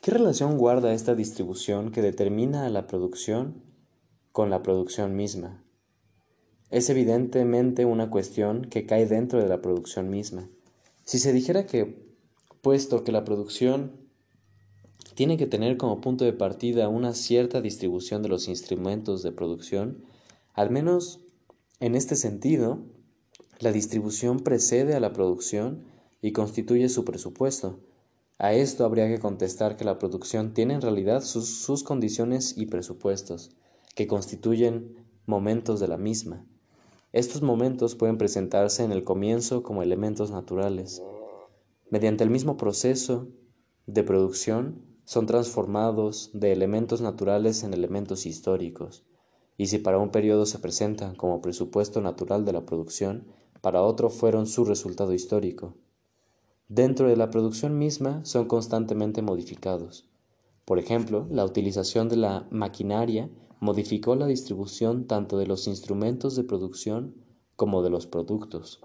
¿Qué 0.00 0.10
relación 0.10 0.58
guarda 0.58 0.92
esta 0.92 1.14
distribución 1.14 1.90
que 1.90 2.02
determina 2.02 2.66
a 2.66 2.70
la 2.70 2.86
producción 2.86 3.62
con 4.32 4.50
la 4.50 4.62
producción 4.62 5.16
misma? 5.16 5.64
Es 6.70 6.90
evidentemente 6.90 7.84
una 7.86 8.10
cuestión 8.10 8.66
que 8.66 8.84
cae 8.84 9.06
dentro 9.06 9.40
de 9.40 9.48
la 9.48 9.62
producción 9.62 10.10
misma. 10.10 10.48
Si 11.04 11.18
se 11.18 11.32
dijera 11.32 11.66
que, 11.66 12.14
puesto 12.60 13.02
que 13.02 13.12
la 13.12 13.24
producción 13.24 14.03
tiene 15.14 15.36
que 15.36 15.46
tener 15.46 15.76
como 15.76 16.00
punto 16.00 16.24
de 16.24 16.32
partida 16.32 16.88
una 16.88 17.14
cierta 17.14 17.60
distribución 17.60 18.22
de 18.22 18.28
los 18.28 18.48
instrumentos 18.48 19.22
de 19.22 19.32
producción, 19.32 20.04
al 20.54 20.70
menos 20.70 21.20
en 21.80 21.94
este 21.94 22.16
sentido, 22.16 22.78
la 23.60 23.72
distribución 23.72 24.40
precede 24.40 24.94
a 24.94 25.00
la 25.00 25.12
producción 25.12 25.84
y 26.20 26.32
constituye 26.32 26.88
su 26.88 27.04
presupuesto, 27.04 27.80
a 28.38 28.52
esto 28.52 28.84
habría 28.84 29.06
que 29.06 29.20
contestar 29.20 29.76
que 29.76 29.84
la 29.84 29.98
producción 29.98 30.54
tiene 30.54 30.74
en 30.74 30.80
realidad 30.80 31.22
sus, 31.22 31.84
condiciones 31.84 32.58
y 32.58 32.66
presupuestos, 32.66 33.50
que 33.94 34.08
constituyen 34.08 35.06
momentos 35.24 35.78
de 35.78 35.86
la 35.86 35.98
misma. 35.98 36.44
Estos 37.12 37.42
momentos 37.42 37.94
pueden 37.94 38.18
presentarse 38.18 38.82
en 38.82 38.90
el 38.90 39.04
comienzo 39.04 39.62
como 39.62 39.84
elementos 39.84 40.32
naturales. 40.32 41.00
Mediante 41.90 42.24
el 42.24 42.30
mismo 42.30 42.56
proceso 42.56 43.28
de 43.86 44.02
producción 44.02 44.82
son 45.04 45.26
transformados 45.26 46.30
de 46.32 46.52
elementos 46.52 47.00
naturales 47.00 47.62
en 47.62 47.74
elementos 47.74 48.26
históricos, 48.26 49.04
y 49.56 49.66
si 49.66 49.78
para 49.78 49.98
un 49.98 50.10
periodo 50.10 50.46
se 50.46 50.58
presentan 50.58 51.14
como 51.14 51.40
presupuesto 51.40 52.00
natural 52.00 52.44
de 52.44 52.52
la 52.52 52.66
producción, 52.66 53.26
para 53.60 53.82
otro 53.82 54.10
fueron 54.10 54.46
su 54.46 54.64
resultado 54.64 55.12
histórico 55.12 55.74
dentro 56.68 57.08
de 57.08 57.16
la 57.16 57.30
producción 57.30 57.78
misma 57.78 58.24
son 58.24 58.46
constantemente 58.46 59.22
modificados. 59.22 60.08
Por 60.64 60.78
ejemplo, 60.78 61.26
la 61.30 61.44
utilización 61.44 62.08
de 62.08 62.16
la 62.16 62.46
maquinaria 62.50 63.30
modificó 63.60 64.14
la 64.14 64.26
distribución 64.26 65.06
tanto 65.06 65.38
de 65.38 65.46
los 65.46 65.66
instrumentos 65.66 66.36
de 66.36 66.44
producción 66.44 67.14
como 67.56 67.82
de 67.82 67.90
los 67.90 68.06
productos. 68.06 68.80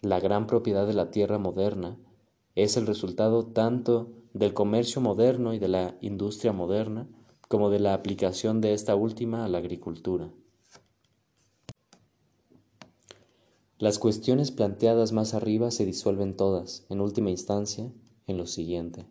La 0.00 0.20
gran 0.20 0.46
propiedad 0.46 0.86
de 0.86 0.92
la 0.92 1.10
tierra 1.10 1.38
moderna 1.38 1.96
es 2.56 2.76
el 2.76 2.86
resultado 2.86 3.46
tanto 3.46 4.12
del 4.34 4.52
comercio 4.52 5.00
moderno 5.00 5.54
y 5.54 5.58
de 5.58 5.68
la 5.68 5.96
industria 6.00 6.52
moderna 6.52 7.08
como 7.48 7.70
de 7.70 7.78
la 7.78 7.94
aplicación 7.94 8.60
de 8.60 8.74
esta 8.74 8.96
última 8.96 9.44
a 9.44 9.48
la 9.48 9.58
agricultura. 9.58 10.30
Las 13.78 13.98
cuestiones 13.98 14.50
planteadas 14.50 15.12
más 15.12 15.34
arriba 15.34 15.70
se 15.70 15.86
disuelven 15.86 16.36
todas, 16.36 16.84
en 16.88 17.00
última 17.00 17.30
instancia, 17.30 17.92
en 18.26 18.36
lo 18.36 18.46
siguiente. 18.46 19.06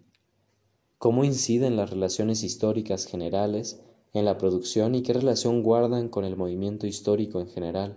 ¿Cómo 0.98 1.24
inciden 1.24 1.76
las 1.76 1.90
relaciones 1.90 2.44
históricas 2.44 3.06
generales 3.06 3.82
en 4.14 4.26
la 4.26 4.38
producción 4.38 4.96
y 4.96 5.04
qué 5.04 5.14
relación 5.14 5.64
guardan 5.64 6.10
con 6.10 6.26
el 6.26 6.36
movimiento 6.36 6.88
histórico 6.88 7.40
en 7.40 7.48
general? 7.48 7.96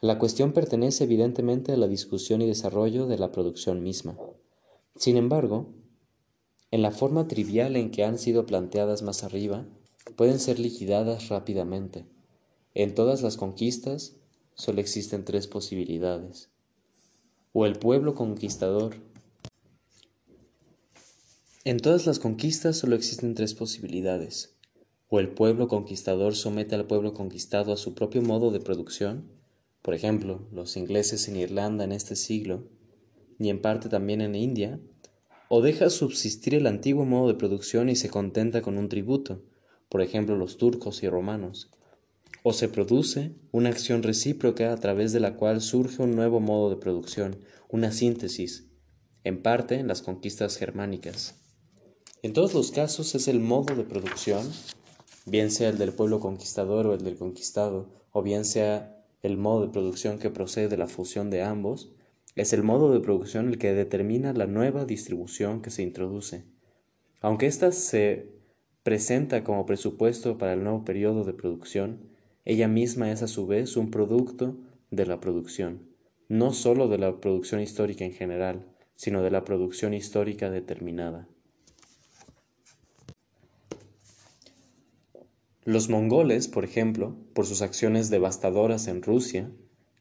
La 0.00 0.18
cuestión 0.18 0.52
pertenece 0.52 1.04
evidentemente 1.04 1.72
a 1.72 1.76
la 1.76 1.88
discusión 1.88 2.42
y 2.42 2.46
desarrollo 2.46 3.06
de 3.06 3.18
la 3.18 3.32
producción 3.32 3.82
misma. 3.82 4.16
Sin 4.94 5.16
embargo, 5.16 5.66
en 6.70 6.82
la 6.82 6.90
forma 6.90 7.28
trivial 7.28 7.76
en 7.76 7.90
que 7.90 8.04
han 8.04 8.18
sido 8.18 8.44
planteadas 8.44 9.02
más 9.02 9.24
arriba, 9.24 9.66
pueden 10.16 10.38
ser 10.38 10.58
liquidadas 10.58 11.28
rápidamente. 11.28 12.06
En 12.74 12.94
todas 12.94 13.22
las 13.22 13.36
conquistas 13.36 14.16
solo 14.54 14.80
existen 14.80 15.24
tres 15.24 15.46
posibilidades. 15.46 16.50
O 17.52 17.64
el 17.64 17.78
pueblo 17.78 18.14
conquistador. 18.14 18.96
En 21.64 21.78
todas 21.78 22.06
las 22.06 22.18
conquistas 22.18 22.76
solo 22.76 22.96
existen 22.96 23.34
tres 23.34 23.54
posibilidades. 23.54 24.54
O 25.08 25.20
el 25.20 25.30
pueblo 25.30 25.68
conquistador 25.68 26.36
somete 26.36 26.74
al 26.74 26.86
pueblo 26.86 27.14
conquistado 27.14 27.72
a 27.72 27.78
su 27.78 27.94
propio 27.94 28.20
modo 28.20 28.50
de 28.50 28.60
producción, 28.60 29.30
por 29.80 29.94
ejemplo, 29.94 30.46
los 30.52 30.76
ingleses 30.76 31.28
en 31.28 31.36
Irlanda 31.36 31.84
en 31.84 31.92
este 31.92 32.14
siglo, 32.14 32.68
y 33.38 33.48
en 33.48 33.62
parte 33.62 33.88
también 33.88 34.20
en 34.20 34.34
India, 34.34 34.80
o 35.48 35.62
deja 35.62 35.90
subsistir 35.90 36.54
el 36.54 36.66
antiguo 36.66 37.04
modo 37.04 37.28
de 37.28 37.34
producción 37.34 37.88
y 37.88 37.96
se 37.96 38.10
contenta 38.10 38.62
con 38.62 38.76
un 38.76 38.88
tributo, 38.88 39.42
por 39.88 40.02
ejemplo 40.02 40.36
los 40.36 40.58
turcos 40.58 41.02
y 41.02 41.08
romanos, 41.08 41.70
o 42.42 42.52
se 42.52 42.68
produce 42.68 43.32
una 43.50 43.70
acción 43.70 44.02
recíproca 44.02 44.72
a 44.72 44.76
través 44.76 45.12
de 45.12 45.20
la 45.20 45.36
cual 45.36 45.60
surge 45.60 46.02
un 46.02 46.14
nuevo 46.14 46.40
modo 46.40 46.70
de 46.70 46.76
producción, 46.76 47.38
una 47.68 47.92
síntesis, 47.92 48.66
en 49.24 49.42
parte 49.42 49.76
en 49.76 49.88
las 49.88 50.02
conquistas 50.02 50.56
germánicas. 50.56 51.34
En 52.22 52.32
todos 52.32 52.54
los 52.54 52.70
casos 52.70 53.14
es 53.14 53.28
el 53.28 53.40
modo 53.40 53.74
de 53.74 53.84
producción, 53.84 54.46
bien 55.24 55.50
sea 55.50 55.70
el 55.70 55.78
del 55.78 55.92
pueblo 55.92 56.20
conquistador 56.20 56.86
o 56.86 56.94
el 56.94 57.04
del 57.04 57.16
conquistado, 57.16 57.90
o 58.12 58.22
bien 58.22 58.44
sea 58.44 59.04
el 59.22 59.36
modo 59.36 59.66
de 59.66 59.72
producción 59.72 60.18
que 60.18 60.30
procede 60.30 60.68
de 60.68 60.76
la 60.76 60.88
fusión 60.88 61.30
de 61.30 61.42
ambos, 61.42 61.90
es 62.38 62.52
el 62.52 62.62
modo 62.62 62.92
de 62.92 63.00
producción 63.00 63.48
el 63.48 63.58
que 63.58 63.74
determina 63.74 64.32
la 64.32 64.46
nueva 64.46 64.84
distribución 64.84 65.60
que 65.60 65.70
se 65.70 65.82
introduce. 65.82 66.44
Aunque 67.20 67.46
ésta 67.46 67.72
se 67.72 68.30
presenta 68.84 69.42
como 69.42 69.66
presupuesto 69.66 70.38
para 70.38 70.52
el 70.52 70.62
nuevo 70.62 70.84
periodo 70.84 71.24
de 71.24 71.32
producción, 71.32 72.10
ella 72.44 72.68
misma 72.68 73.10
es 73.10 73.22
a 73.22 73.26
su 73.26 73.48
vez 73.48 73.76
un 73.76 73.90
producto 73.90 74.56
de 74.92 75.04
la 75.04 75.18
producción, 75.18 75.88
no 76.28 76.52
sólo 76.52 76.86
de 76.86 76.98
la 76.98 77.20
producción 77.20 77.60
histórica 77.60 78.04
en 78.04 78.12
general, 78.12 78.72
sino 78.94 79.20
de 79.24 79.32
la 79.32 79.44
producción 79.44 79.92
histórica 79.92 80.48
determinada. 80.48 81.28
Los 85.64 85.88
mongoles, 85.88 86.46
por 86.46 86.64
ejemplo, 86.64 87.16
por 87.34 87.46
sus 87.46 87.62
acciones 87.62 88.10
devastadoras 88.10 88.86
en 88.86 89.02
Rusia, 89.02 89.50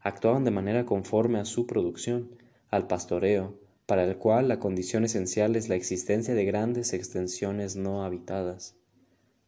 actuaban 0.07 0.45
de 0.45 0.51
manera 0.51 0.85
conforme 0.85 1.37
a 1.37 1.45
su 1.45 1.67
producción, 1.67 2.29
al 2.69 2.87
pastoreo, 2.87 3.59
para 3.85 4.05
el 4.05 4.17
cual 4.17 4.47
la 4.47 4.59
condición 4.59 5.03
esencial 5.03 5.57
es 5.57 5.67
la 5.67 5.75
existencia 5.75 6.33
de 6.33 6.45
grandes 6.45 6.93
extensiones 6.93 7.75
no 7.75 8.03
habitadas. 8.05 8.75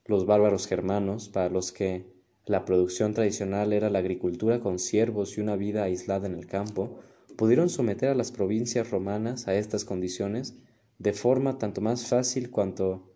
Los 0.06 0.26
bárbaros 0.26 0.68
germanos, 0.68 1.30
para 1.30 1.50
los 1.50 1.72
que 1.72 2.12
la 2.46 2.66
producción 2.66 3.14
tradicional 3.14 3.72
era 3.72 3.90
la 3.90 4.00
agricultura 4.00 4.60
con 4.60 4.80
siervos 4.80 5.38
y 5.38 5.42
una 5.42 5.56
vida 5.56 5.84
aislada 5.84 6.28
en 6.28 6.36
el 6.36 6.46
campo, 6.46 7.00
pudieron 7.38 7.70
someter 7.70 8.10
a 8.10 8.16
las 8.16 8.34
provincias 8.34 8.90
romanas 8.90 9.48
a 9.48 9.56
estas 9.56 9.86
condiciones 9.86 10.58
de 10.98 11.14
forma 11.14 11.58
tanto 11.58 11.80
más 11.80 12.08
fácil 12.08 12.50
cuanto 12.50 13.14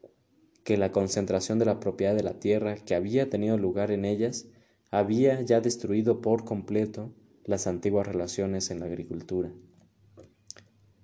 que 0.64 0.78
la 0.78 0.94
concentración 0.94 1.60
de 1.60 1.66
la 1.66 1.82
propiedad 1.82 2.16
de 2.16 2.24
la 2.24 2.40
tierra 2.40 2.76
que 2.76 2.96
había 2.96 3.30
tenido 3.30 3.58
lugar 3.58 3.92
en 3.92 4.06
ellas 4.06 4.46
había 4.92 5.42
ya 5.42 5.60
destruido 5.60 6.22
por 6.22 6.46
completo 6.46 7.12
las 7.46 7.68
antiguas 7.68 8.08
relaciones 8.08 8.72
en 8.72 8.80
la 8.80 8.86
agricultura. 8.86 9.52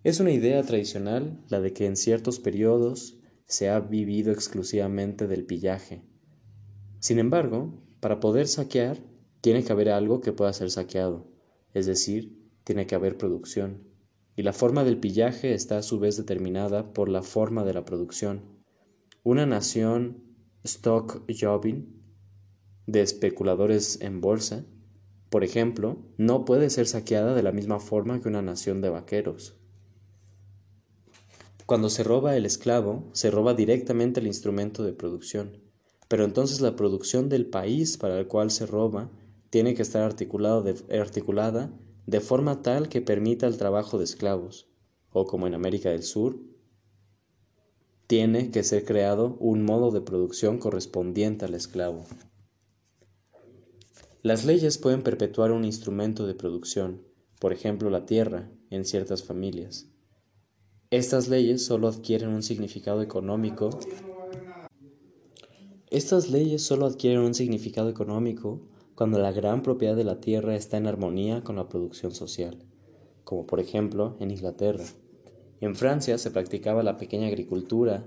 Es 0.04 0.20
una 0.20 0.32
idea 0.32 0.64
tradicional 0.64 1.44
la 1.50 1.60
de 1.60 1.74
que 1.74 1.86
en 1.86 1.98
ciertos 1.98 2.40
periodos 2.40 3.18
se 3.46 3.70
ha 3.70 3.80
vivido 3.80 4.32
exclusivamente 4.32 5.28
del 5.28 5.46
pillaje. 5.46 6.02
Sin 7.00 7.20
embargo, 7.20 7.74
para 8.00 8.20
poder 8.20 8.48
saquear, 8.48 8.98
tiene 9.42 9.64
que 9.64 9.72
haber 9.72 9.90
algo 9.90 10.22
que 10.22 10.32
pueda 10.32 10.54
ser 10.54 10.72
saqueado, 10.72 11.28
es 11.74 11.86
decir, 11.86 12.38
tiene 12.64 12.88
que 12.88 12.96
haber 12.96 13.18
producción, 13.18 13.84
y 14.36 14.44
la 14.44 14.54
forma 14.54 14.84
del 14.84 15.00
pillaje 15.00 15.54
está 15.54 15.80
a 15.80 15.84
su 15.84 16.00
vez 16.00 16.16
determinada 16.16 16.94
por 16.94 17.10
la 17.10 17.24
forma 17.24 17.66
de 17.66 17.74
la 17.74 17.86
producción. 17.86 18.42
Una 19.24 19.46
nación 19.46 20.24
stock 20.64 21.24
jobbing 21.30 22.02
de 22.86 23.02
especuladores 23.02 24.00
en 24.02 24.22
bolsa 24.22 24.66
por 25.30 25.44
ejemplo, 25.44 25.98
no 26.18 26.44
puede 26.44 26.70
ser 26.70 26.88
saqueada 26.88 27.36
de 27.36 27.44
la 27.44 27.52
misma 27.52 27.80
forma 27.80 28.20
que 28.20 28.30
una 28.30 28.42
nación 28.42 28.82
de 28.82 28.90
vaqueros. 28.90 29.56
Cuando 31.66 31.90
se 31.92 32.04
roba 32.04 32.36
el 32.36 32.48
esclavo, 32.48 33.10
se 33.14 33.30
roba 33.30 33.54
directamente 33.54 34.20
el 34.20 34.28
instrumento 34.28 34.84
de 34.84 34.94
producción, 34.94 35.62
pero 36.08 36.26
entonces 36.26 36.62
la 36.62 36.76
producción 36.76 37.30
del 37.30 37.46
país 37.46 37.98
para 37.98 38.18
el 38.18 38.26
cual 38.26 38.50
se 38.50 38.66
roba 38.66 39.12
tiene 39.52 39.76
que 39.76 39.84
estar 39.84 40.02
articulada 40.02 40.64
de 42.08 42.22
forma 42.22 42.64
tal 42.64 42.90
que 42.90 43.02
permita 43.02 43.46
el 43.46 43.58
trabajo 43.58 44.00
de 44.00 44.06
esclavos, 44.06 44.68
o 45.12 45.28
como 45.28 45.46
en 45.46 45.54
América 45.54 45.92
del 45.92 46.02
Sur, 46.02 46.40
tiene 48.08 48.50
que 48.50 48.64
ser 48.64 48.84
creado 48.84 49.38
un 49.40 49.64
modo 49.64 49.92
de 49.92 50.02
producción 50.02 50.58
correspondiente 50.58 51.46
al 51.46 51.54
esclavo. 51.54 52.06
Las 54.22 54.44
leyes 54.44 54.78
pueden 54.78 55.02
perpetuar 55.02 55.52
un 55.52 55.64
instrumento 55.64 56.28
de 56.28 56.36
producción, 56.36 57.02
por 57.40 57.54
ejemplo 57.54 57.90
la 57.90 58.06
tierra, 58.06 58.52
en 58.70 58.84
ciertas 58.84 59.24
familias. 59.24 59.88
Estas 60.90 61.30
leyes 61.30 61.64
solo 61.64 61.88
adquieren 61.88 62.30
un 62.30 62.44
significado 62.44 63.02
económico. 63.02 63.70
Adquieren 65.90 67.22
un 67.22 67.34
significado 67.34 67.90
económico 67.90 68.68
cuando 68.94 69.20
la 69.20 69.32
gran 69.32 69.64
propiedad 69.64 69.96
de 69.96 70.04
la 70.04 70.20
tierra 70.20 70.56
está 70.56 70.76
en 70.76 70.88
armonía 70.88 71.42
con 71.42 71.56
la 71.56 71.70
producción 71.70 72.12
social, 72.12 72.66
como 73.24 73.48
por 73.48 73.62
ejemplo 73.62 74.18
en 74.20 74.32
Inglaterra. 74.32 74.84
En 75.62 75.78
Francia 75.78 76.18
se 76.18 76.32
practicaba 76.32 76.84
la 76.84 76.98
pequeña 76.98 77.28
agricultura 77.28 78.06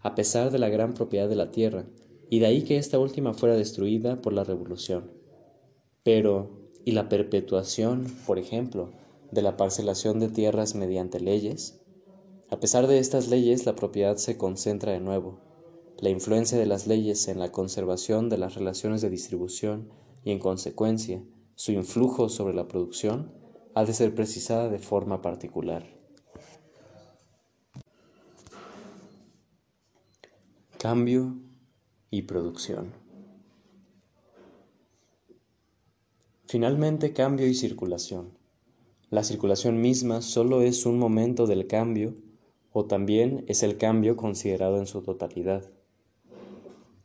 a 0.00 0.14
pesar 0.14 0.50
de 0.50 0.58
la 0.58 0.68
gran 0.68 0.92
propiedad 0.92 1.30
de 1.30 1.36
la 1.36 1.50
tierra, 1.50 1.86
y 2.34 2.40
de 2.40 2.46
ahí 2.46 2.62
que 2.62 2.78
esta 2.78 2.98
última 2.98 3.32
fuera 3.32 3.54
destruida 3.54 4.20
por 4.20 4.32
la 4.32 4.42
revolución. 4.42 5.08
Pero, 6.02 6.50
¿y 6.84 6.90
la 6.90 7.08
perpetuación, 7.08 8.12
por 8.26 8.40
ejemplo, 8.40 8.90
de 9.30 9.40
la 9.40 9.56
parcelación 9.56 10.18
de 10.18 10.28
tierras 10.30 10.74
mediante 10.74 11.20
leyes? 11.20 11.80
A 12.50 12.58
pesar 12.58 12.88
de 12.88 12.98
estas 12.98 13.28
leyes, 13.28 13.66
la 13.66 13.76
propiedad 13.76 14.16
se 14.16 14.36
concentra 14.36 14.90
de 14.90 14.98
nuevo. 14.98 15.38
La 16.00 16.10
influencia 16.10 16.58
de 16.58 16.66
las 16.66 16.88
leyes 16.88 17.28
en 17.28 17.38
la 17.38 17.52
conservación 17.52 18.28
de 18.28 18.38
las 18.38 18.56
relaciones 18.56 19.00
de 19.00 19.10
distribución 19.10 19.90
y, 20.24 20.32
en 20.32 20.40
consecuencia, 20.40 21.22
su 21.54 21.70
influjo 21.70 22.28
sobre 22.28 22.54
la 22.54 22.66
producción 22.66 23.30
ha 23.74 23.84
de 23.84 23.94
ser 23.94 24.12
precisada 24.12 24.68
de 24.70 24.80
forma 24.80 25.22
particular. 25.22 25.86
Cambio 30.78 31.43
y 32.14 32.22
producción. 32.22 32.92
Finalmente, 36.46 37.12
cambio 37.12 37.48
y 37.48 37.54
circulación. 37.54 38.30
La 39.10 39.24
circulación 39.24 39.80
misma 39.80 40.22
solo 40.22 40.62
es 40.62 40.86
un 40.86 41.00
momento 41.00 41.48
del 41.48 41.66
cambio 41.66 42.14
o 42.72 42.84
también 42.84 43.44
es 43.48 43.64
el 43.64 43.78
cambio 43.78 44.16
considerado 44.16 44.78
en 44.78 44.86
su 44.86 45.02
totalidad. 45.02 45.68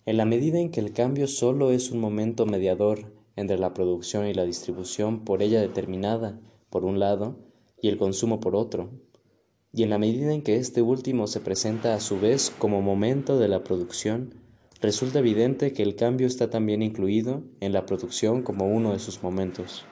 En 0.05 0.17
la 0.17 0.25
medida 0.25 0.59
en 0.59 0.69
que 0.69 0.79
el 0.79 0.93
cambio 0.93 1.27
solo 1.27 1.71
es 1.71 1.89
un 1.89 1.99
momento 1.99 2.45
mediador 2.45 3.11
entre 3.35 3.57
la 3.57 3.73
producción 3.73 4.27
y 4.27 4.35
la 4.35 4.45
distribución 4.45 5.25
por 5.25 5.41
ella 5.41 5.59
determinada, 5.59 6.39
por 6.69 6.85
un 6.85 6.99
lado, 6.99 7.35
y 7.81 7.87
el 7.87 7.97
consumo 7.97 8.39
por 8.39 8.55
otro, 8.55 8.91
y 9.73 9.81
en 9.81 9.89
la 9.89 9.97
medida 9.97 10.33
en 10.33 10.43
que 10.43 10.57
este 10.57 10.83
último 10.83 11.25
se 11.25 11.39
presenta 11.39 11.95
a 11.95 11.99
su 11.99 12.19
vez 12.19 12.51
como 12.59 12.81
momento 12.83 13.39
de 13.39 13.47
la 13.47 13.63
producción, 13.63 14.35
resulta 14.81 15.19
evidente 15.19 15.73
que 15.73 15.83
el 15.83 15.95
cambio 15.95 16.27
está 16.27 16.49
también 16.49 16.81
incluido 16.81 17.43
en 17.59 17.73
la 17.73 17.85
producción 17.85 18.43
como 18.43 18.67
uno 18.67 18.93
de 18.93 18.99
sus 18.99 19.21
momentos. 19.21 19.85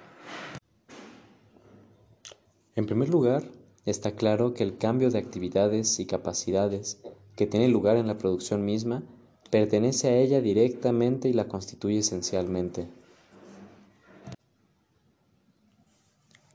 En 2.75 2.85
primer 2.85 3.09
lugar, 3.09 3.43
está 3.85 4.11
claro 4.15 4.53
que 4.53 4.63
el 4.63 4.77
cambio 4.77 5.09
de 5.09 5.19
actividades 5.19 5.99
y 5.99 6.05
capacidades 6.05 7.01
que 7.35 7.47
tiene 7.47 7.67
lugar 7.67 7.97
en 7.97 8.07
la 8.07 8.17
producción 8.17 8.65
misma 8.65 9.03
pertenece 9.49 10.09
a 10.09 10.17
ella 10.17 10.41
directamente 10.41 11.29
y 11.29 11.33
la 11.33 11.47
constituye 11.47 11.99
esencialmente. 11.99 12.88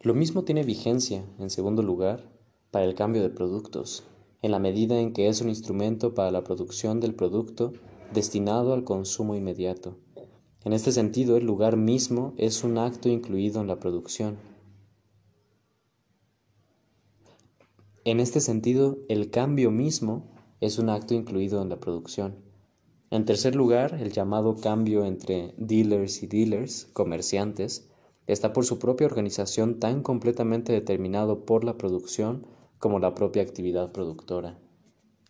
Lo 0.01 0.15
mismo 0.15 0.43
tiene 0.43 0.65
vigencia, 0.65 1.25
en 1.39 1.51
segundo 1.51 1.83
lugar, 1.83 2.29
para 2.71 2.85
el 2.85 2.95
cambio 2.95 3.23
de 3.23 3.31
productos, 3.31 4.05
en 4.43 4.51
la 4.51 4.59
medida 4.59 4.99
en 4.99 5.13
que 5.13 5.29
es 5.29 5.41
un 5.41 5.49
instrumento 5.49 6.15
para 6.15 6.33
la 6.33 6.43
producción 6.43 6.99
del 6.99 7.15
producto 7.15 7.73
destinado 8.13 8.73
al 8.75 8.85
consumo 8.85 9.35
inmediato. 9.35 9.97
En 10.65 10.73
este 10.73 10.93
sentido, 10.93 11.37
el 11.37 11.45
lugar 11.45 11.77
mismo 11.77 12.35
es 12.37 12.63
un 12.63 12.79
acto 12.79 13.09
incluido 13.09 13.61
en 13.61 13.67
la 13.67 13.81
producción. 13.81 14.37
En 18.05 18.21
este 18.21 18.41
sentido, 18.41 18.99
el 19.09 19.31
cambio 19.31 19.71
mismo 19.71 20.33
es 20.61 20.79
un 20.79 20.89
acto 20.89 21.15
incluido 21.15 21.63
en 21.63 21.69
la 21.69 21.81
producción. 21.81 22.37
En 23.11 23.25
tercer 23.25 23.55
lugar, 23.55 23.95
el 24.01 24.13
llamado 24.13 24.57
cambio 24.57 25.05
entre 25.05 25.55
dealers 25.57 26.23
y 26.23 26.27
dealers, 26.27 26.89
comerciantes, 26.93 27.91
está 28.27 28.53
por 28.53 28.65
su 28.65 28.79
propia 28.79 29.07
organización 29.07 29.79
tan 29.81 30.03
completamente 30.03 30.73
determinado 30.73 31.45
por 31.45 31.65
la 31.65 31.77
producción 31.77 32.47
como 32.79 32.99
la 32.99 33.15
propia 33.15 33.43
actividad 33.43 33.93
productora. 33.93 34.59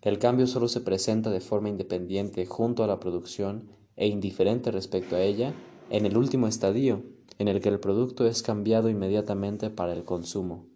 El 0.03 0.19
cambio 0.19 0.49
solo 0.49 0.67
se 0.67 0.81
presenta 0.81 1.31
de 1.31 1.41
forma 1.41 1.69
independiente 1.69 2.45
junto 2.45 2.83
a 2.83 2.89
la 2.89 2.99
producción 2.99 3.69
e 3.95 4.09
indiferente 4.09 4.73
respecto 4.73 5.15
a 5.15 5.23
ella 5.23 5.55
en 5.91 6.07
el 6.07 6.17
último 6.17 6.49
estadio, 6.49 7.05
en 7.39 7.47
el 7.47 7.61
que 7.61 7.69
el 7.69 7.79
producto 7.79 8.27
es 8.27 8.43
cambiado 8.43 8.89
inmediatamente 8.89 9.71
para 9.71 9.93
el 9.93 10.03
consumo. 10.03 10.67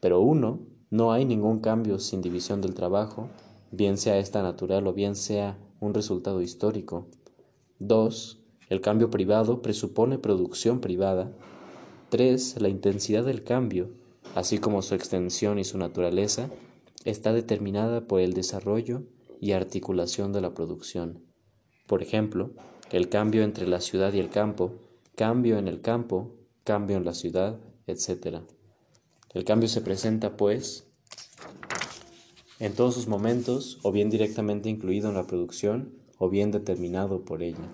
Pero 0.00 0.20
uno, 0.20 0.60
no 0.90 1.12
hay 1.12 1.24
ningún 1.24 1.60
cambio 1.60 1.98
sin 1.98 2.20
división 2.20 2.60
del 2.60 2.74
trabajo, 2.74 3.28
bien 3.70 3.96
sea 3.96 4.18
esta 4.18 4.42
natural 4.42 4.86
o 4.86 4.92
bien 4.92 5.16
sea 5.16 5.58
un 5.80 5.94
resultado 5.94 6.42
histórico. 6.42 7.06
2. 7.78 8.40
El 8.68 8.82
cambio 8.82 9.08
privado 9.08 9.62
presupone 9.62 10.18
producción 10.18 10.80
privada. 10.80 11.32
3. 12.10 12.60
La 12.60 12.68
intensidad 12.68 13.24
del 13.24 13.42
cambio, 13.42 13.88
así 14.34 14.58
como 14.58 14.82
su 14.82 14.94
extensión 14.94 15.58
y 15.58 15.64
su 15.64 15.78
naturaleza, 15.78 16.50
está 17.04 17.32
determinada 17.32 18.06
por 18.06 18.20
el 18.20 18.32
desarrollo 18.32 19.02
y 19.40 19.52
articulación 19.52 20.32
de 20.32 20.40
la 20.40 20.54
producción. 20.54 21.22
Por 21.86 22.02
ejemplo, 22.02 22.50
el 22.90 23.08
cambio 23.08 23.42
entre 23.42 23.66
la 23.66 23.80
ciudad 23.80 24.12
y 24.12 24.18
el 24.18 24.30
campo, 24.30 24.72
cambio 25.14 25.58
en 25.58 25.68
el 25.68 25.80
campo, 25.80 26.34
cambio 26.64 26.96
en 26.96 27.04
la 27.04 27.14
ciudad, 27.14 27.60
etc. 27.86 28.38
El 29.32 29.44
cambio 29.44 29.68
se 29.68 29.80
presenta, 29.80 30.36
pues, 30.36 30.86
en 32.58 32.72
todos 32.72 32.94
sus 32.94 33.08
momentos, 33.08 33.78
o 33.82 33.92
bien 33.92 34.08
directamente 34.08 34.68
incluido 34.70 35.08
en 35.08 35.16
la 35.16 35.26
producción, 35.26 35.92
o 36.18 36.30
bien 36.30 36.52
determinado 36.52 37.24
por 37.24 37.42
ella. 37.42 37.68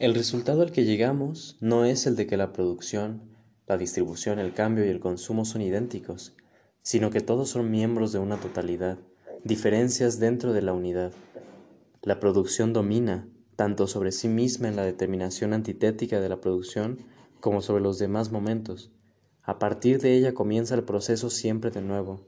El 0.00 0.14
resultado 0.14 0.62
al 0.62 0.72
que 0.72 0.86
llegamos 0.86 1.58
no 1.60 1.84
es 1.84 2.06
el 2.06 2.16
de 2.16 2.26
que 2.26 2.38
la 2.38 2.54
producción, 2.54 3.20
la 3.66 3.76
distribución, 3.76 4.38
el 4.38 4.54
cambio 4.54 4.86
y 4.86 4.88
el 4.88 4.98
consumo 4.98 5.44
son 5.44 5.60
idénticos, 5.60 6.34
sino 6.80 7.10
que 7.10 7.20
todos 7.20 7.50
son 7.50 7.70
miembros 7.70 8.10
de 8.10 8.18
una 8.18 8.38
totalidad, 8.38 8.98
diferencias 9.44 10.18
dentro 10.18 10.54
de 10.54 10.62
la 10.62 10.72
unidad. 10.72 11.12
La 12.00 12.18
producción 12.18 12.72
domina 12.72 13.28
tanto 13.56 13.86
sobre 13.86 14.10
sí 14.10 14.26
misma 14.26 14.68
en 14.68 14.76
la 14.76 14.84
determinación 14.84 15.52
antitética 15.52 16.18
de 16.18 16.30
la 16.30 16.40
producción 16.40 17.00
como 17.40 17.60
sobre 17.60 17.82
los 17.82 17.98
demás 17.98 18.32
momentos. 18.32 18.90
A 19.42 19.58
partir 19.58 20.00
de 20.00 20.16
ella 20.16 20.32
comienza 20.32 20.74
el 20.74 20.84
proceso 20.84 21.28
siempre 21.28 21.70
de 21.70 21.82
nuevo. 21.82 22.26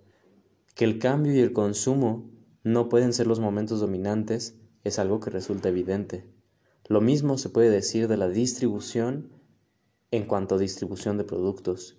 Que 0.74 0.84
el 0.84 0.98
cambio 0.98 1.32
y 1.32 1.38
el 1.38 1.54
consumo 1.54 2.30
no 2.64 2.90
pueden 2.90 3.14
ser 3.14 3.26
los 3.26 3.40
momentos 3.40 3.80
dominantes 3.80 4.58
es 4.84 4.98
algo 4.98 5.20
que 5.20 5.30
resulta 5.30 5.70
evidente. 5.70 6.26
Lo 6.92 7.00
mismo 7.00 7.38
se 7.38 7.48
puede 7.48 7.70
decir 7.70 8.06
de 8.06 8.18
la 8.18 8.28
distribución 8.28 9.30
en 10.10 10.26
cuanto 10.26 10.56
a 10.56 10.58
distribución 10.58 11.16
de 11.16 11.24
productos. 11.24 11.96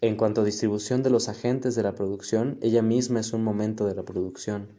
En 0.00 0.16
cuanto 0.16 0.40
a 0.40 0.44
distribución 0.44 1.04
de 1.04 1.10
los 1.10 1.28
agentes 1.28 1.76
de 1.76 1.84
la 1.84 1.94
producción, 1.94 2.58
ella 2.60 2.82
misma 2.82 3.20
es 3.20 3.32
un 3.32 3.44
momento 3.44 3.86
de 3.86 3.94
la 3.94 4.04
producción. 4.04 4.70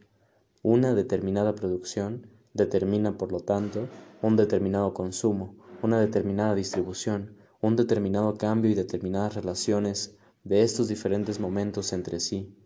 Una 0.62 0.94
determinada 0.94 1.56
producción 1.56 2.28
determina, 2.54 3.18
por 3.18 3.32
lo 3.32 3.40
tanto, 3.40 3.88
un 4.22 4.36
determinado 4.36 4.94
consumo, 4.94 5.56
una 5.82 6.02
determinada 6.02 6.54
distribución, 6.54 7.38
un 7.62 7.78
determinado 7.78 8.36
cambio 8.36 8.70
y 8.70 8.76
determinadas 8.76 9.36
relaciones 9.36 10.18
de 10.44 10.64
estos 10.64 10.90
diferentes 10.90 11.40
momentos 11.40 11.94
entre 11.94 12.20
sí. 12.20 12.58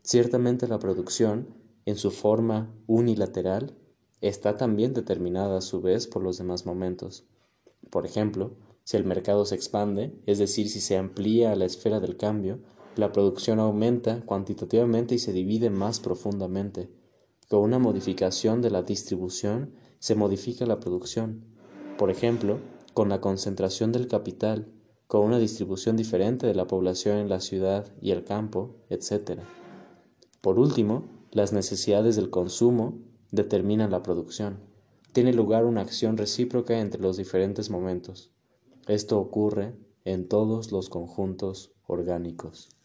Ciertamente 0.00 0.66
la 0.66 0.78
producción, 0.78 1.54
en 1.84 1.96
su 1.96 2.10
forma 2.10 2.74
unilateral, 2.86 3.76
está 4.20 4.56
también 4.56 4.94
determinada 4.94 5.58
a 5.58 5.62
su 5.62 5.80
vez 5.80 6.06
por 6.06 6.22
los 6.22 6.38
demás 6.38 6.66
momentos. 6.66 7.24
Por 7.90 8.06
ejemplo, 8.06 8.56
si 8.84 8.96
el 8.96 9.04
mercado 9.04 9.44
se 9.44 9.54
expande, 9.54 10.14
es 10.26 10.38
decir, 10.38 10.68
si 10.68 10.80
se 10.80 10.96
amplía 10.96 11.56
la 11.56 11.64
esfera 11.64 12.00
del 12.00 12.16
cambio, 12.16 12.60
la 12.96 13.12
producción 13.12 13.58
aumenta 13.58 14.22
cuantitativamente 14.24 15.14
y 15.14 15.18
se 15.18 15.32
divide 15.32 15.70
más 15.70 16.00
profundamente. 16.00 16.88
Con 17.48 17.60
una 17.60 17.78
modificación 17.78 18.62
de 18.62 18.70
la 18.70 18.82
distribución 18.82 19.74
se 19.98 20.14
modifica 20.14 20.66
la 20.66 20.80
producción. 20.80 21.44
Por 21.98 22.10
ejemplo, 22.10 22.58
con 22.94 23.08
la 23.08 23.20
concentración 23.20 23.92
del 23.92 24.08
capital, 24.08 24.72
con 25.06 25.22
una 25.22 25.38
distribución 25.38 25.96
diferente 25.96 26.46
de 26.46 26.54
la 26.54 26.66
población 26.66 27.18
en 27.18 27.28
la 27.28 27.40
ciudad 27.40 27.92
y 28.00 28.10
el 28.10 28.24
campo, 28.24 28.76
etc. 28.88 29.40
Por 30.40 30.58
último, 30.58 31.04
las 31.32 31.52
necesidades 31.52 32.16
del 32.16 32.30
consumo 32.30 32.98
determinan 33.30 33.90
la 33.90 34.02
producción. 34.02 34.58
Tiene 35.12 35.32
lugar 35.32 35.64
una 35.64 35.80
acción 35.80 36.16
recíproca 36.16 36.78
entre 36.78 37.00
los 37.00 37.16
diferentes 37.16 37.70
momentos. 37.70 38.30
Esto 38.86 39.18
ocurre 39.18 39.74
en 40.04 40.28
todos 40.28 40.72
los 40.72 40.88
conjuntos 40.88 41.72
orgánicos. 41.86 42.75